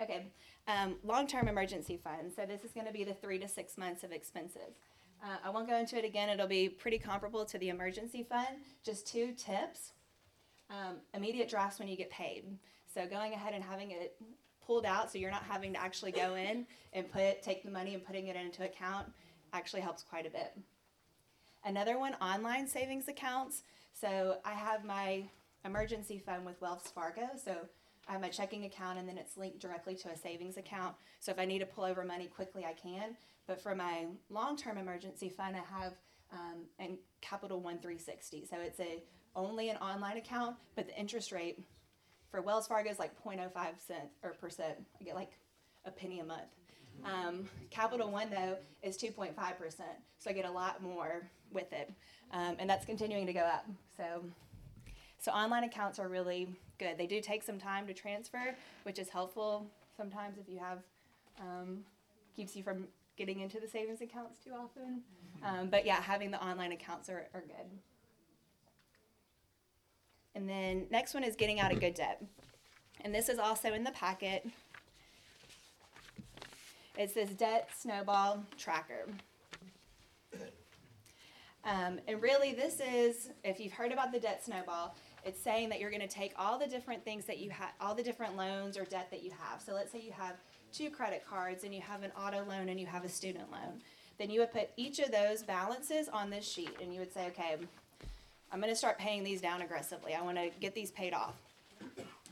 Okay, 0.00 0.26
um, 0.68 0.96
long-term 1.04 1.48
emergency 1.48 1.98
fund. 2.02 2.32
So 2.34 2.46
this 2.46 2.64
is 2.64 2.72
going 2.72 2.86
to 2.86 2.92
be 2.92 3.04
the 3.04 3.14
three 3.14 3.38
to 3.38 3.48
six 3.48 3.76
months 3.76 4.04
of 4.04 4.12
expenses. 4.12 4.76
Uh, 5.22 5.36
I 5.44 5.50
won't 5.50 5.68
go 5.68 5.76
into 5.76 5.96
it 5.96 6.04
again. 6.04 6.28
It'll 6.28 6.46
be 6.46 6.68
pretty 6.68 6.98
comparable 6.98 7.44
to 7.46 7.58
the 7.58 7.68
emergency 7.68 8.22
fund. 8.22 8.58
Just 8.84 9.06
two 9.06 9.32
tips. 9.36 9.92
Um, 10.70 10.96
immediate 11.14 11.48
drafts 11.48 11.78
when 11.78 11.88
you 11.88 11.96
get 11.96 12.10
paid. 12.10 12.44
So 12.92 13.06
going 13.06 13.32
ahead 13.32 13.54
and 13.54 13.62
having 13.62 13.92
it 13.92 14.16
pulled 14.66 14.84
out 14.84 15.12
so 15.12 15.18
you're 15.18 15.30
not 15.30 15.44
having 15.44 15.72
to 15.72 15.80
actually 15.80 16.12
go 16.12 16.34
in 16.34 16.66
and 16.92 17.10
put 17.10 17.42
take 17.42 17.62
the 17.62 17.70
money 17.70 17.94
and 17.94 18.04
putting 18.04 18.26
it 18.26 18.36
into 18.36 18.64
account 18.64 19.06
actually 19.52 19.80
helps 19.80 20.02
quite 20.02 20.26
a 20.26 20.30
bit. 20.30 20.56
Another 21.64 21.98
one, 21.98 22.14
online 22.14 22.66
savings 22.66 23.08
accounts. 23.08 23.62
So 23.92 24.38
I 24.44 24.52
have 24.52 24.84
my 24.84 25.24
emergency 25.64 26.18
fund 26.18 26.44
with 26.44 26.60
Wells 26.60 26.90
Fargo. 26.94 27.28
So 27.42 27.56
I 28.08 28.12
have 28.12 28.20
my 28.20 28.28
checking 28.28 28.64
account 28.64 28.98
and 28.98 29.08
then 29.08 29.18
it's 29.18 29.36
linked 29.36 29.60
directly 29.60 29.94
to 29.96 30.10
a 30.10 30.16
savings 30.16 30.56
account. 30.56 30.94
So 31.20 31.32
if 31.32 31.38
I 31.38 31.44
need 31.44 31.58
to 31.60 31.66
pull 31.66 31.84
over 31.84 32.04
money 32.04 32.26
quickly, 32.26 32.64
I 32.64 32.72
can. 32.72 33.16
But 33.46 33.60
for 33.60 33.74
my 33.74 34.06
long-term 34.30 34.78
emergency 34.78 35.28
fund, 35.28 35.56
I 35.56 35.80
have 35.80 35.94
um, 36.32 36.64
and 36.78 36.98
Capital 37.20 37.60
One 37.60 37.78
360. 37.78 38.46
So 38.50 38.56
it's 38.58 38.80
a 38.80 39.02
only 39.34 39.68
an 39.68 39.76
online 39.76 40.16
account, 40.16 40.56
but 40.74 40.86
the 40.86 40.98
interest 40.98 41.30
rate 41.30 41.58
for 42.30 42.40
Wells 42.40 42.66
Fargo 42.66 42.90
is 42.90 42.98
like 42.98 43.12
0.05 43.22 43.52
cent 43.86 44.08
or 44.22 44.30
percent. 44.32 44.74
I 45.00 45.04
get 45.04 45.14
like 45.14 45.32
a 45.84 45.90
penny 45.90 46.20
a 46.20 46.24
month. 46.24 46.48
Um, 47.04 47.48
Capital 47.70 48.10
One 48.10 48.30
though 48.30 48.56
is 48.82 48.96
2.5 48.96 49.34
percent, 49.58 49.88
so 50.18 50.30
I 50.30 50.32
get 50.32 50.46
a 50.46 50.50
lot 50.50 50.82
more 50.82 51.28
with 51.52 51.72
it, 51.72 51.92
um, 52.32 52.56
and 52.58 52.68
that's 52.68 52.84
continuing 52.84 53.26
to 53.26 53.32
go 53.32 53.40
up. 53.40 53.66
So, 53.96 54.24
so 55.18 55.30
online 55.30 55.64
accounts 55.64 55.98
are 55.98 56.08
really 56.08 56.48
good. 56.78 56.98
They 56.98 57.06
do 57.06 57.20
take 57.20 57.42
some 57.42 57.58
time 57.58 57.86
to 57.86 57.94
transfer, 57.94 58.56
which 58.84 58.98
is 58.98 59.08
helpful 59.10 59.66
sometimes 59.96 60.38
if 60.38 60.48
you 60.48 60.58
have 60.58 60.78
um, 61.40 61.78
keeps 62.34 62.54
you 62.54 62.62
from 62.62 62.86
getting 63.16 63.40
into 63.40 63.60
the 63.60 63.68
savings 63.68 64.00
accounts 64.00 64.42
too 64.44 64.50
often. 64.52 65.02
Um, 65.42 65.68
but 65.68 65.86
yeah, 65.86 66.00
having 66.00 66.30
the 66.30 66.44
online 66.44 66.72
accounts 66.72 67.08
are, 67.08 67.26
are 67.34 67.42
good. 67.42 67.66
And 70.34 70.48
then 70.48 70.86
next 70.90 71.14
one 71.14 71.24
is 71.24 71.34
getting 71.34 71.60
out 71.60 71.72
of 71.72 71.80
good 71.80 71.94
debt. 71.94 72.22
And 73.00 73.14
this 73.14 73.28
is 73.28 73.38
also 73.38 73.72
in 73.72 73.84
the 73.84 73.90
packet. 73.92 74.46
It's 76.98 77.14
this 77.14 77.30
debt 77.30 77.70
snowball 77.76 78.44
tracker. 78.58 79.06
Um, 81.64 81.98
and 82.06 82.22
really, 82.22 82.52
this 82.52 82.80
is, 82.80 83.30
if 83.42 83.58
you've 83.58 83.72
heard 83.72 83.92
about 83.92 84.12
the 84.12 84.20
debt 84.20 84.44
snowball, 84.44 84.94
it's 85.24 85.40
saying 85.40 85.68
that 85.70 85.80
you're 85.80 85.90
going 85.90 86.00
to 86.00 86.06
take 86.06 86.32
all 86.38 86.58
the 86.58 86.66
different 86.66 87.04
things 87.04 87.24
that 87.24 87.38
you 87.38 87.50
have, 87.50 87.70
all 87.80 87.94
the 87.94 88.02
different 88.02 88.36
loans 88.36 88.78
or 88.78 88.84
debt 88.84 89.08
that 89.10 89.24
you 89.24 89.32
have. 89.32 89.60
So 89.60 89.74
let's 89.74 89.90
say 89.90 90.00
you 90.00 90.12
have 90.12 90.36
two 90.72 90.90
credit 90.90 91.24
cards 91.28 91.64
and 91.64 91.74
you 91.74 91.80
have 91.80 92.02
an 92.02 92.12
auto 92.20 92.44
loan 92.44 92.68
and 92.68 92.78
you 92.78 92.86
have 92.86 93.04
a 93.04 93.08
student 93.08 93.50
loan. 93.50 93.80
Then 94.18 94.30
you 94.30 94.40
would 94.40 94.52
put 94.52 94.70
each 94.76 94.98
of 94.98 95.12
those 95.12 95.42
balances 95.42 96.08
on 96.08 96.30
this 96.30 96.46
sheet 96.46 96.76
and 96.82 96.92
you 96.92 97.00
would 97.00 97.12
say, 97.12 97.26
okay, 97.28 97.56
I'm 98.52 98.60
going 98.60 98.72
to 98.72 98.76
start 98.76 98.98
paying 98.98 99.24
these 99.24 99.40
down 99.40 99.62
aggressively. 99.62 100.14
I 100.14 100.22
want 100.22 100.38
to 100.38 100.50
get 100.60 100.74
these 100.74 100.90
paid 100.90 101.12
off. 101.12 101.34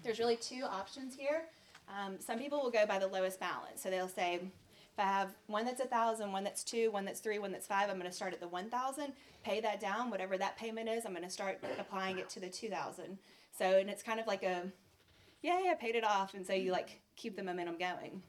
There's 0.03 0.19
really 0.19 0.37
two 0.37 0.63
options 0.65 1.15
here. 1.17 1.45
Um, 1.89 2.17
some 2.21 2.39
people 2.39 2.63
will 2.63 2.71
go 2.71 2.87
by 2.87 2.99
the 2.99 3.07
lowest 3.07 3.41
balance. 3.41 3.83
So 3.83 3.91
they'll 3.91 4.09
say, 4.09 4.35
if 4.37 4.99
I 4.99 5.03
have 5.03 5.31
one 5.49 5.65
that's 5.65 5.81
a 5.81 5.87
thousand, 5.87 6.33
one 6.33 6.45
that's 6.45 6.63
two, 6.63 6.91
one 6.91 7.05
that's 7.05 7.21
three, 7.21 7.39
one 7.39 7.53
that's 7.53 7.67
five, 7.67 7.91
I'm 7.91 7.99
going 7.99 8.11
to 8.11 8.17
start 8.17 8.33
at 8.33 8.41
the 8.41 8.49
one 8.49 8.71
thousand, 8.71 9.13
pay 9.43 9.61
that 9.61 9.81
down, 9.81 10.11
whatever 10.11 10.39
that 10.39 10.57
payment 10.57 10.89
is. 10.89 11.05
I'm 11.05 11.13
going 11.13 11.25
to 11.25 11.31
start 11.31 11.59
applying 11.79 12.19
it 12.19 12.31
to 12.31 12.41
the 12.41 12.49
two 12.49 12.69
thousand. 12.71 13.19
So 13.59 13.65
and 13.79 13.91
it's 13.91 14.03
kind 14.03 14.21
of 14.21 14.27
like 14.27 14.43
a, 14.43 14.63
yay, 15.43 15.65
I 15.71 15.75
paid 15.75 15.97
it 15.97 16.05
off, 16.05 16.35
and 16.35 16.47
so 16.47 16.53
you 16.53 16.71
like 16.71 17.01
keep 17.17 17.37
the 17.37 17.43
momentum 17.43 17.79
going. 17.79 18.23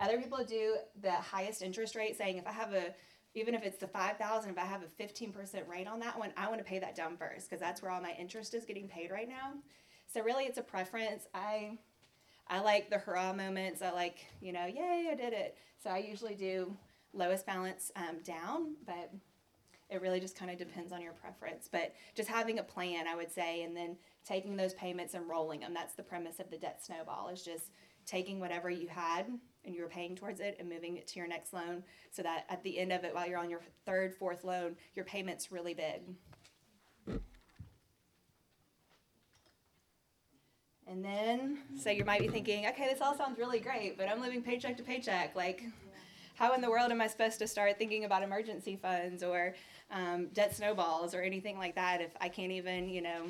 Other 0.00 0.18
people 0.18 0.42
do 0.44 0.76
the 1.00 1.12
highest 1.12 1.62
interest 1.62 1.94
rate, 1.94 2.16
saying 2.16 2.38
if 2.38 2.46
I 2.46 2.52
have 2.52 2.72
a 2.72 2.94
even 3.34 3.54
if 3.54 3.62
it's 3.62 3.78
the 3.78 3.86
5000 3.86 4.50
if 4.50 4.58
i 4.58 4.64
have 4.64 4.82
a 4.82 5.02
15% 5.02 5.68
rate 5.68 5.86
on 5.86 6.00
that 6.00 6.18
one 6.18 6.32
i 6.36 6.48
want 6.48 6.58
to 6.58 6.64
pay 6.64 6.78
that 6.78 6.94
down 6.94 7.16
first 7.16 7.48
because 7.48 7.60
that's 7.60 7.82
where 7.82 7.90
all 7.90 8.00
my 8.00 8.14
interest 8.18 8.54
is 8.54 8.64
getting 8.64 8.88
paid 8.88 9.10
right 9.10 9.28
now. 9.28 9.54
So 10.06 10.22
really 10.22 10.44
it's 10.44 10.58
a 10.58 10.62
preference. 10.62 11.26
I 11.34 11.78
i 12.48 12.60
like 12.60 12.90
the 12.90 12.98
hurrah 12.98 13.32
moments. 13.32 13.82
I 13.82 13.90
like 13.90 14.26
you 14.40 14.52
know 14.52 14.66
yay 14.66 15.08
i 15.10 15.14
did 15.14 15.32
it. 15.32 15.56
So 15.82 15.90
i 15.90 15.98
usually 15.98 16.34
do 16.34 16.76
lowest 17.14 17.46
balance 17.46 17.90
um, 17.96 18.18
down 18.24 18.74
but 18.86 19.10
it 19.90 20.00
really 20.00 20.20
just 20.20 20.38
kind 20.38 20.50
of 20.50 20.56
depends 20.56 20.90
on 20.90 21.02
your 21.02 21.12
preference. 21.12 21.68
But 21.70 21.94
just 22.14 22.28
having 22.28 22.58
a 22.58 22.62
plan 22.62 23.06
i 23.06 23.14
would 23.14 23.30
say 23.30 23.62
and 23.62 23.76
then 23.76 23.96
taking 24.24 24.56
those 24.56 24.74
payments 24.74 25.14
and 25.14 25.28
rolling 25.28 25.60
them 25.60 25.74
that's 25.74 25.94
the 25.94 26.02
premise 26.02 26.38
of 26.38 26.50
the 26.50 26.58
debt 26.58 26.84
snowball 26.84 27.28
is 27.28 27.42
just 27.42 27.70
taking 28.06 28.40
whatever 28.40 28.70
you 28.70 28.88
had 28.88 29.26
and 29.64 29.74
you 29.74 29.82
were 29.82 29.88
paying 29.88 30.16
towards 30.16 30.40
it 30.40 30.56
and 30.58 30.68
moving 30.68 30.96
it 30.96 31.06
to 31.06 31.18
your 31.18 31.28
next 31.28 31.52
loan 31.52 31.82
so 32.10 32.22
that 32.22 32.44
at 32.48 32.62
the 32.62 32.78
end 32.78 32.92
of 32.92 33.04
it 33.04 33.14
while 33.14 33.28
you're 33.28 33.38
on 33.38 33.50
your 33.50 33.62
third 33.86 34.14
fourth 34.14 34.44
loan 34.44 34.76
your 34.94 35.04
payment's 35.04 35.52
really 35.52 35.74
big. 35.74 36.02
And 40.86 41.04
then 41.04 41.58
so 41.80 41.90
you 41.90 42.04
might 42.04 42.20
be 42.20 42.28
thinking 42.28 42.66
okay 42.66 42.88
this 42.88 43.00
all 43.00 43.16
sounds 43.16 43.38
really 43.38 43.60
great 43.60 43.96
but 43.96 44.08
i'm 44.08 44.20
living 44.20 44.42
paycheck 44.42 44.76
to 44.76 44.82
paycheck. 44.82 45.34
Like 45.34 45.62
how 46.34 46.54
in 46.54 46.60
the 46.60 46.70
world 46.70 46.90
am 46.90 47.00
i 47.00 47.06
supposed 47.06 47.38
to 47.38 47.46
start 47.46 47.78
thinking 47.78 48.04
about 48.04 48.22
emergency 48.22 48.76
funds 48.76 49.22
or 49.22 49.54
um, 49.90 50.28
debt 50.32 50.56
snowballs 50.56 51.14
or 51.14 51.20
anything 51.20 51.58
like 51.58 51.74
that 51.74 52.00
if 52.00 52.10
i 52.20 52.28
can't 52.28 52.52
even 52.52 52.88
you 52.88 53.02
know 53.02 53.26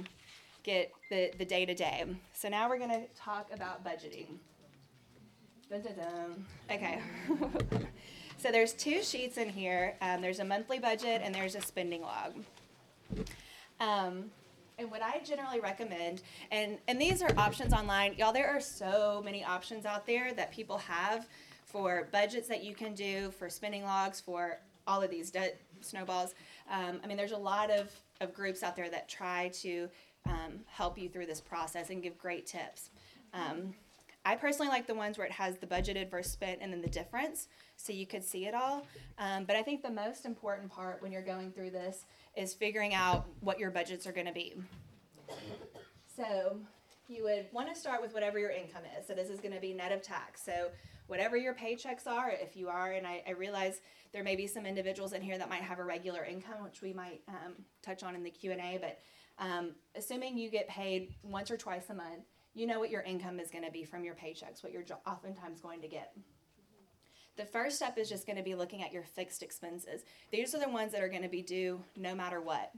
get 0.63 0.93
the, 1.11 1.33
the 1.39 1.45
day-to-day? 1.45 2.05
So 2.35 2.49
now 2.49 2.69
we're 2.69 2.79
going 2.79 2.91
to 2.91 3.07
talk 3.17 3.51
about 3.53 3.85
budgeting 3.85 4.39
Okay. 6.71 7.01
so 8.37 8.53
there's 8.53 8.73
two 8.73 9.03
sheets 9.03 9.39
in 9.39 9.49
here. 9.49 9.95
Um, 10.01 10.21
there's 10.21 10.41
a 10.41 10.45
monthly 10.45 10.79
budget 10.79 11.23
and 11.25 11.35
there's 11.35 11.55
a 11.55 11.63
spending 11.63 12.03
log. 12.03 12.35
Um, 13.81 14.31
and 14.79 14.91
what 14.91 15.03
I 15.03 15.21
generally 15.25 15.61
recommend, 15.61 16.23
and 16.51 16.79
and 16.89 17.01
these 17.01 17.23
are 17.23 17.31
options 17.37 17.73
online, 17.73 18.15
y'all. 18.19 18.33
There 18.33 18.49
are 18.49 18.61
so 18.61 19.23
many 19.25 19.45
options 19.45 19.85
out 19.85 20.07
there 20.07 20.33
that 20.35 20.53
people 20.53 20.79
have 20.79 21.29
for 21.65 22.09
budgets 22.13 22.49
that 22.49 22.63
you 22.63 22.75
can 22.75 22.95
do, 22.95 23.31
for 23.31 23.49
spending 23.49 23.85
logs, 23.85 24.21
for 24.21 24.59
all 24.87 25.03
of 25.03 25.11
these 25.11 25.31
debt 25.31 25.61
snowballs. 25.81 26.35
Um, 26.71 27.01
I 27.03 27.07
mean, 27.07 27.17
there's 27.17 27.33
a 27.33 27.37
lot 27.37 27.71
of 27.71 27.91
of 28.21 28.35
groups 28.35 28.63
out 28.63 28.77
there 28.77 28.91
that 28.91 29.09
try 29.09 29.49
to 29.63 29.89
um, 30.27 30.61
help 30.67 30.99
you 30.99 31.09
through 31.09 31.27
this 31.27 31.41
process 31.41 31.91
and 31.91 32.03
give 32.03 32.19
great 32.19 32.47
tips. 32.47 32.91
Um, 33.35 33.75
I 34.25 34.37
personally 34.37 34.69
like 34.69 34.87
the 34.87 34.95
ones 34.95 35.19
where 35.19 35.27
it 35.27 35.33
has 35.33 35.57
the 35.59 35.67
budgeted 35.67 36.11
versus 36.11 36.33
spent 36.33 36.61
and 36.63 36.73
then 36.73 36.81
the 36.81 36.89
difference 36.89 37.49
so 37.77 37.93
you 37.93 38.07
could 38.07 38.23
see 38.23 38.47
it 38.47 38.55
all. 38.55 38.87
Um, 39.19 39.45
but 39.45 39.57
I 39.57 39.63
think 39.63 39.83
the 39.83 39.91
most 39.91 40.25
important 40.25 40.71
part 40.71 41.03
when 41.03 41.11
you're 41.11 41.23
going 41.23 41.51
through 41.51 41.71
this 41.71 42.05
is 42.37 42.55
figuring 42.55 42.95
out 42.95 43.27
what 43.41 43.59
your 43.59 43.71
budgets 43.71 44.07
are 44.07 44.13
going 44.13 44.27
to 44.27 44.33
be. 44.33 44.55
So 46.17 46.61
you 47.09 47.25
would 47.25 47.47
want 47.53 47.69
to 47.69 47.79
start 47.79 48.01
with 48.01 48.15
whatever 48.15 48.39
your 48.39 48.51
income 48.51 48.83
is. 48.99 49.07
So 49.07 49.15
this 49.15 49.29
is 49.29 49.41
going 49.41 49.55
to 49.55 49.61
be 49.61 49.73
net 49.73 49.91
of 49.91 50.03
tax. 50.03 50.43
So 50.45 50.71
whatever 51.09 51.37
your 51.37 51.55
paychecks 51.55 52.07
are, 52.07 52.31
if 52.31 52.57
you 52.57 52.69
are, 52.69 52.93
and 52.93 53.07
I, 53.07 53.23
I 53.27 53.33
realize 53.33 53.81
there 54.13 54.23
may 54.23 54.37
be 54.37 54.47
some 54.47 54.67
individuals 54.67 55.15
in 55.15 55.21
here 55.21 55.37
that 55.37 55.49
might 55.49 55.63
have 55.63 55.81
a 55.81 55.85
regular 55.85 56.25
income, 56.25 56.63
which 56.63 56.81
we 56.81 56.93
might 56.93 57.23
um, 57.29 57.55
touch 57.83 58.03
on 58.03 58.15
in 58.15 58.23
the 58.23 58.31
Q&A, 58.31 58.79
but 58.81 59.01
um, 59.39 59.73
assuming 59.97 60.39
you 60.39 60.51
get 60.51 60.69
paid 60.69 61.15
once 61.23 61.51
or 61.51 61.57
twice 61.57 61.91
a 61.91 61.95
month, 61.95 62.25
you 62.55 62.67
know 62.67 62.79
what 62.79 62.91
your 62.91 63.03
income 63.03 63.41
is 63.41 63.51
going 63.51 63.65
to 63.65 63.71
be 63.71 63.85
from 63.85 64.05
your 64.05 64.15
paychecks, 64.15 64.63
what 64.63 64.73
you're 64.73 64.85
oftentimes 65.07 65.61
going 65.61 65.81
to 65.81 65.89
get. 65.89 66.13
The 67.37 67.45
first 67.47 67.77
step 67.77 67.97
is 67.97 68.09
just 68.09 68.27
going 68.27 68.37
to 68.37 68.43
be 68.43 68.55
looking 68.55 68.83
at 68.83 68.93
your 68.93 69.05
fixed 69.05 69.43
expenses. 69.43 70.05
These 70.31 70.55
are 70.55 70.61
the 70.61 70.69
ones 70.69 70.93
that 70.93 71.03
are 71.03 71.09
going 71.09 71.23
to 71.23 71.29
be 71.29 71.41
due 71.41 71.83
no 71.97 72.15
matter 72.15 72.43
what. 72.43 72.73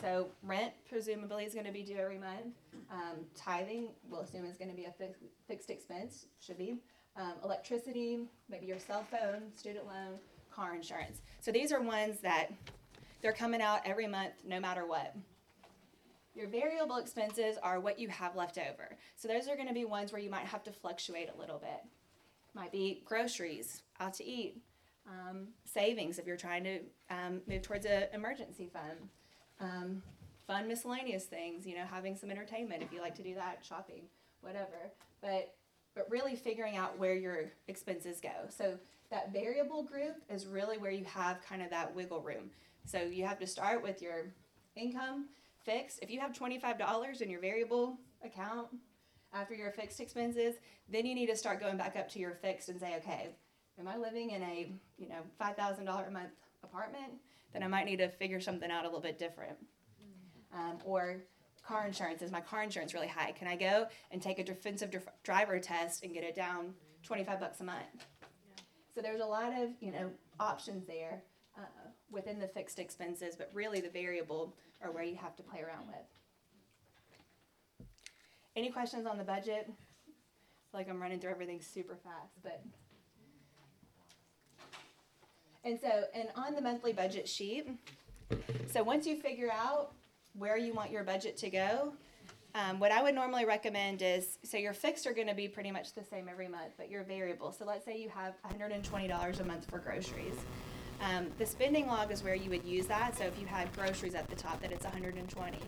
So 0.00 0.28
rent 0.42 0.72
presumably 0.88 1.44
is 1.44 1.52
going 1.52 1.66
to 1.66 1.72
be 1.72 1.82
due 1.82 1.96
every 1.98 2.18
month. 2.18 2.54
Um, 2.90 3.26
tithing, 3.36 3.88
we'll 4.08 4.20
assume 4.20 4.46
is 4.46 4.56
going 4.56 4.70
to 4.70 4.76
be 4.76 4.84
a 4.84 4.92
fixed, 4.92 5.22
fixed 5.48 5.70
expense, 5.70 6.26
should 6.40 6.58
be. 6.58 6.76
Um, 7.16 7.34
electricity, 7.44 8.20
maybe 8.48 8.66
your 8.66 8.78
cell 8.78 9.04
phone, 9.10 9.52
student 9.54 9.86
loan, 9.86 10.18
car 10.50 10.74
insurance. 10.74 11.20
So 11.40 11.50
these 11.50 11.72
are 11.72 11.80
ones 11.80 12.20
that 12.20 12.48
they're 13.20 13.32
coming 13.32 13.60
out 13.60 13.80
every 13.84 14.06
month 14.06 14.32
no 14.46 14.60
matter 14.60 14.86
what. 14.86 15.14
Your 16.34 16.48
variable 16.48 16.96
expenses 16.96 17.58
are 17.62 17.78
what 17.78 17.98
you 17.98 18.08
have 18.08 18.36
left 18.36 18.58
over. 18.58 18.96
So 19.16 19.28
those 19.28 19.48
are 19.48 19.56
going 19.56 19.68
to 19.68 19.74
be 19.74 19.84
ones 19.84 20.12
where 20.12 20.20
you 20.20 20.30
might 20.30 20.46
have 20.46 20.62
to 20.64 20.72
fluctuate 20.72 21.28
a 21.34 21.38
little 21.38 21.58
bit. 21.58 21.82
Might 22.54 22.72
be 22.72 23.02
groceries, 23.04 23.82
out 24.00 24.14
to 24.14 24.24
eat, 24.24 24.56
um, 25.06 25.48
savings 25.64 26.18
if 26.18 26.26
you're 26.26 26.36
trying 26.36 26.64
to 26.64 26.80
um, 27.10 27.40
move 27.46 27.62
towards 27.62 27.86
an 27.86 28.04
emergency 28.12 28.70
fund, 28.72 29.08
um, 29.60 30.02
fun 30.46 30.68
miscellaneous 30.68 31.24
things, 31.24 31.66
you 31.66 31.74
know, 31.74 31.84
having 31.84 32.16
some 32.16 32.30
entertainment 32.30 32.82
if 32.82 32.92
you 32.92 33.00
like 33.00 33.14
to 33.16 33.22
do 33.22 33.34
that, 33.34 33.58
shopping, 33.62 34.02
whatever. 34.40 34.92
But 35.20 35.54
but 35.94 36.06
really 36.08 36.36
figuring 36.36 36.76
out 36.76 36.98
where 36.98 37.14
your 37.14 37.52
expenses 37.68 38.18
go. 38.18 38.30
So 38.48 38.78
that 39.10 39.30
variable 39.30 39.82
group 39.82 40.16
is 40.30 40.46
really 40.46 40.78
where 40.78 40.90
you 40.90 41.04
have 41.04 41.42
kind 41.42 41.60
of 41.60 41.68
that 41.68 41.94
wiggle 41.94 42.22
room. 42.22 42.50
So 42.86 43.02
you 43.02 43.26
have 43.26 43.38
to 43.40 43.46
start 43.46 43.82
with 43.82 44.00
your 44.00 44.32
income 44.74 45.26
fixed. 45.64 46.00
If 46.02 46.10
you 46.10 46.20
have 46.20 46.32
$25 46.32 47.20
in 47.20 47.30
your 47.30 47.40
variable 47.40 47.98
account 48.24 48.68
after 49.32 49.54
your 49.54 49.70
fixed 49.70 50.00
expenses, 50.00 50.56
then 50.88 51.06
you 51.06 51.14
need 51.14 51.26
to 51.26 51.36
start 51.36 51.60
going 51.60 51.76
back 51.76 51.96
up 51.96 52.08
to 52.10 52.18
your 52.18 52.34
fixed 52.34 52.68
and 52.68 52.78
say, 52.78 52.96
okay, 52.96 53.30
am 53.78 53.88
I 53.88 53.96
living 53.96 54.30
in 54.30 54.42
a, 54.42 54.72
you 54.98 55.08
know, 55.08 55.22
$5,000 55.40 55.80
a 55.80 56.10
month 56.10 56.30
apartment? 56.62 57.14
Then 57.52 57.62
I 57.62 57.68
might 57.68 57.86
need 57.86 57.98
to 57.98 58.08
figure 58.08 58.40
something 58.40 58.70
out 58.70 58.84
a 58.84 58.88
little 58.88 59.00
bit 59.00 59.18
different. 59.18 59.56
Um, 60.54 60.78
or 60.84 61.22
car 61.66 61.86
insurance, 61.86 62.22
is 62.22 62.30
my 62.30 62.40
car 62.40 62.62
insurance 62.62 62.92
really 62.92 63.08
high? 63.08 63.32
Can 63.32 63.48
I 63.48 63.56
go 63.56 63.86
and 64.10 64.20
take 64.20 64.38
a 64.38 64.44
defensive 64.44 64.90
dr- 64.90 65.08
driver 65.22 65.58
test 65.58 66.04
and 66.04 66.12
get 66.12 66.24
it 66.24 66.34
down 66.34 66.74
25 67.04 67.40
bucks 67.40 67.60
a 67.60 67.64
month? 67.64 68.06
So 68.94 69.00
there's 69.00 69.20
a 69.20 69.26
lot 69.26 69.52
of, 69.58 69.70
you 69.80 69.90
know, 69.90 70.10
options 70.38 70.86
there 70.86 71.22
within 72.12 72.38
the 72.38 72.46
fixed 72.46 72.78
expenses, 72.78 73.34
but 73.36 73.50
really 73.52 73.80
the 73.80 73.88
variable 73.88 74.54
are 74.82 74.92
where 74.92 75.02
you 75.02 75.16
have 75.16 75.34
to 75.36 75.42
play 75.42 75.60
around 75.60 75.86
with. 75.86 75.96
Any 78.54 78.70
questions 78.70 79.06
on 79.06 79.16
the 79.16 79.24
budget? 79.24 79.66
I 79.66 79.70
feel 79.70 80.80
like 80.80 80.88
I'm 80.88 81.00
running 81.00 81.18
through 81.18 81.30
everything 81.30 81.60
super 81.60 81.96
fast, 81.96 82.42
but. 82.42 82.62
And 85.64 85.78
so, 85.80 86.04
and 86.14 86.28
on 86.36 86.54
the 86.54 86.60
monthly 86.60 86.92
budget 86.92 87.28
sheet, 87.28 87.68
so 88.66 88.82
once 88.82 89.06
you 89.06 89.16
figure 89.16 89.50
out 89.52 89.92
where 90.34 90.58
you 90.58 90.74
want 90.74 90.90
your 90.90 91.04
budget 91.04 91.36
to 91.38 91.50
go, 91.50 91.92
um, 92.54 92.78
what 92.78 92.92
I 92.92 93.02
would 93.02 93.14
normally 93.14 93.46
recommend 93.46 94.02
is 94.02 94.38
so 94.44 94.58
your 94.58 94.74
fixed 94.74 95.06
are 95.06 95.14
going 95.14 95.28
to 95.28 95.34
be 95.34 95.48
pretty 95.48 95.70
much 95.70 95.94
the 95.94 96.04
same 96.04 96.28
every 96.28 96.48
month, 96.48 96.72
but 96.76 96.90
your 96.90 97.02
variable. 97.02 97.52
So 97.52 97.64
let's 97.64 97.84
say 97.84 97.96
you 97.96 98.10
have 98.10 98.34
$120 98.50 99.40
a 99.40 99.44
month 99.44 99.70
for 99.70 99.78
groceries. 99.78 100.34
Um, 101.02 101.26
the 101.36 101.44
spending 101.44 101.88
log 101.88 102.12
is 102.12 102.22
where 102.22 102.36
you 102.36 102.48
would 102.50 102.64
use 102.64 102.86
that. 102.86 103.18
So 103.18 103.24
if 103.24 103.38
you 103.38 103.46
had 103.46 103.74
groceries 103.76 104.14
at 104.14 104.28
the 104.28 104.36
top 104.36 104.62
that 104.62 104.70
it's 104.70 104.84
120, 104.84 105.58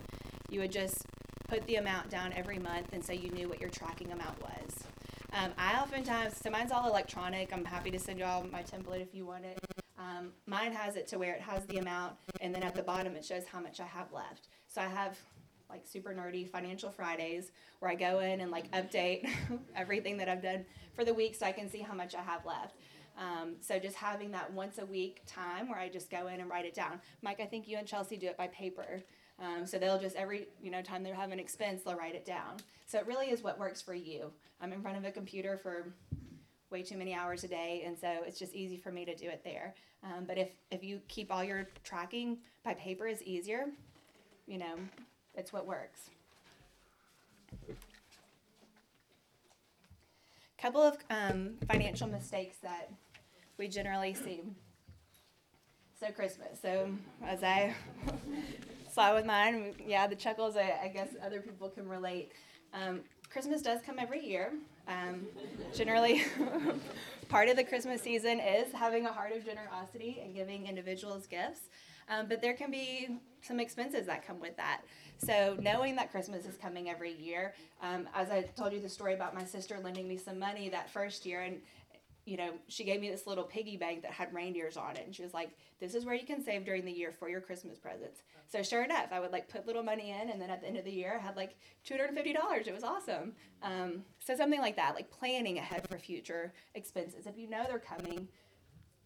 you 0.48 0.60
would 0.60 0.70
just 0.70 1.04
put 1.48 1.66
the 1.66 1.76
amount 1.76 2.08
down 2.08 2.32
every 2.34 2.58
month 2.58 2.92
and 2.92 3.04
so 3.04 3.12
you 3.12 3.30
knew 3.30 3.48
what 3.48 3.60
your 3.60 3.70
tracking 3.70 4.12
amount 4.12 4.40
was. 4.40 4.84
Um, 5.32 5.50
I 5.58 5.80
oftentimes, 5.80 6.36
so 6.40 6.50
mine's 6.50 6.70
all 6.70 6.88
electronic. 6.88 7.52
I'm 7.52 7.64
happy 7.64 7.90
to 7.90 7.98
send 7.98 8.20
y'all 8.20 8.46
my 8.52 8.62
template 8.62 9.00
if 9.00 9.12
you 9.12 9.26
want 9.26 9.44
it. 9.44 9.58
Um, 9.98 10.30
mine 10.46 10.72
has 10.72 10.94
it 10.94 11.08
to 11.08 11.18
where 11.18 11.34
it 11.34 11.40
has 11.40 11.66
the 11.66 11.78
amount 11.78 12.14
and 12.40 12.54
then 12.54 12.62
at 12.62 12.76
the 12.76 12.82
bottom 12.82 13.16
it 13.16 13.24
shows 13.24 13.44
how 13.44 13.58
much 13.58 13.80
I 13.80 13.86
have 13.86 14.12
left. 14.12 14.46
So 14.68 14.80
I 14.80 14.86
have 14.86 15.18
like 15.68 15.84
super 15.84 16.14
nerdy 16.14 16.48
financial 16.48 16.90
Fridays 16.90 17.50
where 17.80 17.90
I 17.90 17.96
go 17.96 18.20
in 18.20 18.40
and 18.40 18.52
like 18.52 18.70
update 18.70 19.28
everything 19.76 20.16
that 20.18 20.28
I've 20.28 20.42
done 20.42 20.64
for 20.94 21.04
the 21.04 21.12
week 21.12 21.34
so 21.34 21.46
I 21.46 21.52
can 21.52 21.68
see 21.68 21.80
how 21.80 21.94
much 21.94 22.14
I 22.14 22.22
have 22.22 22.46
left. 22.46 22.76
Um, 23.16 23.56
so 23.60 23.78
just 23.78 23.96
having 23.96 24.30
that 24.32 24.52
once 24.52 24.78
a 24.78 24.86
week 24.86 25.22
time 25.26 25.68
where 25.68 25.78
I 25.78 25.88
just 25.88 26.10
go 26.10 26.26
in 26.26 26.40
and 26.40 26.50
write 26.50 26.64
it 26.64 26.74
down. 26.74 27.00
Mike, 27.22 27.40
I 27.40 27.46
think 27.46 27.68
you 27.68 27.78
and 27.78 27.86
Chelsea 27.86 28.16
do 28.16 28.26
it 28.26 28.36
by 28.36 28.48
paper. 28.48 29.02
Um, 29.38 29.66
so 29.66 29.78
they'll 29.78 29.98
just 29.98 30.16
every 30.16 30.46
you 30.62 30.70
know 30.70 30.82
time 30.82 31.02
they 31.02 31.10
have 31.10 31.32
an 31.32 31.40
expense, 31.40 31.82
they'll 31.82 31.96
write 31.96 32.14
it 32.14 32.24
down. 32.24 32.56
So 32.86 32.98
it 32.98 33.06
really 33.06 33.26
is 33.26 33.42
what 33.42 33.58
works 33.58 33.80
for 33.82 33.94
you. 33.94 34.30
I'm 34.60 34.72
in 34.72 34.80
front 34.82 34.96
of 34.96 35.04
a 35.04 35.10
computer 35.10 35.56
for 35.56 35.92
way 36.70 36.82
too 36.82 36.96
many 36.96 37.14
hours 37.14 37.44
a 37.44 37.48
day, 37.48 37.82
and 37.86 37.98
so 37.98 38.08
it's 38.26 38.38
just 38.38 38.54
easy 38.54 38.76
for 38.76 38.90
me 38.90 39.04
to 39.04 39.14
do 39.14 39.28
it 39.28 39.42
there. 39.44 39.74
Um, 40.02 40.24
but 40.26 40.38
if 40.38 40.50
if 40.70 40.84
you 40.84 41.00
keep 41.08 41.32
all 41.32 41.42
your 41.42 41.68
tracking 41.82 42.38
by 42.64 42.74
paper 42.74 43.06
is 43.06 43.22
easier, 43.22 43.66
you 44.46 44.58
know, 44.58 44.74
it's 45.34 45.52
what 45.52 45.66
works. 45.66 46.10
Couple 50.58 50.82
of 50.82 50.96
um, 51.10 51.54
financial 51.68 52.08
mistakes 52.08 52.56
that 52.62 52.90
we 53.58 53.68
generally 53.68 54.14
see. 54.14 54.42
So 55.98 56.10
Christmas. 56.10 56.60
So 56.60 56.90
as 57.24 57.42
I 57.42 57.74
saw 58.92 59.14
with 59.14 59.24
mine, 59.24 59.74
yeah, 59.86 60.06
the 60.06 60.16
chuckles. 60.16 60.56
I, 60.56 60.78
I 60.84 60.88
guess 60.88 61.08
other 61.24 61.40
people 61.40 61.68
can 61.68 61.88
relate. 61.88 62.32
Um, 62.72 63.00
Christmas 63.30 63.62
does 63.62 63.80
come 63.80 63.96
every 63.98 64.24
year. 64.24 64.52
Um, 64.86 65.26
generally, 65.74 66.24
part 67.28 67.48
of 67.48 67.56
the 67.56 67.64
Christmas 67.64 68.02
season 68.02 68.38
is 68.38 68.72
having 68.72 69.06
a 69.06 69.12
heart 69.12 69.32
of 69.32 69.44
generosity 69.44 70.20
and 70.22 70.34
giving 70.34 70.66
individuals 70.66 71.26
gifts. 71.26 71.62
Um, 72.08 72.26
but 72.28 72.42
there 72.42 72.54
can 72.54 72.70
be 72.70 73.18
some 73.40 73.60
expenses 73.60 74.06
that 74.06 74.26
come 74.26 74.40
with 74.40 74.56
that. 74.56 74.82
So 75.18 75.56
knowing 75.60 75.96
that 75.96 76.10
Christmas 76.10 76.44
is 76.44 76.56
coming 76.56 76.90
every 76.90 77.14
year, 77.14 77.54
um, 77.82 78.08
as 78.14 78.30
I 78.30 78.42
told 78.42 78.72
you 78.72 78.80
the 78.80 78.88
story 78.88 79.14
about 79.14 79.34
my 79.34 79.44
sister 79.44 79.78
lending 79.82 80.06
me 80.06 80.16
some 80.16 80.38
money 80.38 80.68
that 80.68 80.90
first 80.90 81.24
year, 81.24 81.42
and 81.42 81.60
you 82.24 82.38
know, 82.38 82.52
she 82.68 82.84
gave 82.84 83.00
me 83.00 83.10
this 83.10 83.26
little 83.26 83.44
piggy 83.44 83.76
bank 83.76 84.02
that 84.02 84.12
had 84.12 84.32
reindeers 84.32 84.76
on 84.76 84.96
it. 84.96 85.04
And 85.04 85.14
she 85.14 85.22
was 85.22 85.34
like, 85.34 85.50
this 85.78 85.94
is 85.94 86.06
where 86.06 86.14
you 86.14 86.26
can 86.26 86.42
save 86.42 86.64
during 86.64 86.84
the 86.84 86.92
year 86.92 87.12
for 87.12 87.28
your 87.28 87.40
Christmas 87.40 87.78
presents. 87.78 88.22
So 88.48 88.62
sure 88.62 88.82
enough, 88.82 89.08
I 89.12 89.20
would 89.20 89.30
like 89.30 89.48
put 89.48 89.66
little 89.66 89.82
money 89.82 90.10
in. 90.10 90.30
And 90.30 90.40
then 90.40 90.48
at 90.48 90.62
the 90.62 90.68
end 90.68 90.78
of 90.78 90.84
the 90.84 90.90
year, 90.90 91.18
I 91.20 91.26
had 91.26 91.36
like 91.36 91.56
$250. 91.86 92.66
It 92.66 92.74
was 92.74 92.82
awesome. 92.82 93.32
Um, 93.62 94.04
so 94.20 94.34
something 94.34 94.60
like 94.60 94.76
that, 94.76 94.94
like 94.94 95.10
planning 95.10 95.58
ahead 95.58 95.86
for 95.88 95.98
future 95.98 96.54
expenses. 96.74 97.26
If 97.26 97.36
you 97.36 97.48
know 97.50 97.64
they're 97.68 97.78
coming, 97.78 98.28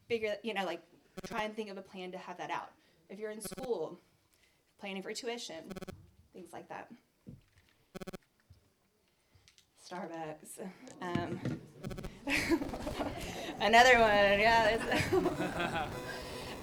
figure, 0.09 0.37
you 0.45 0.55
know, 0.55 0.65
like 0.65 0.83
try 1.27 1.43
and 1.43 1.57
think 1.57 1.71
of 1.71 1.77
a 1.77 1.83
plan 1.83 2.13
to 2.13 2.19
have 2.19 2.39
that 2.39 2.51
out. 2.51 2.71
If 3.11 3.19
you're 3.19 3.33
in 3.33 3.41
school, 3.41 3.99
planning 4.79 5.03
for 5.03 5.13
tuition, 5.13 5.65
things 6.33 6.51
like 6.53 6.69
that. 6.69 6.89
Starbucks. 9.91 10.61
Um, 11.01 11.41
another 13.61 13.99
one, 13.99 14.41
yeah. 14.41 14.79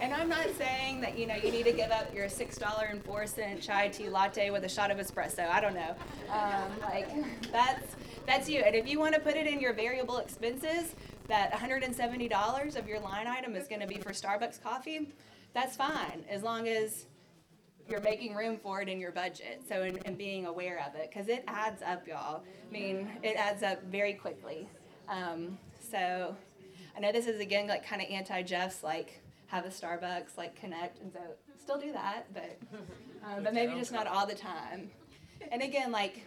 and 0.01 0.13
I'm 0.13 0.29
not 0.29 0.47
saying 0.57 1.01
that 1.01 1.17
you 1.17 1.27
know 1.27 1.35
you 1.35 1.51
need 1.51 1.65
to 1.65 1.71
give 1.71 1.91
up 1.91 2.13
your 2.13 2.29
six 2.29 2.57
dollar 2.57 2.85
and 2.85 3.03
four 3.03 3.25
cent 3.27 3.61
chai 3.61 3.87
tea 3.89 4.09
latte 4.09 4.49
with 4.49 4.63
a 4.63 4.69
shot 4.69 4.91
of 4.91 4.97
espresso. 4.97 5.47
I 5.49 5.61
don't 5.61 5.75
know. 5.75 5.95
Um, 6.31 6.79
like 6.81 7.09
that's 7.51 7.95
that's 8.25 8.49
you. 8.49 8.61
And 8.61 8.75
if 8.75 8.87
you 8.87 8.99
want 8.99 9.13
to 9.15 9.19
put 9.19 9.35
it 9.35 9.47
in 9.47 9.59
your 9.59 9.73
variable 9.73 10.17
expenses, 10.17 10.95
that 11.27 11.51
$170 11.51 12.75
of 12.75 12.87
your 12.87 12.99
line 12.99 13.27
item 13.27 13.55
is 13.55 13.67
going 13.67 13.81
to 13.81 13.87
be 13.87 13.95
for 13.95 14.11
Starbucks 14.11 14.61
coffee. 14.61 15.09
That's 15.53 15.75
fine 15.75 16.23
as 16.29 16.43
long 16.43 16.67
as 16.67 17.05
you're 17.87 18.01
making 18.01 18.35
room 18.35 18.57
for 18.57 18.81
it 18.81 18.89
in 18.89 18.99
your 18.99 19.11
budget. 19.11 19.61
So, 19.67 19.81
and, 19.83 20.17
being 20.17 20.45
aware 20.45 20.83
of 20.87 20.95
it, 20.95 21.09
because 21.11 21.27
it 21.27 21.43
adds 21.47 21.81
up, 21.83 22.07
y'all. 22.07 22.43
I 22.67 22.73
mean, 22.73 23.09
it 23.21 23.35
adds 23.37 23.63
up 23.63 23.83
very 23.85 24.13
quickly. 24.13 24.67
Um, 25.07 25.57
so, 25.91 26.35
I 26.95 26.99
know 26.99 27.11
this 27.11 27.27
is 27.27 27.39
again 27.39 27.67
like 27.67 27.85
kind 27.85 28.01
of 28.01 28.09
anti 28.09 28.41
Jeff's, 28.43 28.83
like 28.83 29.21
have 29.47 29.65
a 29.65 29.69
Starbucks, 29.69 30.37
like 30.37 30.55
connect, 30.55 31.01
and 31.01 31.11
so 31.11 31.19
still 31.61 31.79
do 31.79 31.91
that, 31.93 32.25
but 32.33 32.57
um, 33.25 33.43
but 33.43 33.53
maybe 33.53 33.73
just 33.73 33.91
not 33.91 34.07
all 34.07 34.25
the 34.25 34.35
time. 34.35 34.89
And 35.51 35.61
again, 35.61 35.91
like 35.91 36.25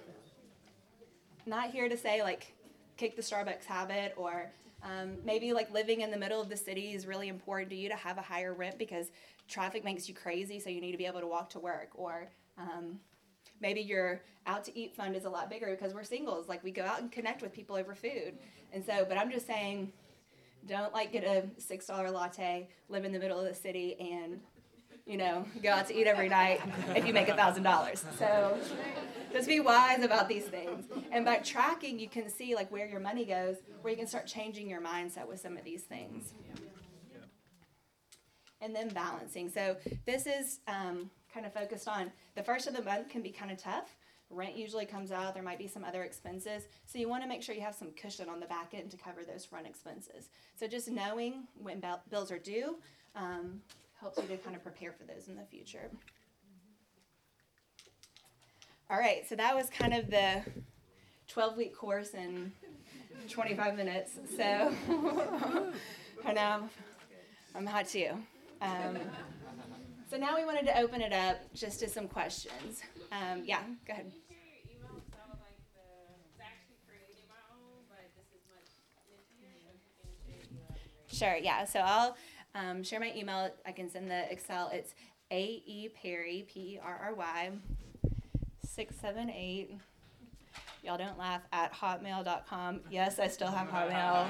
not 1.46 1.70
here 1.70 1.88
to 1.88 1.96
say 1.96 2.22
like 2.22 2.52
kick 2.96 3.16
the 3.16 3.22
Starbucks 3.22 3.64
habit 3.64 4.14
or 4.16 4.50
um, 4.82 5.16
maybe 5.24 5.52
like 5.52 5.72
living 5.72 6.02
in 6.02 6.10
the 6.10 6.16
middle 6.16 6.40
of 6.40 6.48
the 6.48 6.56
city 6.56 6.92
is 6.92 7.06
really 7.06 7.28
important 7.28 7.70
to 7.70 7.76
you 7.76 7.88
to 7.88 7.96
have 7.96 8.18
a 8.18 8.22
higher 8.22 8.54
rent 8.54 8.78
because 8.78 9.10
traffic 9.48 9.84
makes 9.84 10.08
you 10.08 10.14
crazy, 10.14 10.60
so 10.60 10.70
you 10.70 10.80
need 10.80 10.92
to 10.92 10.98
be 10.98 11.06
able 11.06 11.20
to 11.20 11.26
walk 11.26 11.50
to 11.50 11.58
work. 11.58 11.90
Or 11.94 12.28
um, 12.58 13.00
maybe 13.60 13.80
your 13.80 14.22
out 14.46 14.64
to 14.64 14.78
eat 14.78 14.94
fund 14.94 15.14
is 15.14 15.24
a 15.24 15.30
lot 15.30 15.50
bigger 15.50 15.70
because 15.70 15.94
we're 15.94 16.04
singles. 16.04 16.48
Like 16.48 16.64
we 16.64 16.70
go 16.70 16.84
out 16.84 17.00
and 17.00 17.12
connect 17.12 17.42
with 17.42 17.52
people 17.52 17.76
over 17.76 17.94
food. 17.94 18.38
And 18.72 18.84
so, 18.84 19.04
but 19.08 19.18
I'm 19.18 19.30
just 19.30 19.46
saying, 19.46 19.92
don't 20.66 20.92
like 20.92 21.12
get 21.12 21.24
a 21.24 21.44
six 21.60 21.86
dollar 21.86 22.10
latte, 22.10 22.68
live 22.88 23.04
in 23.04 23.12
the 23.12 23.18
middle 23.18 23.38
of 23.38 23.46
the 23.46 23.54
city, 23.54 23.96
and 24.00 24.40
you 25.06 25.16
know 25.16 25.44
go 25.62 25.70
out 25.70 25.88
to 25.88 25.98
eat 25.98 26.06
every 26.06 26.28
night 26.28 26.60
if 26.94 27.06
you 27.06 27.12
make 27.12 27.28
a 27.28 27.36
thousand 27.36 27.62
dollars. 27.62 28.04
So 28.18 28.58
just 29.32 29.48
be 29.48 29.60
wise 29.60 30.02
about 30.02 30.28
these 30.28 30.44
things. 30.44 30.84
And 31.12 31.24
by 31.24 31.36
tracking, 31.36 31.98
you 31.98 32.08
can 32.08 32.28
see 32.28 32.54
like 32.54 32.70
where 32.70 32.86
your 32.86 33.00
money 33.00 33.24
goes, 33.24 33.56
where 33.82 33.90
you 33.90 33.96
can 33.96 34.06
start 34.06 34.26
changing 34.26 34.68
your 34.68 34.80
mindset 34.80 35.26
with 35.28 35.40
some 35.40 35.56
of 35.56 35.64
these 35.64 35.82
things 35.82 36.32
and 38.60 38.74
then 38.74 38.88
balancing. 38.88 39.50
So 39.50 39.76
this 40.04 40.26
is 40.26 40.60
um, 40.66 41.10
kind 41.32 41.46
of 41.46 41.52
focused 41.52 41.88
on 41.88 42.10
the 42.34 42.42
first 42.42 42.66
of 42.66 42.74
the 42.74 42.82
month 42.82 43.08
can 43.08 43.22
be 43.22 43.30
kind 43.30 43.50
of 43.50 43.58
tough. 43.58 43.96
Rent 44.30 44.56
usually 44.56 44.84
comes 44.84 45.10
out. 45.10 45.32
There 45.34 45.42
might 45.42 45.58
be 45.58 45.66
some 45.66 45.84
other 45.84 46.02
expenses. 46.02 46.64
So 46.86 46.98
you 46.98 47.08
want 47.08 47.22
to 47.22 47.28
make 47.28 47.42
sure 47.42 47.54
you 47.54 47.62
have 47.62 47.74
some 47.74 47.92
cushion 47.92 48.28
on 48.28 48.40
the 48.40 48.46
back 48.46 48.74
end 48.74 48.90
to 48.90 48.96
cover 48.96 49.20
those 49.24 49.44
front 49.44 49.66
expenses. 49.66 50.28
So 50.54 50.66
just 50.66 50.90
knowing 50.90 51.44
when 51.60 51.82
bills 52.10 52.30
are 52.30 52.38
due 52.38 52.76
um, 53.16 53.62
helps 54.00 54.18
you 54.18 54.28
to 54.28 54.36
kind 54.36 54.54
of 54.54 54.62
prepare 54.62 54.92
for 54.92 55.04
those 55.04 55.28
in 55.28 55.36
the 55.36 55.44
future. 55.44 55.90
All 58.90 58.98
right, 58.98 59.28
so 59.28 59.34
that 59.36 59.54
was 59.54 59.68
kind 59.70 59.92
of 59.92 60.10
the 60.10 60.42
12 61.28 61.56
week 61.56 61.76
course 61.76 62.10
in 62.14 62.52
25 63.28 63.76
minutes. 63.76 64.12
So 64.36 64.72
I 66.26 66.32
know 66.32 66.68
I'm 67.54 67.66
hot 67.66 67.88
too. 67.88 68.10
Um, 68.60 68.98
so 70.08 70.16
now 70.16 70.36
we 70.36 70.44
wanted 70.44 70.66
to 70.66 70.78
open 70.78 71.00
it 71.02 71.12
up 71.12 71.36
just 71.54 71.80
to 71.80 71.88
some 71.88 72.08
questions. 72.08 72.82
Um, 73.12 73.42
yeah, 73.44 73.60
go 73.86 73.92
ahead. 73.92 74.12
Sure, 81.10 81.36
yeah. 81.36 81.64
So 81.64 81.80
I'll 81.80 82.16
um, 82.54 82.82
share 82.82 83.00
my 83.00 83.12
email. 83.16 83.50
I 83.66 83.72
can 83.72 83.90
send 83.90 84.10
the 84.10 84.30
Excel. 84.30 84.70
It's 84.72 84.94
A 85.30 85.62
E 85.66 85.88
Perry, 86.00 86.46
P 86.48 86.60
E 86.60 86.80
R 86.82 87.00
R 87.06 87.14
Y, 87.14 87.50
678 88.62 89.78
Y'all 90.82 90.96
don't 90.96 91.18
laugh 91.18 91.42
at 91.52 91.72
hotmail.com. 91.72 92.80
Yes, 92.90 93.18
I 93.18 93.26
still 93.26 93.50
have 93.50 93.68
Hotmail. 93.68 94.28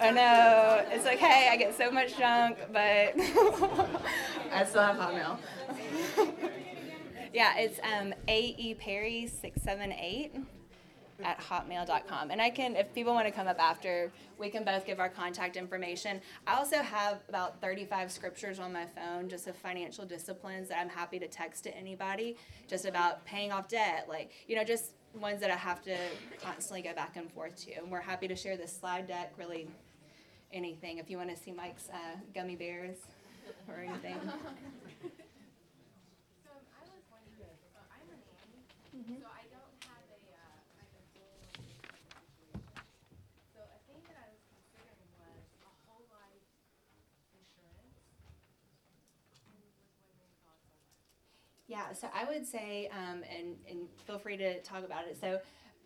I 0.00 0.10
know. 0.10 0.84
It's 0.90 1.06
okay. 1.06 1.48
I 1.50 1.56
get 1.56 1.76
so 1.76 1.90
much 1.90 2.18
junk, 2.18 2.58
but 2.72 3.14
I 4.52 4.64
still 4.68 4.82
have 4.82 4.96
Hotmail. 4.96 5.38
yeah, 7.32 7.56
it's 7.56 7.78
um, 7.80 8.12
AE 8.26 8.74
Perry 8.74 9.28
678 9.28 10.34
at 11.22 11.40
hotmail.com. 11.40 12.32
And 12.32 12.42
I 12.42 12.50
can, 12.50 12.74
if 12.74 12.92
people 12.92 13.14
want 13.14 13.26
to 13.26 13.32
come 13.32 13.46
up 13.46 13.60
after, 13.60 14.12
we 14.38 14.50
can 14.50 14.64
both 14.64 14.84
give 14.84 14.98
our 14.98 15.08
contact 15.08 15.56
information. 15.56 16.20
I 16.46 16.56
also 16.56 16.78
have 16.78 17.20
about 17.28 17.60
35 17.60 18.10
scriptures 18.10 18.58
on 18.58 18.72
my 18.72 18.86
phone, 18.86 19.28
just 19.28 19.46
of 19.46 19.56
financial 19.56 20.04
disciplines 20.04 20.68
that 20.68 20.80
I'm 20.80 20.88
happy 20.88 21.20
to 21.20 21.28
text 21.28 21.62
to 21.64 21.76
anybody, 21.76 22.36
just 22.66 22.84
about 22.84 23.24
paying 23.24 23.52
off 23.52 23.68
debt, 23.68 24.06
like, 24.08 24.32
you 24.48 24.56
know, 24.56 24.64
just 24.64 24.94
ones 25.14 25.40
that 25.40 25.50
I 25.50 25.56
have 25.56 25.82
to 25.82 25.96
constantly 26.42 26.82
go 26.82 26.94
back 26.94 27.16
and 27.16 27.30
forth 27.32 27.56
to. 27.64 27.72
And 27.74 27.90
we're 27.90 28.00
happy 28.00 28.28
to 28.28 28.36
share 28.36 28.56
this 28.56 28.76
slide 28.76 29.06
deck, 29.06 29.32
really 29.36 29.68
anything. 30.52 30.98
If 30.98 31.10
you 31.10 31.16
want 31.16 31.30
to 31.30 31.36
see 31.36 31.52
Mike's 31.52 31.88
uh, 31.90 32.16
gummy 32.34 32.56
bears 32.56 32.98
or 33.68 33.80
anything. 33.80 34.16
Yeah, 51.66 51.92
so 51.92 52.08
I 52.14 52.24
would 52.24 52.46
say, 52.46 52.90
um, 52.92 53.22
and, 53.36 53.56
and 53.68 53.88
feel 54.06 54.18
free 54.18 54.36
to 54.36 54.60
talk 54.62 54.84
about 54.84 55.06
it. 55.06 55.18
So, 55.20 55.40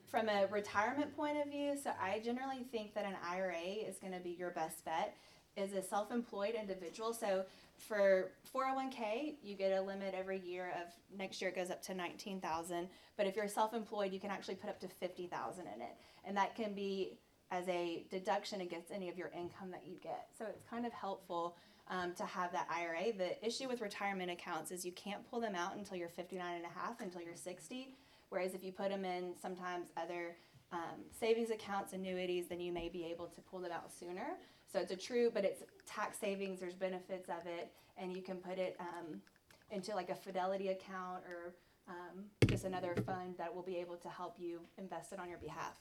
from 0.09 0.29
a 0.29 0.47
retirement 0.47 1.15
point 1.15 1.37
of 1.37 1.53
view, 1.53 1.77
so 1.83 1.91
I 2.01 2.21
generally 2.21 2.65
think 2.73 2.95
that 2.95 3.05
an 3.05 3.15
IRA 3.23 3.61
is 3.87 3.99
going 3.99 4.15
to 4.15 4.21
be 4.21 4.31
your 4.31 4.51
best 4.51 4.85
bet. 4.85 5.15
Is 5.57 5.73
a 5.73 5.83
self-employed 5.83 6.55
individual. 6.55 7.13
So 7.13 7.45
for 7.77 8.31
401k, 8.55 9.35
you 9.43 9.57
get 9.57 9.77
a 9.77 9.83
limit 9.83 10.15
every 10.17 10.39
year 10.39 10.73
of 10.81 11.19
next 11.19 11.41
year 11.41 11.51
it 11.51 11.57
goes 11.57 11.69
up 11.71 11.83
to 11.83 11.95
19,000. 11.95 12.89
But 13.17 13.27
if 13.27 13.35
you're 13.35 13.49
self-employed, 13.49 14.13
you 14.13 14.21
can 14.21 14.31
actually 14.31 14.55
put 14.55 14.71
up 14.71 14.79
to 14.81 14.89
50,000 14.89 15.63
in 15.63 15.83
it, 15.83 15.97
and 16.25 16.37
that 16.37 16.55
can 16.55 16.75
be 16.75 17.19
as 17.51 17.67
a 17.69 18.05
deduction 18.09 18.61
against 18.61 18.93
any 18.93 19.09
of 19.09 19.19
your 19.19 19.31
income 19.37 19.73
that 19.73 19.83
you 19.85 19.97
get. 20.01 20.29
So 20.39 20.45
it's 20.49 20.63
kind 20.71 20.87
of 20.87 20.93
helpful 20.93 21.57
um, 21.91 22.15
to 22.15 22.25
have 22.25 22.53
that 22.53 22.69
IRA. 22.71 23.13
The 23.17 23.45
issue 23.45 23.69
with 23.69 23.81
retirement 23.81 24.31
accounts 24.31 24.71
is 24.71 24.85
you 24.85 24.93
can't 24.93 25.29
pull 25.31 25.41
them 25.41 25.55
out 25.55 25.77
until 25.77 25.97
you're 25.97 26.09
59 26.09 26.55
and 26.55 26.65
a 26.65 26.79
half, 26.79 27.01
until 27.01 27.21
you're 27.21 27.37
60. 27.37 27.95
Whereas 28.29 28.55
if 28.55 28.63
you 28.63 28.73
put 28.73 28.91
them 28.91 29.05
in 29.05 29.33
sometimes 29.41 29.89
other 29.97 30.37
um, 30.73 31.01
savings 31.19 31.51
accounts, 31.51 31.93
annuities, 31.95 32.47
then 32.49 32.61
you 32.61 32.73
may 32.73 32.89
be 32.89 33.05
able 33.05 33.27
to 33.27 33.41
pull 33.41 33.61
them 33.61 33.73
out 33.73 33.91
sooner. 33.93 34.37
So 34.71 34.79
it's 34.79 34.93
a 34.93 34.97
true, 34.97 35.31
but 35.33 35.45
it's 35.45 35.63
tax 35.87 36.19
savings. 36.19 36.61
There's 36.61 36.75
benefits 36.75 37.31
of 37.31 37.47
it, 37.47 37.71
and 37.97 38.15
you 38.15 38.21
can 38.21 38.37
put 38.37 38.59
it 38.59 38.77
um, 38.79 39.23
into 39.71 39.95
like 39.95 40.11
a 40.11 40.15
Fidelity 40.15 40.69
account 40.69 41.23
or 41.27 41.55
um, 41.89 42.25
just 42.47 42.65
another 42.65 42.95
fund 43.07 43.35
that 43.39 43.55
will 43.55 43.63
be 43.63 43.77
able 43.77 43.97
to 43.97 44.09
help 44.09 44.35
you 44.39 44.61
invest 44.77 45.13
it 45.13 45.19
on 45.19 45.29
your 45.31 45.39
behalf. 45.39 45.75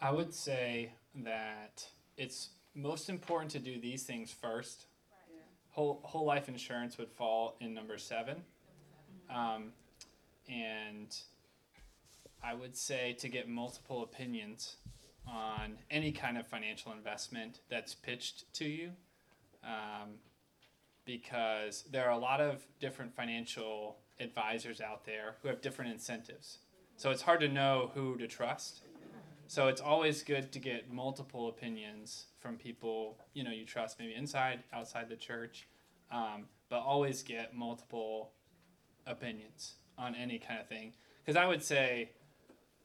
I 0.00 0.10
would 0.10 0.34
say 0.34 0.92
that 1.14 1.86
it's 2.18 2.50
most 2.74 3.08
important 3.08 3.50
to 3.52 3.58
do 3.58 3.80
these 3.80 4.02
things 4.04 4.30
first. 4.30 4.86
Whole 5.70 6.00
whole 6.04 6.26
life 6.26 6.48
insurance 6.48 6.98
would 6.98 7.10
fall 7.10 7.56
in 7.60 7.72
number 7.72 7.96
seven, 7.96 8.42
um, 9.34 9.72
and 10.46 11.16
I 12.42 12.52
would 12.52 12.76
say 12.76 13.14
to 13.20 13.28
get 13.28 13.48
multiple 13.48 14.02
opinions 14.02 14.76
on 15.26 15.78
any 15.90 16.12
kind 16.12 16.36
of 16.36 16.46
financial 16.46 16.92
investment 16.92 17.60
that's 17.70 17.94
pitched 17.94 18.52
to 18.54 18.64
you, 18.66 18.90
um, 19.64 20.18
because 21.06 21.84
there 21.90 22.04
are 22.04 22.12
a 22.12 22.18
lot 22.18 22.40
of 22.40 22.66
different 22.78 23.14
financial 23.14 23.96
advisors 24.20 24.80
out 24.80 25.06
there 25.06 25.36
who 25.40 25.48
have 25.48 25.62
different 25.62 25.90
incentives. 25.90 26.58
So 26.96 27.10
it's 27.10 27.22
hard 27.22 27.40
to 27.40 27.48
know 27.48 27.90
who 27.94 28.18
to 28.18 28.26
trust. 28.26 28.82
So 29.52 29.68
it's 29.68 29.82
always 29.82 30.22
good 30.22 30.50
to 30.52 30.58
get 30.58 30.90
multiple 30.90 31.50
opinions 31.50 32.24
from 32.40 32.56
people 32.56 33.18
you 33.34 33.44
know 33.44 33.50
you 33.50 33.66
trust, 33.66 33.98
maybe 33.98 34.14
inside, 34.14 34.62
outside 34.72 35.10
the 35.10 35.16
church, 35.16 35.68
um, 36.10 36.46
but 36.70 36.78
always 36.78 37.22
get 37.22 37.54
multiple 37.54 38.32
opinions 39.06 39.74
on 39.98 40.14
any 40.14 40.38
kind 40.38 40.58
of 40.58 40.68
thing. 40.68 40.94
Because 41.22 41.36
I 41.36 41.46
would 41.46 41.62
say 41.62 42.12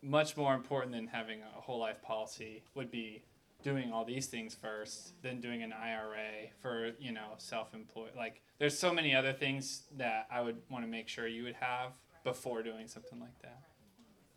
much 0.01 0.35
more 0.35 0.53
important 0.55 0.91
than 0.91 1.07
having 1.07 1.39
a 1.41 1.61
whole 1.61 1.79
life 1.79 2.01
policy 2.01 2.63
would 2.75 2.91
be 2.91 3.23
doing 3.63 3.93
all 3.93 4.03
these 4.03 4.27
things 4.27 4.53
first, 4.53 5.13
then 5.21 5.39
doing 5.39 5.63
an 5.63 5.71
IRA 5.71 6.51
for 6.61 6.91
you 6.99 7.13
know 7.13 7.35
self-employed. 7.37 8.11
Like 8.17 8.41
there's 8.59 8.77
so 8.77 8.93
many 8.93 9.15
other 9.15 9.31
things 9.31 9.83
that 9.95 10.27
I 10.29 10.41
would 10.41 10.57
want 10.69 10.83
to 10.83 10.91
make 10.91 11.07
sure 11.07 11.27
you 11.27 11.43
would 11.45 11.55
have 11.61 11.93
before 12.25 12.61
doing 12.61 12.89
something 12.89 13.21
like 13.21 13.41
that. 13.41 13.61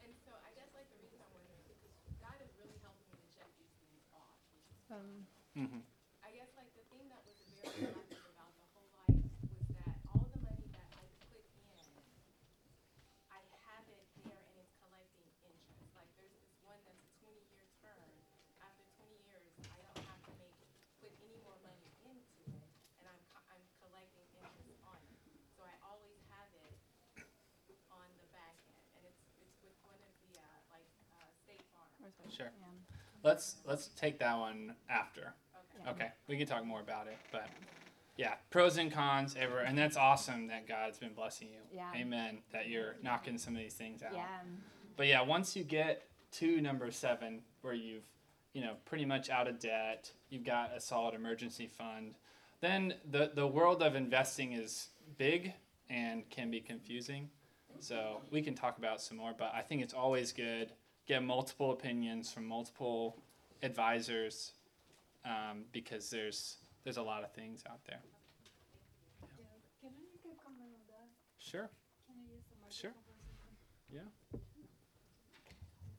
And 0.03 0.15
so 0.25 0.31
I 0.47 0.51
guess 0.55 0.71
like 0.75 0.87
the 0.91 0.99
reason 1.03 1.19
I'm 1.23 1.31
wondering 1.35 1.59
is 1.71 1.79
because 1.79 2.19
God 2.19 2.39
is 2.43 2.51
really 2.59 2.79
helping 2.83 3.07
me 3.13 3.19
to 3.21 3.29
check 3.31 3.47
these 3.61 3.71
things 3.79 4.03
off. 4.17 4.35
which 5.21 5.31
is 5.31 5.40
Hmm 5.55 5.83
I 6.23 6.31
guess 6.31 6.51
like 6.55 6.71
the 6.77 6.85
thing 6.93 7.09
that 7.11 7.23
was 7.27 7.35
very 7.51 7.67
attractive 7.91 8.23
about 8.31 8.53
the 8.55 8.67
whole 8.73 8.87
life 8.95 9.19
was 9.51 9.67
that 9.75 9.99
all 10.07 10.29
the 10.31 10.39
money 10.47 10.69
that 10.71 10.87
I 10.95 11.09
put 11.27 11.43
in, 11.57 11.91
I 13.31 13.41
have 13.67 13.87
it 13.89 14.07
there 14.23 14.43
and 14.51 14.57
it's 14.59 14.71
collecting 14.79 15.27
interest. 15.41 15.89
Like 15.97 16.11
there's 16.19 16.35
this 16.39 16.53
one 16.63 16.79
that's 16.87 17.01
a 17.03 17.11
twenty 17.19 17.43
year 17.51 17.67
term. 17.81 18.11
After 18.61 18.85
twenty 18.95 19.17
years, 19.25 19.51
I 19.73 19.81
don't 19.81 19.99
have 20.05 20.21
to 20.29 20.33
make, 20.37 20.55
put 21.01 21.11
any 21.19 21.41
more 21.41 21.57
money 21.65 21.89
into 22.05 22.45
it 22.53 22.69
and 23.01 23.09
I'm, 23.09 23.21
co- 23.33 23.47
I'm 23.49 23.65
collecting 23.81 24.27
interest 24.37 24.77
on 24.85 25.01
it. 25.09 25.17
So 25.57 25.65
I 25.65 25.75
always 25.81 26.21
have 26.29 26.51
it 26.53 26.77
on 27.91 28.07
the 28.21 28.27
back 28.31 28.55
end 28.71 28.87
and 28.95 29.03
it's, 29.07 29.23
it's 29.41 29.57
with 29.65 29.75
one 29.83 29.99
of 30.05 30.13
the, 30.23 30.39
uh, 30.39 30.59
like, 30.71 30.87
uh, 31.11 31.27
State 31.43 31.65
Farm. 31.75 31.91
Sure. 32.31 32.51
yeah. 32.55 32.90
Let's 33.23 33.57
let's 33.67 33.89
take 33.89 34.19
that 34.21 34.39
one 34.39 34.75
after. 34.89 35.35
Okay. 35.81 35.91
Okay, 35.91 36.09
we 36.29 36.37
can 36.37 36.47
talk 36.47 36.65
more 36.65 36.81
about 36.81 37.07
it, 37.07 37.17
but 37.33 37.49
yeah, 38.17 38.35
pros 38.51 38.77
and 38.77 38.93
cons 38.93 39.35
ever, 39.39 39.61
and 39.61 39.79
that's 39.79 39.97
awesome 39.97 40.49
that 40.49 40.69
God's 40.69 40.99
been 40.99 41.15
blessing 41.15 41.49
you. 41.49 41.61
Yeah. 41.73 41.91
Amen. 41.95 42.39
That 42.53 42.69
you're 42.69 42.97
knocking 43.03 43.39
some 43.39 43.55
of 43.55 43.63
these 43.63 43.75
things 43.75 44.03
out. 44.03 44.13
Yeah. 44.15 44.27
But 44.97 45.07
yeah, 45.07 45.23
once 45.23 45.57
you 45.57 45.65
get 45.65 46.03
to 46.33 46.61
number 46.61 46.91
seven, 46.91 47.41
where 47.63 47.75
you've 47.75 48.05
you 48.53 48.63
know 48.63 48.75
pretty 48.85 49.05
much 49.05 49.31
out 49.31 49.49
of 49.49 49.59
debt, 49.59 50.13
you've 50.29 50.45
got 50.45 50.73
a 50.77 50.81
solid 50.81 51.15
emergency 51.15 51.67
fund, 51.67 52.17
then 52.61 52.95
the 53.11 53.33
the 53.35 53.47
world 53.47 53.83
of 53.83 53.95
investing 53.95 54.53
is 54.53 54.89
big 55.17 55.55
and 55.89 56.29
can 56.31 56.51
be 56.51 56.61
confusing. 56.61 57.31
So 57.79 58.21
we 58.31 58.43
can 58.43 58.55
talk 58.55 58.77
about 58.79 59.01
some 59.01 59.17
more, 59.17 59.33
but 59.37 59.53
I 59.55 59.63
think 59.63 59.83
it's 59.83 59.95
always 59.95 60.33
good 60.33 60.73
get 61.11 61.25
multiple 61.25 61.73
opinions 61.73 62.31
from 62.31 62.47
multiple 62.47 63.17
advisors 63.65 64.53
um, 65.25 65.65
because 65.73 66.09
there's 66.09 66.59
there's 66.85 66.99
a 66.99 67.03
lot 67.03 67.25
of 67.25 67.33
things 67.33 67.65
out 67.69 67.81
there. 67.85 68.01
Can 69.81 69.91
I 69.91 70.03
make 70.07 70.23
a 70.25 70.37
comment 70.45 70.71
on 70.79 70.85
that? 70.95 71.09
Sure. 71.39 71.69
I 72.09 72.13
Sure. 72.71 72.93
microphone 72.95 73.55
for 74.31 74.37
a 74.37 74.39
second? 74.39 74.69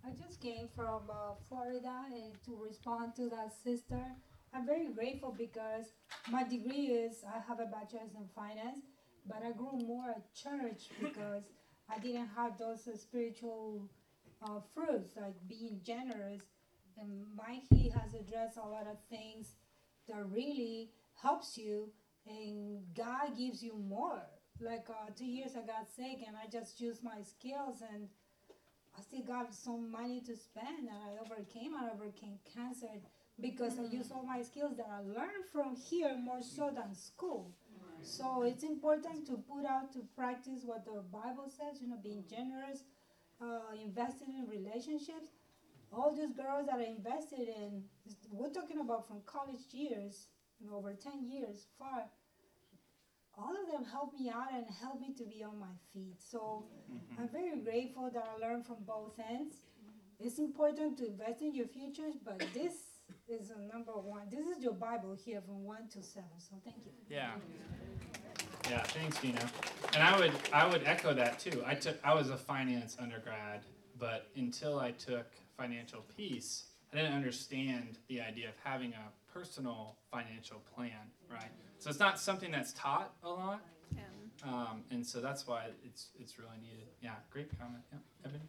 I 0.08 0.12
just 0.24 0.40
came 0.40 0.70
from 0.74 1.02
uh, 1.10 1.36
Florida 1.50 1.98
and 2.16 2.32
to 2.46 2.52
respond 2.70 3.14
to 3.18 3.28
that 3.36 3.52
sister. 3.68 4.02
I'm 4.54 4.66
very 4.66 4.88
grateful 4.88 5.36
because 5.38 5.88
my 6.30 6.44
degree 6.44 6.88
is 7.04 7.26
I 7.28 7.40
have 7.50 7.60
a 7.60 7.66
bachelor's 7.66 8.16
in 8.16 8.28
finance, 8.34 8.80
but 9.28 9.44
I 9.46 9.52
grew 9.52 9.74
more 9.74 10.10
at 10.18 10.34
church 10.34 10.82
because 11.02 11.44
I 11.90 12.00
didn't 12.00 12.30
have 12.38 12.58
those 12.58 12.88
uh, 12.88 12.96
spiritual 12.96 13.90
uh, 14.44 14.60
fruits 14.74 15.16
like 15.16 15.36
being 15.48 15.80
generous. 15.84 16.42
And 17.00 17.26
Mikey 17.36 17.90
has 17.90 18.14
addressed 18.14 18.58
a 18.58 18.68
lot 18.68 18.88
of 18.88 18.98
things 19.10 19.56
that 20.08 20.24
really 20.30 20.90
helps 21.22 21.58
you, 21.58 21.90
and 22.28 22.82
God 22.96 23.38
gives 23.38 23.64
you 23.64 23.74
more. 23.78 24.22
Like 24.60 24.88
uh, 24.90 25.10
two 25.18 25.26
years 25.26 25.52
I 25.56 25.66
got 25.66 25.88
sick, 25.96 26.20
and 26.28 26.36
I 26.36 26.50
just 26.52 26.80
used 26.80 27.04
my 27.04 27.22
skills, 27.24 27.82
and 27.94 28.08
I 28.98 29.02
still 29.02 29.22
got 29.22 29.54
some 29.54 29.92
money 29.92 30.22
to 30.22 30.36
spend, 30.36 30.80
and 30.80 30.90
I 30.90 31.18
overcame. 31.24 31.74
I 31.76 31.90
overcame 31.94 32.38
cancer 32.54 32.88
because 33.40 33.80
I 33.80 33.84
used 33.84 34.12
all 34.12 34.24
my 34.24 34.44
skills 34.44 34.78
that 34.78 34.88
I 34.92 35.00
learned 35.00 35.46
from 35.52 35.76
here 35.76 36.16
more 36.22 36.42
so 36.42 36.72
than 36.76 36.94
school. 36.94 37.52
So 38.04 38.44
it's 38.44 38.64
important 38.64 39.28
to 39.28 39.34
put 39.38 39.66
out 39.66 39.94
to 39.94 40.00
practice 40.16 40.62
what 40.66 40.86
the 40.86 41.02
Bible 41.12 41.48
says. 41.48 41.82
You 41.82 41.90
know, 41.90 42.00
being 42.04 42.24
generous, 42.30 42.84
uh, 43.42 43.74
investing 43.84 44.36
in 44.38 44.48
relationships. 44.48 45.30
All 45.92 46.16
these 46.16 46.32
girls 46.32 46.68
that 46.68 46.80
I 46.80 46.86
invested 46.86 47.48
in, 47.50 47.84
we're 48.32 48.54
talking 48.54 48.80
about 48.80 49.08
from 49.08 49.18
college 49.26 49.66
years, 49.72 50.28
you 50.60 50.70
know, 50.70 50.78
over 50.78 50.94
10 50.94 51.26
years, 51.26 51.68
far. 51.78 52.06
All 53.38 53.52
of 53.52 53.72
them 53.72 53.84
helped 53.84 54.20
me 54.20 54.30
out 54.30 54.54
and 54.54 54.66
helped 54.80 55.02
me 55.02 55.14
to 55.18 55.24
be 55.24 55.44
on 55.44 55.60
my 55.60 55.74
feet. 55.92 56.18
So 56.20 56.66
I'm 57.18 57.28
very 57.30 57.58
grateful 57.62 58.10
that 58.14 58.24
I 58.24 58.46
learned 58.46 58.66
from 58.66 58.78
both 58.86 59.20
ends. 59.20 59.56
It's 60.20 60.38
important 60.38 60.98
to 61.00 61.08
invest 61.08 61.42
in 61.42 61.56
your 61.56 61.68
futures, 61.68 62.16
but 62.24 62.40
this 62.54 62.74
is 63.28 63.50
a 63.50 63.74
number 63.74 63.94
one. 63.94 64.24
This 64.30 64.46
is 64.46 64.64
your 64.64 64.74
Bible 64.74 65.18
here 65.26 65.42
from 65.42 65.64
1 65.64 65.88
to 65.94 66.04
7. 66.04 66.24
So 66.38 66.56
thank 66.64 66.86
you. 66.86 66.92
Yeah. 67.10 67.32
Yeah. 68.70 68.84
Thanks, 68.84 69.20
Gina. 69.20 69.50
And 69.94 70.02
I 70.04 70.18
would 70.18 70.32
I 70.54 70.68
would 70.68 70.84
echo 70.86 71.14
that 71.14 71.40
too. 71.40 71.64
I 71.66 71.76
took 71.76 71.98
I 72.04 72.14
was 72.14 72.30
a 72.30 72.38
finance 72.38 72.96
undergrad, 73.00 73.62
but 74.00 74.28
until 74.36 74.80
I 74.80 74.92
took 74.92 75.28
financial 75.58 76.04
peace, 76.16 76.64
I 76.94 76.98
didn't 76.98 77.14
understand 77.14 77.98
the 78.08 78.22
idea 78.22 78.48
of 78.50 78.56
having 78.64 78.94
a 78.94 79.12
personal 79.32 79.98
financial 80.12 80.62
plan, 80.74 81.12
right? 81.30 81.52
So 81.80 81.90
it's 81.90 82.00
not 82.00 82.20
something 82.20 82.52
that's 82.52 82.72
taught 82.74 83.14
a 83.24 83.30
lot, 83.30 83.62
Yeah. 83.96 84.04
um, 84.48 84.84
and 84.92 85.06
so 85.06 85.20
that's 85.20 85.46
why 85.48 85.68
it's 85.84 86.08
it's 86.20 86.40
really 86.40 86.58
needed. 86.62 86.88
Yeah, 87.02 87.16
great 87.30 87.52
comment. 87.60 87.84
Yeah, 87.92 88.00
Evan. 88.26 88.42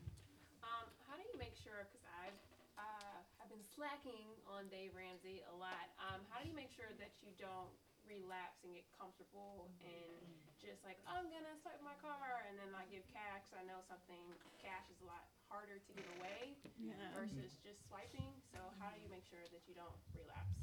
Um, 0.63 0.87
how 1.09 1.17
do 1.17 1.23
you 1.27 1.39
make 1.39 1.57
sure, 1.59 1.87
because 1.91 2.07
I've, 2.23 2.39
uh, 2.79 3.19
have 3.41 3.49
been 3.51 3.65
slacking 3.75 4.31
on 4.47 4.69
Dave 4.69 4.95
Ramsey 4.95 5.43
a 5.51 5.55
lot, 5.57 5.91
um, 5.99 6.21
how 6.31 6.39
do 6.43 6.47
you 6.47 6.55
make 6.55 6.71
sure 6.71 6.91
that 6.99 7.11
you 7.23 7.33
don't 7.39 7.73
relapse 8.07 8.63
and 8.65 8.75
get 8.75 8.85
comfortable 8.99 9.71
and 9.83 10.29
just 10.63 10.83
like, 10.87 10.99
I'm 11.07 11.27
gonna 11.27 11.55
swipe 11.63 11.83
my 11.83 11.95
car 11.99 12.47
and 12.49 12.55
then 12.59 12.71
not 12.71 12.87
give 12.91 13.03
cash, 13.13 13.43
'cause 13.51 13.59
I 13.61 13.67
know 13.67 13.83
something, 13.91 14.23
cash 14.63 14.87
is 14.91 15.01
a 15.03 15.07
lot 15.07 15.27
harder 15.51 15.79
to 15.79 15.91
give 15.93 16.07
away 16.19 16.57
Yeah. 16.79 16.95
versus 17.15 17.59
just 17.63 17.87
swiping, 17.89 18.31
so 18.53 18.59
how 18.79 18.91
do 18.91 19.01
you 19.03 19.09
make 19.11 19.27
sure 19.27 19.43
that 19.51 19.61
you 19.69 19.75
don't 19.75 19.95
relapse? 20.15 20.55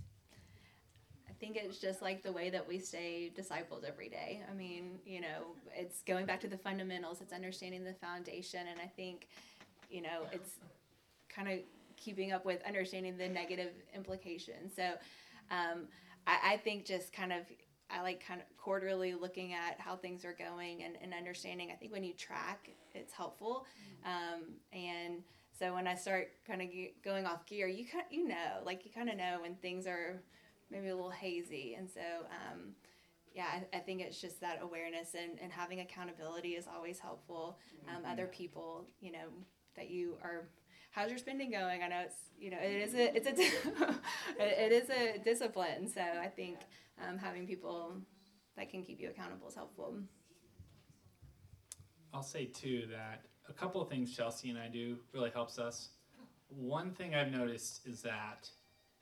I 1.28 1.34
think 1.40 1.56
it's 1.56 1.80
just 1.80 2.02
like 2.02 2.24
the 2.24 2.32
way 2.32 2.50
that 2.50 2.68
we 2.68 2.80
stay 2.80 3.30
disciples 3.30 3.84
every 3.84 4.10
day. 4.10 4.44
I 4.50 4.54
mean, 4.54 5.00
you 5.06 5.22
know, 5.22 5.56
it's 5.74 6.02
going 6.04 6.26
back 6.26 6.42
to 6.42 6.48
the 6.48 6.58
fundamentals, 6.58 7.22
it's 7.22 7.32
understanding 7.32 7.84
the 7.84 7.94
foundation, 7.94 8.68
and 8.68 8.80
I 8.80 8.88
think, 8.88 9.28
you 9.90 10.02
know, 10.02 10.28
it's 10.34 10.56
kind 11.30 11.48
of 11.48 11.60
keeping 11.96 12.32
up 12.32 12.46
with 12.46 12.62
understanding 12.66 13.18
the 13.18 13.28
negative 13.30 13.74
implications. 13.94 14.74
So, 14.76 14.98
um, 15.52 15.88
I, 16.28 16.54
I 16.54 16.58
think 16.58 16.86
just 16.86 17.14
kind 17.14 17.32
of, 17.32 17.46
I 17.90 18.02
like 18.02 18.20
kind 18.26 18.42
of 18.42 18.48
quarterly 18.70 19.16
looking 19.16 19.52
at 19.54 19.80
how 19.80 19.96
things 19.96 20.24
are 20.24 20.36
going 20.38 20.84
and, 20.84 20.96
and 21.02 21.12
understanding. 21.12 21.72
I 21.72 21.76
think 21.76 21.92
when 21.92 22.04
you 22.04 22.14
track, 22.14 22.70
it's 22.94 23.12
helpful. 23.12 23.66
Um, 24.06 24.44
and 24.72 25.24
So 25.58 25.74
when 25.74 25.88
I 25.88 25.96
start 25.96 26.34
kind 26.46 26.62
of 26.62 26.68
going 27.04 27.26
off 27.26 27.48
gear, 27.48 27.68
you 27.68 27.88
kind 27.88 28.06
you 28.12 28.28
know, 28.28 28.62
like 28.64 28.86
you 28.86 28.92
kind 28.92 29.10
of 29.10 29.18
know 29.18 29.40
when 29.42 29.56
things 29.56 29.88
are 29.88 30.22
maybe 30.70 30.90
a 30.90 30.96
little 30.96 31.10
hazy. 31.10 31.78
And 31.80 31.90
so, 31.90 32.00
um, 32.30 32.74
yeah, 33.34 33.48
I, 33.74 33.78
I, 33.78 33.80
think 33.80 34.02
it's 34.02 34.22
just 34.22 34.40
that 34.42 34.60
awareness 34.62 35.16
and, 35.16 35.40
and 35.42 35.52
having 35.52 35.80
accountability 35.80 36.50
is 36.50 36.68
always 36.68 37.00
helpful. 37.00 37.58
Um, 37.88 38.04
mm-hmm. 38.04 38.12
Other 38.12 38.28
people, 38.28 38.86
you 39.02 39.12
know, 39.12 39.30
that 39.78 39.90
you 39.90 40.18
are. 40.24 40.48
How's 40.92 41.10
your 41.10 41.18
spending 41.18 41.50
going? 41.50 41.82
I 41.82 41.88
know 41.88 42.02
it's 42.06 42.18
you 42.40 42.52
know 42.52 42.58
it 42.62 42.84
is 42.88 42.94
a 42.94 43.16
it's 43.16 43.28
a 43.28 43.34
it 44.40 44.72
is 44.72 44.90
a 44.92 45.18
discipline. 45.24 45.90
So 45.92 46.02
I 46.02 46.28
think 46.28 46.58
um, 47.04 47.18
having 47.18 47.48
people 47.48 47.96
that 48.60 48.70
can 48.70 48.84
keep 48.84 49.00
you 49.00 49.10
accountable 49.10 49.48
is 49.48 49.56
helpful. 49.56 49.96
I'll 52.14 52.22
say 52.22 52.46
too 52.46 52.88
that 52.92 53.22
a 53.48 53.54
couple 53.54 53.82
of 53.82 53.88
things 53.88 54.14
Chelsea 54.16 54.50
and 54.50 54.60
I 54.60 54.68
do 54.68 54.98
really 55.14 55.30
helps 55.30 55.58
us. 55.58 55.90
One 56.50 56.92
thing 56.92 57.16
I've 57.16 57.32
noticed 57.32 57.88
is 57.88 58.02
that 58.02 58.50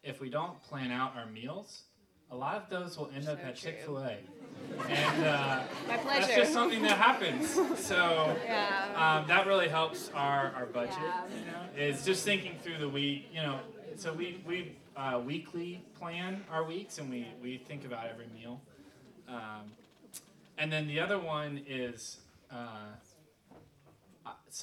if 0.03 0.21
we 0.21 0.29
don't 0.29 0.61
plan 0.61 0.91
out 0.91 1.13
our 1.15 1.25
meals, 1.25 1.83
a 2.29 2.35
lot 2.35 2.55
of 2.55 2.69
those 2.69 2.97
will 2.97 3.09
end 3.15 3.25
so 3.25 3.31
up 3.31 3.43
at 3.43 3.55
Chick 3.55 3.81
Fil 3.83 3.97
A, 3.99 4.17
and 4.89 5.25
uh, 5.25 5.63
that's 5.87 6.27
just 6.35 6.53
something 6.53 6.81
that 6.81 6.97
happens. 6.97 7.49
So 7.79 8.35
yeah. 8.45 9.19
um, 9.21 9.27
that 9.29 9.47
really 9.47 9.69
helps 9.69 10.11
our, 10.13 10.51
our 10.55 10.65
budget. 10.65 10.97
Yeah. 11.01 11.23
You 11.33 11.45
know, 11.45 11.87
is 11.95 12.05
just 12.05 12.25
thinking 12.25 12.57
through 12.61 12.79
the 12.79 12.89
week. 12.89 13.29
You 13.33 13.43
know, 13.43 13.59
so 13.95 14.11
we 14.11 14.43
we 14.45 14.75
uh, 14.97 15.21
weekly 15.25 15.85
plan 15.97 16.43
our 16.51 16.65
weeks, 16.65 16.97
and 16.97 17.09
we 17.09 17.27
we 17.41 17.57
think 17.57 17.85
about 17.85 18.07
every 18.07 18.27
meal. 18.37 18.61
Um, 19.27 19.71
and 20.57 20.71
then 20.71 20.87
the 20.87 20.99
other 20.99 21.19
one 21.19 21.61
is. 21.67 22.17
Uh, 22.51 22.95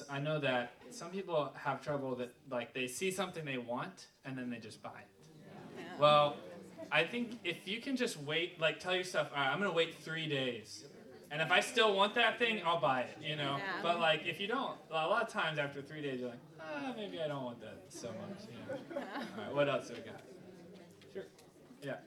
I 0.09 0.19
know 0.19 0.39
that 0.39 0.73
some 0.91 1.09
people 1.09 1.51
have 1.55 1.81
trouble 1.81 2.15
that 2.15 2.33
like 2.49 2.73
they 2.73 2.87
see 2.87 3.11
something 3.11 3.45
they 3.45 3.57
want 3.57 4.07
and 4.25 4.37
then 4.37 4.49
they 4.49 4.57
just 4.57 4.81
buy 4.81 4.89
it. 4.89 5.07
Yeah. 5.77 5.83
Well, 5.99 6.35
I 6.91 7.03
think 7.03 7.39
if 7.43 7.67
you 7.67 7.79
can 7.81 7.95
just 7.95 8.19
wait, 8.21 8.59
like 8.59 8.79
tell 8.79 8.95
yourself, 8.95 9.29
all 9.35 9.41
right, 9.41 9.51
I'm 9.51 9.59
gonna 9.59 9.71
wait 9.71 9.95
three 10.01 10.27
days, 10.27 10.85
and 11.31 11.41
if 11.41 11.51
I 11.51 11.59
still 11.59 11.95
want 11.95 12.15
that 12.15 12.39
thing, 12.39 12.61
I'll 12.65 12.79
buy 12.79 13.01
it. 13.01 13.17
You 13.21 13.35
know. 13.35 13.57
Yeah. 13.57 13.81
But 13.81 13.99
like 13.99 14.21
if 14.25 14.39
you 14.39 14.47
don't, 14.47 14.77
a 14.91 14.93
lot 14.93 15.23
of 15.23 15.29
times 15.29 15.59
after 15.59 15.81
three 15.81 16.01
days, 16.01 16.19
you're 16.19 16.29
like, 16.29 16.39
ah, 16.59 16.93
maybe 16.95 17.21
I 17.21 17.27
don't 17.27 17.43
want 17.43 17.61
that 17.61 17.83
so 17.89 18.07
much. 18.07 18.47
You 18.49 18.57
know. 18.59 19.01
all 19.01 19.43
right, 19.43 19.55
what 19.55 19.69
else 19.69 19.87
do 19.87 19.95
we 19.95 20.01
got? 20.01 20.21
Sure. 21.13 21.23
Yeah. 21.81 21.97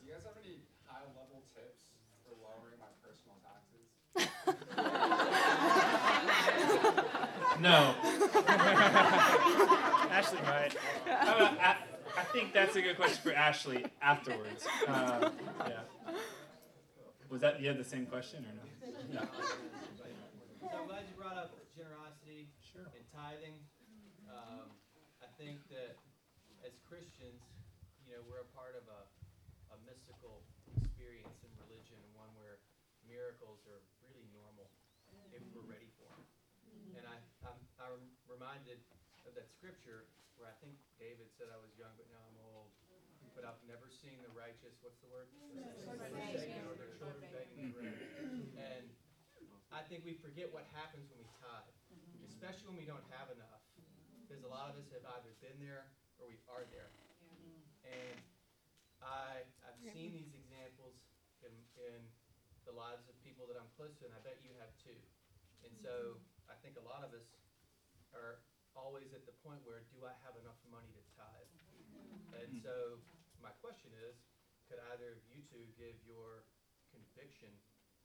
Do 0.00 0.06
you 0.06 0.12
guys 0.12 0.24
have 0.24 0.34
any 0.44 0.56
high 0.86 1.02
level 1.16 1.42
tips 1.54 1.84
for 2.24 2.34
lowering 2.42 2.78
my 2.78 2.90
personal 3.02 3.38
taxes? 3.42 3.86
No. 7.60 7.94
Ashley 10.10 10.40
might. 10.42 10.74
I, 11.06 11.76
I, 12.16 12.24
think 12.32 12.52
that's 12.52 12.74
a 12.74 12.82
good 12.82 12.96
question 12.96 13.20
for 13.22 13.32
Ashley 13.32 13.84
afterwards. 14.00 14.66
Uh, 14.88 15.30
yeah. 15.68 15.80
Was 17.28 17.42
that 17.42 17.60
you 17.60 17.68
had 17.68 17.78
the 17.78 17.84
same 17.84 18.06
question 18.06 18.44
or 18.48 18.52
no? 18.56 18.64
Yeah. 19.12 19.28
So 20.60 20.72
I'm 20.72 20.88
glad 20.88 21.04
you 21.04 21.14
brought 21.20 21.36
up 21.36 21.52
generosity 21.76 22.48
sure. 22.64 22.88
and 22.96 23.04
tithing. 23.12 23.54
Um, 24.26 24.72
I 25.20 25.28
think 25.36 25.60
that 25.68 26.00
as 26.64 26.74
Christians, 26.88 27.44
you 28.08 28.16
know, 28.16 28.24
we're 28.24 28.40
a 28.40 28.50
part 28.56 28.72
of 28.72 28.88
a, 28.88 29.04
a 29.74 29.76
mystical 29.84 30.42
experience 30.80 31.44
in 31.44 31.52
religion, 31.60 32.00
one 32.16 32.32
where 32.34 32.58
miracles 33.04 33.62
are 33.68 33.84
really 34.00 34.24
normal 34.32 34.72
if 35.30 35.42
we're 35.54 35.66
ready 35.66 35.90
for 35.98 36.10
them. 36.10 36.22
And 36.98 37.06
I, 37.06 37.18
I'm, 37.46 37.60
I'm 37.78 38.02
reminded 38.40 38.80
of 39.28 39.36
that 39.36 39.52
scripture 39.52 40.08
where 40.40 40.48
I 40.48 40.56
think 40.64 40.72
David 40.96 41.28
said 41.36 41.52
I 41.52 41.60
was 41.60 41.68
young, 41.76 41.92
but 42.00 42.08
now 42.08 42.24
I'm 42.24 42.40
old. 42.40 42.72
But 43.36 43.44
I've 43.44 43.60
never 43.68 43.84
seen 43.92 44.16
the 44.24 44.32
righteous, 44.32 44.80
what's 44.80 44.96
the 45.04 45.12
word? 45.12 45.28
Forsaken 45.52 46.64
or 46.64 46.72
their 46.72 46.88
children 46.96 47.20
begging 47.28 47.76
bread. 47.76 48.00
And 48.56 48.88
I 49.68 49.84
think 49.84 50.08
we 50.08 50.16
forget 50.24 50.48
what 50.48 50.64
happens 50.72 51.04
when 51.12 51.20
we 51.20 51.28
tithe, 51.36 51.76
especially 52.24 52.72
when 52.72 52.80
we 52.80 52.88
don't 52.88 53.04
have 53.12 53.28
enough. 53.28 53.60
Because 54.24 54.40
a 54.40 54.48
lot 54.48 54.72
of 54.72 54.80
us 54.80 54.88
have 54.96 55.04
either 55.20 55.36
been 55.44 55.60
there 55.60 55.92
or 56.16 56.24
we 56.24 56.40
are 56.48 56.64
there. 56.72 56.88
And 57.84 58.16
I, 59.04 59.44
I've 59.68 59.80
seen 59.84 60.16
these 60.16 60.32
examples 60.32 60.96
in, 61.44 61.52
in 61.76 62.00
the 62.64 62.72
lives 62.72 63.04
of 63.04 63.14
people 63.20 63.44
that 63.52 63.60
I'm 63.60 63.68
close 63.76 63.92
to, 64.00 64.08
and 64.08 64.16
I 64.16 64.20
bet 64.24 64.40
you 64.40 64.56
have 64.64 64.72
too. 64.80 64.96
And 65.60 65.76
so 65.76 66.16
I 66.48 66.56
think 66.64 66.80
a 66.80 66.84
lot 66.88 67.04
of 67.04 67.12
us 67.12 67.28
are 68.14 68.42
always 68.74 69.12
at 69.12 69.26
the 69.26 69.34
point 69.44 69.60
where, 69.66 69.82
do 69.94 70.06
I 70.06 70.14
have 70.26 70.34
enough 70.40 70.58
money 70.70 70.90
to 70.94 71.02
tithe? 71.14 71.50
And 72.40 72.50
so 72.62 72.98
my 73.42 73.52
question 73.60 73.90
is, 74.08 74.16
could 74.70 74.78
either 74.94 75.18
of 75.18 75.22
you 75.28 75.42
two 75.50 75.66
give 75.74 75.98
your 76.06 76.46
conviction 76.94 77.50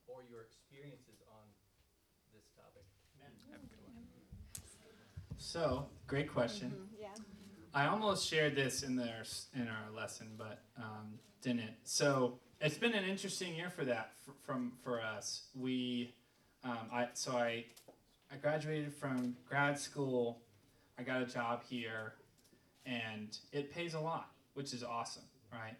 or 0.09 0.25
your 0.25 0.41
experiences 0.43 1.21
on 1.29 1.45
this 2.33 2.49
topic? 2.57 2.85
So, 5.37 5.85
great 6.07 6.31
question. 6.31 6.69
Mm-hmm, 6.69 7.01
yeah. 7.01 7.07
I 7.73 7.87
almost 7.87 8.27
shared 8.27 8.55
this 8.55 8.83
in 8.83 8.95
their 8.95 9.23
in 9.53 9.67
our 9.67 9.91
lesson, 9.95 10.31
but 10.37 10.63
um, 10.77 11.19
didn't. 11.41 11.75
So 11.83 12.39
it's 12.59 12.77
been 12.77 12.93
an 12.93 13.03
interesting 13.05 13.53
year 13.53 13.69
for 13.69 13.85
that 13.85 14.13
for, 14.25 14.31
from 14.45 14.71
for 14.83 15.01
us. 15.01 15.43
We, 15.53 16.13
um, 16.63 16.89
I 16.91 17.09
so 17.13 17.33
I 17.33 17.65
I 18.35 18.37
graduated 18.37 18.93
from 18.93 19.37
grad 19.47 19.79
school. 19.79 20.41
I 20.99 21.03
got 21.03 21.21
a 21.21 21.25
job 21.25 21.61
here, 21.69 22.15
and 22.85 23.37
it 23.53 23.71
pays 23.71 23.93
a 23.93 23.99
lot, 23.99 24.29
which 24.55 24.73
is 24.73 24.83
awesome, 24.83 25.23
right? 25.53 25.77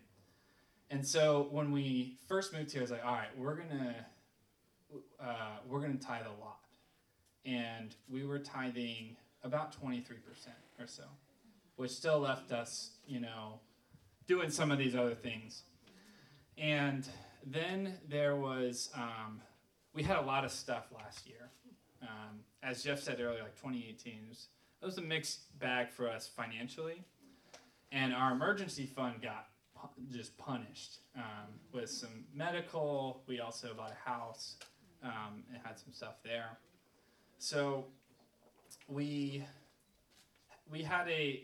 And 0.89 1.05
so 1.05 1.49
when 1.51 1.73
we 1.73 2.15
first 2.29 2.53
moved 2.53 2.71
here, 2.71 2.79
I 2.79 2.83
was 2.83 2.91
like, 2.91 3.05
all 3.05 3.13
right, 3.13 3.37
we're 3.37 3.55
gonna 3.55 3.95
uh, 5.19 5.57
we're 5.67 5.81
gonna 5.81 5.95
tithe 5.95 6.25
a 6.25 6.41
lot, 6.41 6.59
and 7.45 7.93
we 8.07 8.25
were 8.25 8.39
tithing 8.39 9.17
about 9.43 9.73
twenty 9.73 9.99
three 9.99 10.17
percent 10.17 10.55
or 10.79 10.87
so, 10.87 11.03
which 11.75 11.91
still 11.91 12.19
left 12.19 12.53
us, 12.53 12.91
you 13.05 13.19
know, 13.19 13.59
doing 14.27 14.49
some 14.49 14.71
of 14.71 14.77
these 14.77 14.95
other 14.95 15.15
things. 15.15 15.63
And 16.57 17.05
then 17.45 17.97
there 18.07 18.37
was 18.37 18.91
um, 18.95 19.41
we 19.93 20.03
had 20.03 20.15
a 20.15 20.21
lot 20.25 20.45
of 20.45 20.51
stuff 20.51 20.85
last 20.93 21.27
year 21.27 21.49
um, 22.07 22.39
as 22.63 22.83
Jeff 22.83 23.01
said 23.01 23.19
earlier, 23.19 23.43
like 23.43 23.55
2018, 23.55 24.13
it 24.13 24.29
was, 24.29 24.47
it 24.81 24.85
was 24.85 24.97
a 24.97 25.01
mixed 25.01 25.57
bag 25.59 25.89
for 25.89 26.09
us 26.09 26.27
financially. 26.27 27.03
And 27.91 28.13
our 28.13 28.31
emergency 28.31 28.85
fund 28.85 29.21
got 29.21 29.47
just 30.11 30.37
punished 30.37 30.99
um, 31.15 31.47
with 31.71 31.89
some 31.89 32.25
medical. 32.33 33.21
We 33.27 33.39
also 33.39 33.73
bought 33.73 33.91
a 33.91 34.09
house 34.09 34.55
um, 35.03 35.43
and 35.53 35.61
had 35.63 35.77
some 35.77 35.93
stuff 35.93 36.15
there. 36.23 36.57
So 37.37 37.85
we 38.87 39.43
we 40.71 40.81
had 40.81 41.07
a 41.07 41.43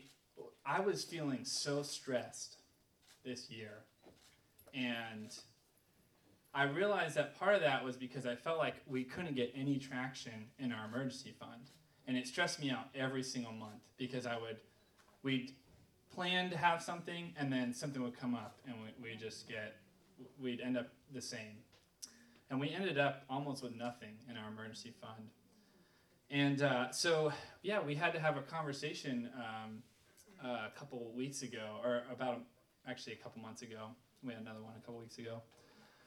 I 0.64 0.80
was 0.80 1.04
feeling 1.04 1.44
so 1.44 1.82
stressed 1.82 2.58
this 3.24 3.50
year 3.50 3.84
and 4.74 5.34
I 6.54 6.64
realized 6.64 7.14
that 7.16 7.38
part 7.38 7.54
of 7.54 7.62
that 7.62 7.82
was 7.82 7.96
because 7.96 8.26
I 8.26 8.34
felt 8.34 8.58
like 8.58 8.74
we 8.86 9.04
couldn't 9.04 9.34
get 9.34 9.52
any 9.56 9.78
traction 9.78 10.48
in 10.58 10.70
our 10.70 10.84
emergency 10.86 11.34
fund. 11.38 11.70
And 12.06 12.16
it 12.16 12.26
stressed 12.26 12.60
me 12.60 12.70
out 12.70 12.88
every 12.94 13.22
single 13.22 13.52
month 13.52 13.80
because 13.96 14.26
I 14.26 14.36
would, 14.36 14.58
we'd 15.22 15.52
plan 16.14 16.50
to 16.50 16.58
have 16.58 16.82
something 16.82 17.32
and 17.38 17.50
then 17.50 17.72
something 17.72 18.02
would 18.02 18.18
come 18.18 18.34
up 18.34 18.58
and 18.66 18.74
we, 18.82 19.10
we 19.10 19.16
just 19.16 19.48
get, 19.48 19.76
we'd 20.40 20.60
end 20.60 20.76
up 20.76 20.88
the 21.14 21.22
same. 21.22 21.58
And 22.50 22.60
we 22.60 22.68
ended 22.68 22.98
up 22.98 23.24
almost 23.30 23.62
with 23.62 23.74
nothing 23.74 24.16
in 24.30 24.36
our 24.36 24.48
emergency 24.48 24.92
fund. 25.00 25.30
And 26.30 26.60
uh, 26.60 26.90
so, 26.90 27.32
yeah, 27.62 27.80
we 27.80 27.94
had 27.94 28.12
to 28.12 28.20
have 28.20 28.36
a 28.36 28.42
conversation 28.42 29.30
um, 29.36 29.82
uh, 30.44 30.66
a 30.66 30.78
couple 30.78 31.12
weeks 31.14 31.42
ago, 31.42 31.78
or 31.82 32.02
about 32.12 32.40
actually 32.86 33.14
a 33.14 33.16
couple 33.16 33.40
months 33.40 33.62
ago. 33.62 33.88
We 34.22 34.32
had 34.34 34.42
another 34.42 34.62
one 34.62 34.72
a 34.76 34.80
couple 34.80 35.00
weeks 35.00 35.16
ago 35.18 35.40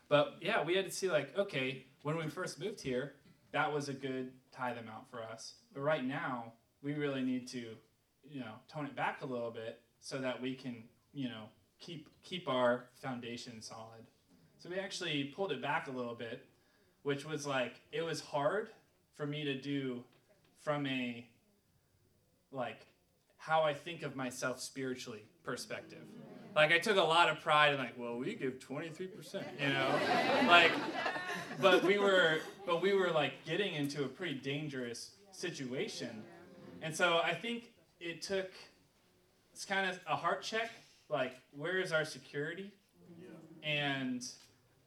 but 0.08 0.36
yeah, 0.42 0.64
we 0.64 0.76
had 0.76 0.86
to 0.86 0.92
see 0.92 1.10
like, 1.10 1.38
okay, 1.38 1.86
when 2.04 2.18
we 2.18 2.28
first 2.28 2.60
moved 2.60 2.82
here, 2.82 3.14
that 3.52 3.72
was 3.72 3.90
a 3.90 3.94
good 3.94 4.32
tithe 4.52 4.78
amount 4.78 5.10
for 5.10 5.24
us. 5.24 5.56
But 5.74 5.82
right 5.82 6.06
now, 6.06 6.54
we 6.84 6.94
really 6.94 7.24
need 7.24 7.48
to, 7.50 7.76
you 8.30 8.40
know, 8.40 8.54
tone 8.68 8.86
it 8.86 8.96
back 8.96 9.22
a 9.22 9.26
little 9.26 9.52
bit 9.52 9.82
so 10.00 10.20
that 10.20 10.42
we 10.42 10.54
can, 10.54 10.84
you 11.14 11.30
know, 11.30 11.46
keep 11.80 12.10
keep 12.24 12.48
our 12.48 12.86
foundation 12.94 13.62
solid. 13.62 14.06
So 14.60 14.70
we 14.70 14.80
actually 14.80 15.26
pulled 15.36 15.52
it 15.52 15.62
back 15.62 15.88
a 15.88 15.92
little 15.92 16.16
bit, 16.16 16.46
which 17.04 17.26
was 17.26 17.46
like 17.48 17.82
it 17.92 18.02
was 18.02 18.22
hard 18.22 18.70
for 19.16 19.26
me 19.26 19.44
to 19.44 19.60
do 19.60 20.04
from 20.60 20.86
a 20.86 21.28
like 22.52 22.88
how 23.38 23.64
I 23.64 23.74
think 23.74 24.04
of 24.04 24.16
myself 24.16 24.60
spiritually 24.60 25.24
perspective 25.44 26.06
like 26.56 26.72
I 26.72 26.80
took 26.80 26.98
a 26.98 27.04
lot 27.04 27.30
of 27.30 27.42
pride 27.42 27.74
in 27.74 27.80
like, 27.80 27.94
well, 27.98 28.18
we 28.18 28.34
give 28.36 28.60
23%, 28.60 29.44
you 29.60 29.70
know? 29.70 30.00
like 30.48 30.72
but 31.60 31.84
we 31.84 31.98
were 31.98 32.40
but 32.66 32.82
we 32.82 32.94
were 32.94 33.12
like 33.12 33.34
getting 33.46 33.74
into 33.74 34.04
a 34.04 34.08
pretty 34.08 34.36
dangerous 34.36 35.12
situation. 35.32 36.24
And 36.82 36.96
so 36.96 37.20
I 37.24 37.34
think 37.34 37.72
it 38.00 38.22
took 38.22 38.52
it's 39.54 39.66
kind 39.66 39.90
of 39.90 40.00
a 40.08 40.16
heart 40.16 40.42
check. 40.42 40.70
Like, 41.10 41.34
where 41.56 41.80
is 41.80 41.92
our 41.92 42.04
security? 42.04 42.72
And 43.64 44.24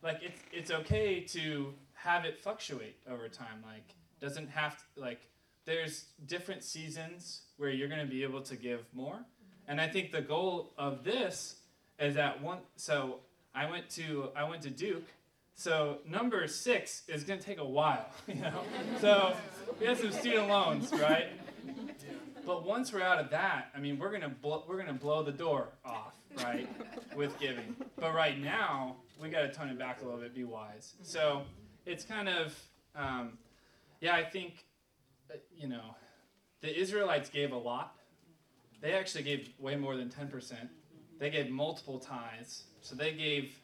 like, 0.02 0.20
it's 0.22 0.40
it's 0.52 0.70
okay 0.70 1.20
to 1.20 1.72
have 1.94 2.24
it 2.24 2.38
fluctuate 2.38 2.96
over 3.10 3.28
time. 3.28 3.62
Like, 3.64 3.94
doesn't 4.20 4.48
have 4.50 4.76
to, 4.76 5.00
like 5.00 5.20
there's 5.64 6.06
different 6.26 6.64
seasons 6.64 7.42
where 7.56 7.70
you're 7.70 7.88
going 7.88 8.00
to 8.00 8.10
be 8.10 8.22
able 8.22 8.40
to 8.42 8.56
give 8.56 8.86
more. 8.94 9.20
And 9.68 9.80
I 9.80 9.86
think 9.86 10.10
the 10.10 10.22
goal 10.22 10.72
of 10.78 11.04
this 11.04 11.56
is 12.00 12.14
that 12.14 12.42
one. 12.42 12.58
So 12.76 13.20
I 13.54 13.70
went 13.70 13.90
to 13.90 14.30
I 14.34 14.44
went 14.48 14.62
to 14.62 14.70
Duke. 14.70 15.06
So 15.54 15.98
number 16.08 16.46
six 16.46 17.02
is 17.08 17.24
going 17.24 17.38
to 17.40 17.44
take 17.44 17.58
a 17.58 17.64
while, 17.64 18.06
you 18.26 18.36
know. 18.36 18.62
So 19.00 19.34
we 19.78 19.86
have 19.86 19.98
some 19.98 20.12
student 20.12 20.48
loans, 20.48 20.92
right? 20.92 21.28
But 22.46 22.64
once 22.64 22.92
we're 22.92 23.02
out 23.02 23.18
of 23.18 23.28
that, 23.30 23.66
I 23.76 23.78
mean, 23.78 23.98
we're 23.98 24.10
gonna 24.10 24.34
we're 24.42 24.78
gonna 24.78 24.94
blow 24.94 25.22
the 25.22 25.32
door 25.32 25.68
off, 25.84 26.14
right, 26.42 26.66
with 27.14 27.38
giving. 27.38 27.76
But 27.98 28.14
right 28.14 28.40
now, 28.40 28.96
we 29.20 29.28
got 29.28 29.42
to 29.42 29.52
tone 29.52 29.68
it 29.68 29.78
back 29.78 30.00
a 30.00 30.04
little 30.04 30.20
bit, 30.20 30.34
be 30.34 30.44
wise. 30.44 30.94
So 31.02 31.42
it's 31.84 32.04
kind 32.04 32.28
of, 32.28 32.58
um, 32.96 33.36
yeah, 34.00 34.14
I 34.14 34.24
think, 34.24 34.64
uh, 35.30 35.36
you 35.54 35.68
know, 35.68 35.94
the 36.62 36.74
Israelites 36.74 37.28
gave 37.28 37.52
a 37.52 37.58
lot. 37.58 37.97
They 38.80 38.92
actually 38.92 39.24
gave 39.24 39.52
way 39.58 39.76
more 39.76 39.96
than 39.96 40.08
ten 40.08 40.28
percent. 40.28 40.68
They 41.18 41.30
gave 41.30 41.50
multiple 41.50 41.98
tithes. 41.98 42.64
So 42.80 42.94
they 42.94 43.12
gave 43.12 43.58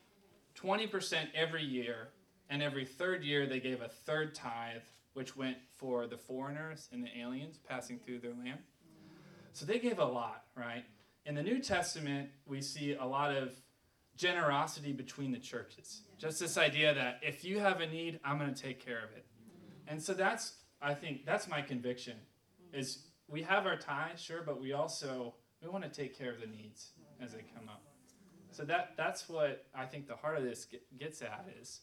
twenty 0.55 0.87
percent 0.87 1.31
every 1.35 1.65
year, 1.65 2.09
and 2.51 2.63
every 2.63 2.85
third 2.85 3.23
year 3.23 3.47
they 3.47 3.61
gave 3.61 3.81
a 3.81 3.89
third 3.89 4.35
tithe, 4.35 4.83
which 5.13 5.37
went 5.37 5.57
for 5.77 6.07
the 6.07 6.19
foreigners 6.19 6.89
and 6.93 7.03
the 7.03 7.11
aliens 7.19 7.59
passing 7.69 7.99
through 7.99 8.19
their 8.19 8.33
land. 8.33 8.59
So 9.53 9.65
they 9.65 9.79
gave 9.79 10.01
a 10.01 10.05
lot, 10.05 10.45
right? 10.57 10.85
In 11.27 11.37
the 11.37 11.43
New 11.43 11.61
Testament, 11.61 12.29
we 12.45 12.61
see 12.61 12.95
a 12.95 13.05
lot 13.05 13.35
of 13.35 13.53
generosity 14.17 14.93
between 14.93 15.33
the 15.33 15.39
churches. 15.39 16.03
Just 16.19 16.41
this 16.41 16.59
idea 16.59 16.93
that 16.93 17.21
if 17.23 17.45
you 17.45 17.61
have 17.61 17.81
a 17.81 17.87
need, 17.87 18.21
I'm 18.25 18.39
going 18.39 18.53
to 18.53 18.63
take 18.63 18.85
care 18.85 18.99
of 18.99 19.17
it. 19.17 19.25
And 19.87 20.03
so 20.03 20.13
that's, 20.13 20.55
I 20.83 20.95
think, 20.95 21.25
that's 21.25 21.49
my 21.49 21.63
conviction. 21.63 22.17
Is 22.73 22.99
we 23.29 23.43
have 23.43 23.67
our 23.67 23.77
tithes, 23.77 24.21
sure, 24.21 24.43
but 24.45 24.61
we 24.61 24.73
also 24.73 25.35
we 25.63 25.69
want 25.69 25.85
to 25.85 25.91
take 25.91 26.17
care 26.17 26.33
of 26.33 26.41
the 26.41 26.47
needs 26.47 26.93
as 27.21 27.33
they 27.33 27.43
come 27.55 27.69
up. 27.69 27.83
So 28.51 28.65
that 28.65 28.93
that's 28.97 29.29
what 29.29 29.67
I 29.75 29.85
think 29.85 30.07
the 30.07 30.15
heart 30.15 30.39
of 30.39 30.45
this 30.45 30.65
get, 30.65 30.83
gets 30.99 31.23
at 31.23 31.47
is, 31.61 31.81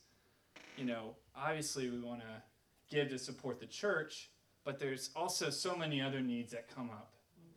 you 0.77 0.85
know, 0.85 1.15
obviously 1.35 1.89
we 1.89 1.99
want 1.99 2.21
to 2.21 2.95
give 2.95 3.09
to 3.09 3.19
support 3.19 3.59
the 3.59 3.65
church, 3.65 4.29
but 4.63 4.79
there's 4.79 5.09
also 5.15 5.49
so 5.49 5.75
many 5.75 6.01
other 6.01 6.21
needs 6.21 6.51
that 6.51 6.73
come 6.73 6.89
up 6.89 7.13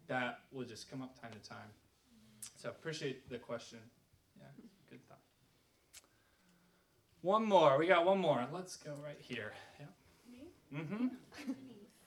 that 0.06 0.40
will 0.52 0.64
just 0.64 0.90
come 0.90 1.02
up 1.02 1.20
time 1.20 1.30
to 1.32 1.48
time. 1.48 1.70
So 2.56 2.70
appreciate 2.70 3.28
the 3.30 3.38
question. 3.38 3.78
Yeah, 4.36 4.46
good 4.90 5.06
thought. 5.08 5.20
One 7.22 7.44
more. 7.44 7.78
We 7.78 7.86
got 7.86 8.04
one 8.04 8.18
more. 8.18 8.46
Let's 8.52 8.76
go 8.76 8.94
right 9.02 9.18
here. 9.18 9.52
Yeah. 9.78 9.86
Me? 10.30 10.82
Mm-hmm. 10.82 11.06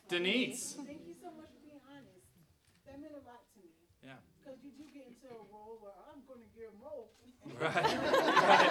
Denise. 0.10 0.76
Thank 0.86 1.08
you 1.08 1.16
so 1.20 1.28
much 1.36 1.50
for 1.56 1.62
being 1.66 1.82
honest. 1.90 2.28
That 2.86 3.00
meant 3.02 3.14
a 3.14 3.24
lot 3.28 3.44
to 3.56 3.60
me. 3.64 3.72
Yeah. 4.04 4.20
Because 4.40 4.60
you 5.28 5.36
do 5.36 5.36
get 5.36 5.36
into 5.36 5.36
a 5.36 5.48
role 5.52 5.78
where 5.82 5.94
I'm 6.08 6.24
going 6.28 6.40
to 6.40 6.52
give 6.56 6.72
more. 6.80 7.08
Right. 7.48 7.74
right. 7.74 8.68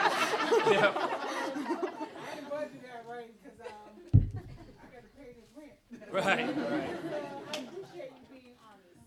Yeah. 0.68 0.92
I 0.92 2.34
didn't 2.36 2.50
budget 2.50 2.82
that 2.84 3.04
right 3.08 3.32
because 3.40 3.56
um, 3.64 3.96
I 4.12 4.86
got 4.92 5.00
to 5.00 5.12
pay 5.16 5.32
this 5.32 5.48
rent. 5.56 5.72
Right. 6.12 6.44
Right. 6.44 6.96
So 7.08 7.16
I 7.16 7.56
appreciate 7.56 8.12
you 8.12 8.24
being 8.28 8.56
honest. 8.60 9.00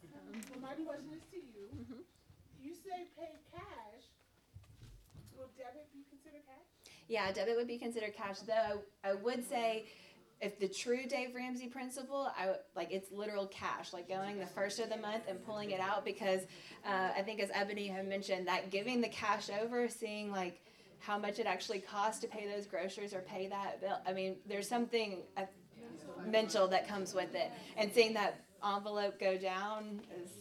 But 0.49 0.61
my 0.61 0.73
question 0.73 1.13
is 1.13 1.21
to 1.29 1.37
you. 1.37 1.69
You 2.59 2.73
say 2.73 3.07
pay 3.13 3.37
cash. 3.53 4.09
Will 5.37 5.53
debit 5.55 5.93
be 5.93 6.01
considered 6.09 6.41
cash? 6.49 6.65
Yeah, 7.07 7.31
debit 7.31 7.55
would 7.55 7.67
be 7.67 7.77
considered 7.77 8.15
cash, 8.17 8.39
though 8.39 8.81
I 9.03 9.13
would 9.13 9.47
say 9.47 9.85
if 10.41 10.57
the 10.59 10.67
true 10.67 11.05
Dave 11.07 11.35
Ramsey 11.35 11.67
principle, 11.67 12.31
I 12.37 12.55
like 12.75 12.91
it's 12.91 13.11
literal 13.11 13.47
cash, 13.47 13.93
like 13.93 14.07
going 14.07 14.39
the 14.39 14.45
first 14.47 14.79
of 14.79 14.89
the 14.89 14.97
month 14.97 15.23
and 15.27 15.43
pulling 15.45 15.71
it 15.71 15.79
out 15.79 16.05
because 16.05 16.41
uh, 16.85 17.09
I 17.17 17.21
think 17.23 17.41
as 17.41 17.49
Ebony 17.53 17.87
had 17.87 18.07
mentioned, 18.07 18.47
that 18.47 18.69
giving 18.71 19.01
the 19.01 19.09
cash 19.09 19.49
over, 19.61 19.87
seeing 19.89 20.31
like 20.31 20.61
how 20.99 21.17
much 21.17 21.39
it 21.39 21.45
actually 21.45 21.79
costs 21.79 22.19
to 22.21 22.27
pay 22.27 22.47
those 22.53 22.65
groceries 22.65 23.13
or 23.13 23.19
pay 23.21 23.47
that 23.47 23.81
bill. 23.81 23.97
I 24.07 24.13
mean, 24.13 24.37
there's 24.47 24.67
something 24.67 25.19
uh, 25.37 25.43
mental 26.25 26.67
that 26.67 26.87
comes 26.87 27.13
with 27.13 27.33
it, 27.35 27.51
and 27.77 27.91
seeing 27.91 28.13
that 28.13 28.43
envelope 28.63 29.19
go 29.19 29.37
down 29.37 30.01
is, 30.19 30.31
is 30.31 30.35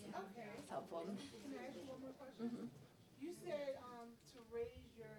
helpful. 0.70 1.02
Can 1.06 1.58
I 1.58 1.66
ask 1.68 1.76
you 1.76 1.86
one 1.86 2.00
more 2.02 2.14
question? 2.18 2.68
You 3.20 3.30
said 3.46 3.78
um, 3.82 4.10
to 4.34 4.38
raise 4.50 4.74
your, 4.98 5.10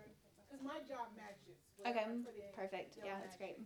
because 0.47 0.63
my 0.63 0.80
job 0.88 1.11
matches. 1.15 1.55
Okay, 1.88 2.03
whatever 2.03 2.11
I 2.11 2.27
put 2.27 2.36
in, 2.36 2.51
perfect. 2.55 2.99
Yeah, 3.03 3.15
that's 3.23 3.38
great. 3.39 3.59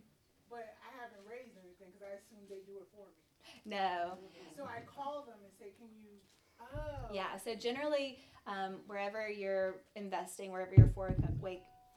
But 0.50 0.76
Haven't 1.24 1.40
raised 1.40 1.56
anything 1.56 1.88
because 1.88 2.04
I 2.04 2.20
assume 2.20 2.44
they 2.48 2.60
do 2.68 2.78
it 2.78 2.88
for 2.92 3.08
me. 3.08 3.24
No. 3.64 4.18
So 4.56 4.64
I 4.64 4.80
call 4.84 5.24
them 5.24 5.36
and 5.42 5.52
say, 5.58 5.72
can 5.78 5.88
you, 6.02 6.20
oh. 6.60 7.12
Yeah, 7.12 7.36
so 7.42 7.54
generally, 7.54 8.18
um, 8.46 8.80
wherever 8.86 9.28
you're 9.28 9.76
investing, 9.96 10.52
wherever 10.52 10.74
your 10.74 10.92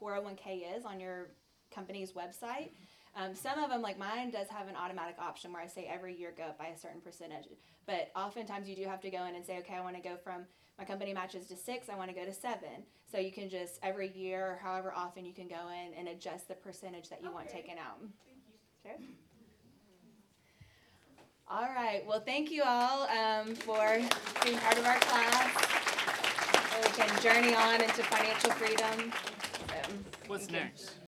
401k 0.00 0.76
is 0.76 0.84
on 0.84 1.00
your 1.00 1.28
company's 1.70 2.12
website, 2.12 2.70
um, 3.16 3.34
some 3.34 3.58
of 3.58 3.70
them, 3.70 3.82
like 3.82 3.98
mine, 3.98 4.30
does 4.30 4.48
have 4.48 4.68
an 4.68 4.76
automatic 4.76 5.16
option 5.18 5.52
where 5.52 5.62
I 5.62 5.66
say 5.66 5.88
every 5.90 6.16
year 6.16 6.32
go 6.36 6.44
up 6.44 6.58
by 6.58 6.66
a 6.66 6.78
certain 6.78 7.00
percentage. 7.00 7.46
But 7.86 8.10
oftentimes 8.14 8.68
you 8.68 8.76
do 8.76 8.84
have 8.84 9.00
to 9.00 9.10
go 9.10 9.24
in 9.24 9.34
and 9.34 9.44
say, 9.44 9.58
okay, 9.58 9.74
I 9.74 9.80
want 9.80 9.96
to 9.96 10.02
go 10.02 10.16
from 10.16 10.44
my 10.78 10.84
company 10.84 11.12
matches 11.12 11.46
to 11.48 11.56
six, 11.56 11.88
I 11.88 11.96
want 11.96 12.10
to 12.10 12.14
go 12.14 12.24
to 12.24 12.32
seven. 12.32 12.84
So 13.10 13.18
you 13.18 13.32
can 13.32 13.48
just 13.48 13.80
every 13.82 14.12
year, 14.12 14.52
or 14.52 14.60
however 14.62 14.92
often, 14.94 15.24
you 15.24 15.32
can 15.32 15.48
go 15.48 15.68
in 15.70 15.94
and 15.98 16.08
adjust 16.08 16.46
the 16.46 16.54
percentage 16.54 17.08
that 17.08 17.22
you 17.22 17.32
want 17.32 17.48
taken 17.48 17.78
out. 17.78 17.98
All 21.50 21.68
right. 21.74 22.04
Well, 22.06 22.20
thank 22.20 22.50
you 22.50 22.62
all 22.62 23.08
um, 23.08 23.54
for 23.54 23.98
being 24.44 24.58
part 24.58 24.76
of 24.76 24.84
our 24.84 24.98
class. 24.98 25.68
So 26.72 26.80
we 26.82 26.88
can 26.94 27.22
journey 27.22 27.54
on 27.54 27.80
into 27.80 28.02
financial 28.02 28.50
freedom. 28.50 29.12
So, 29.68 29.92
What's 30.26 30.50
next? 30.50 31.07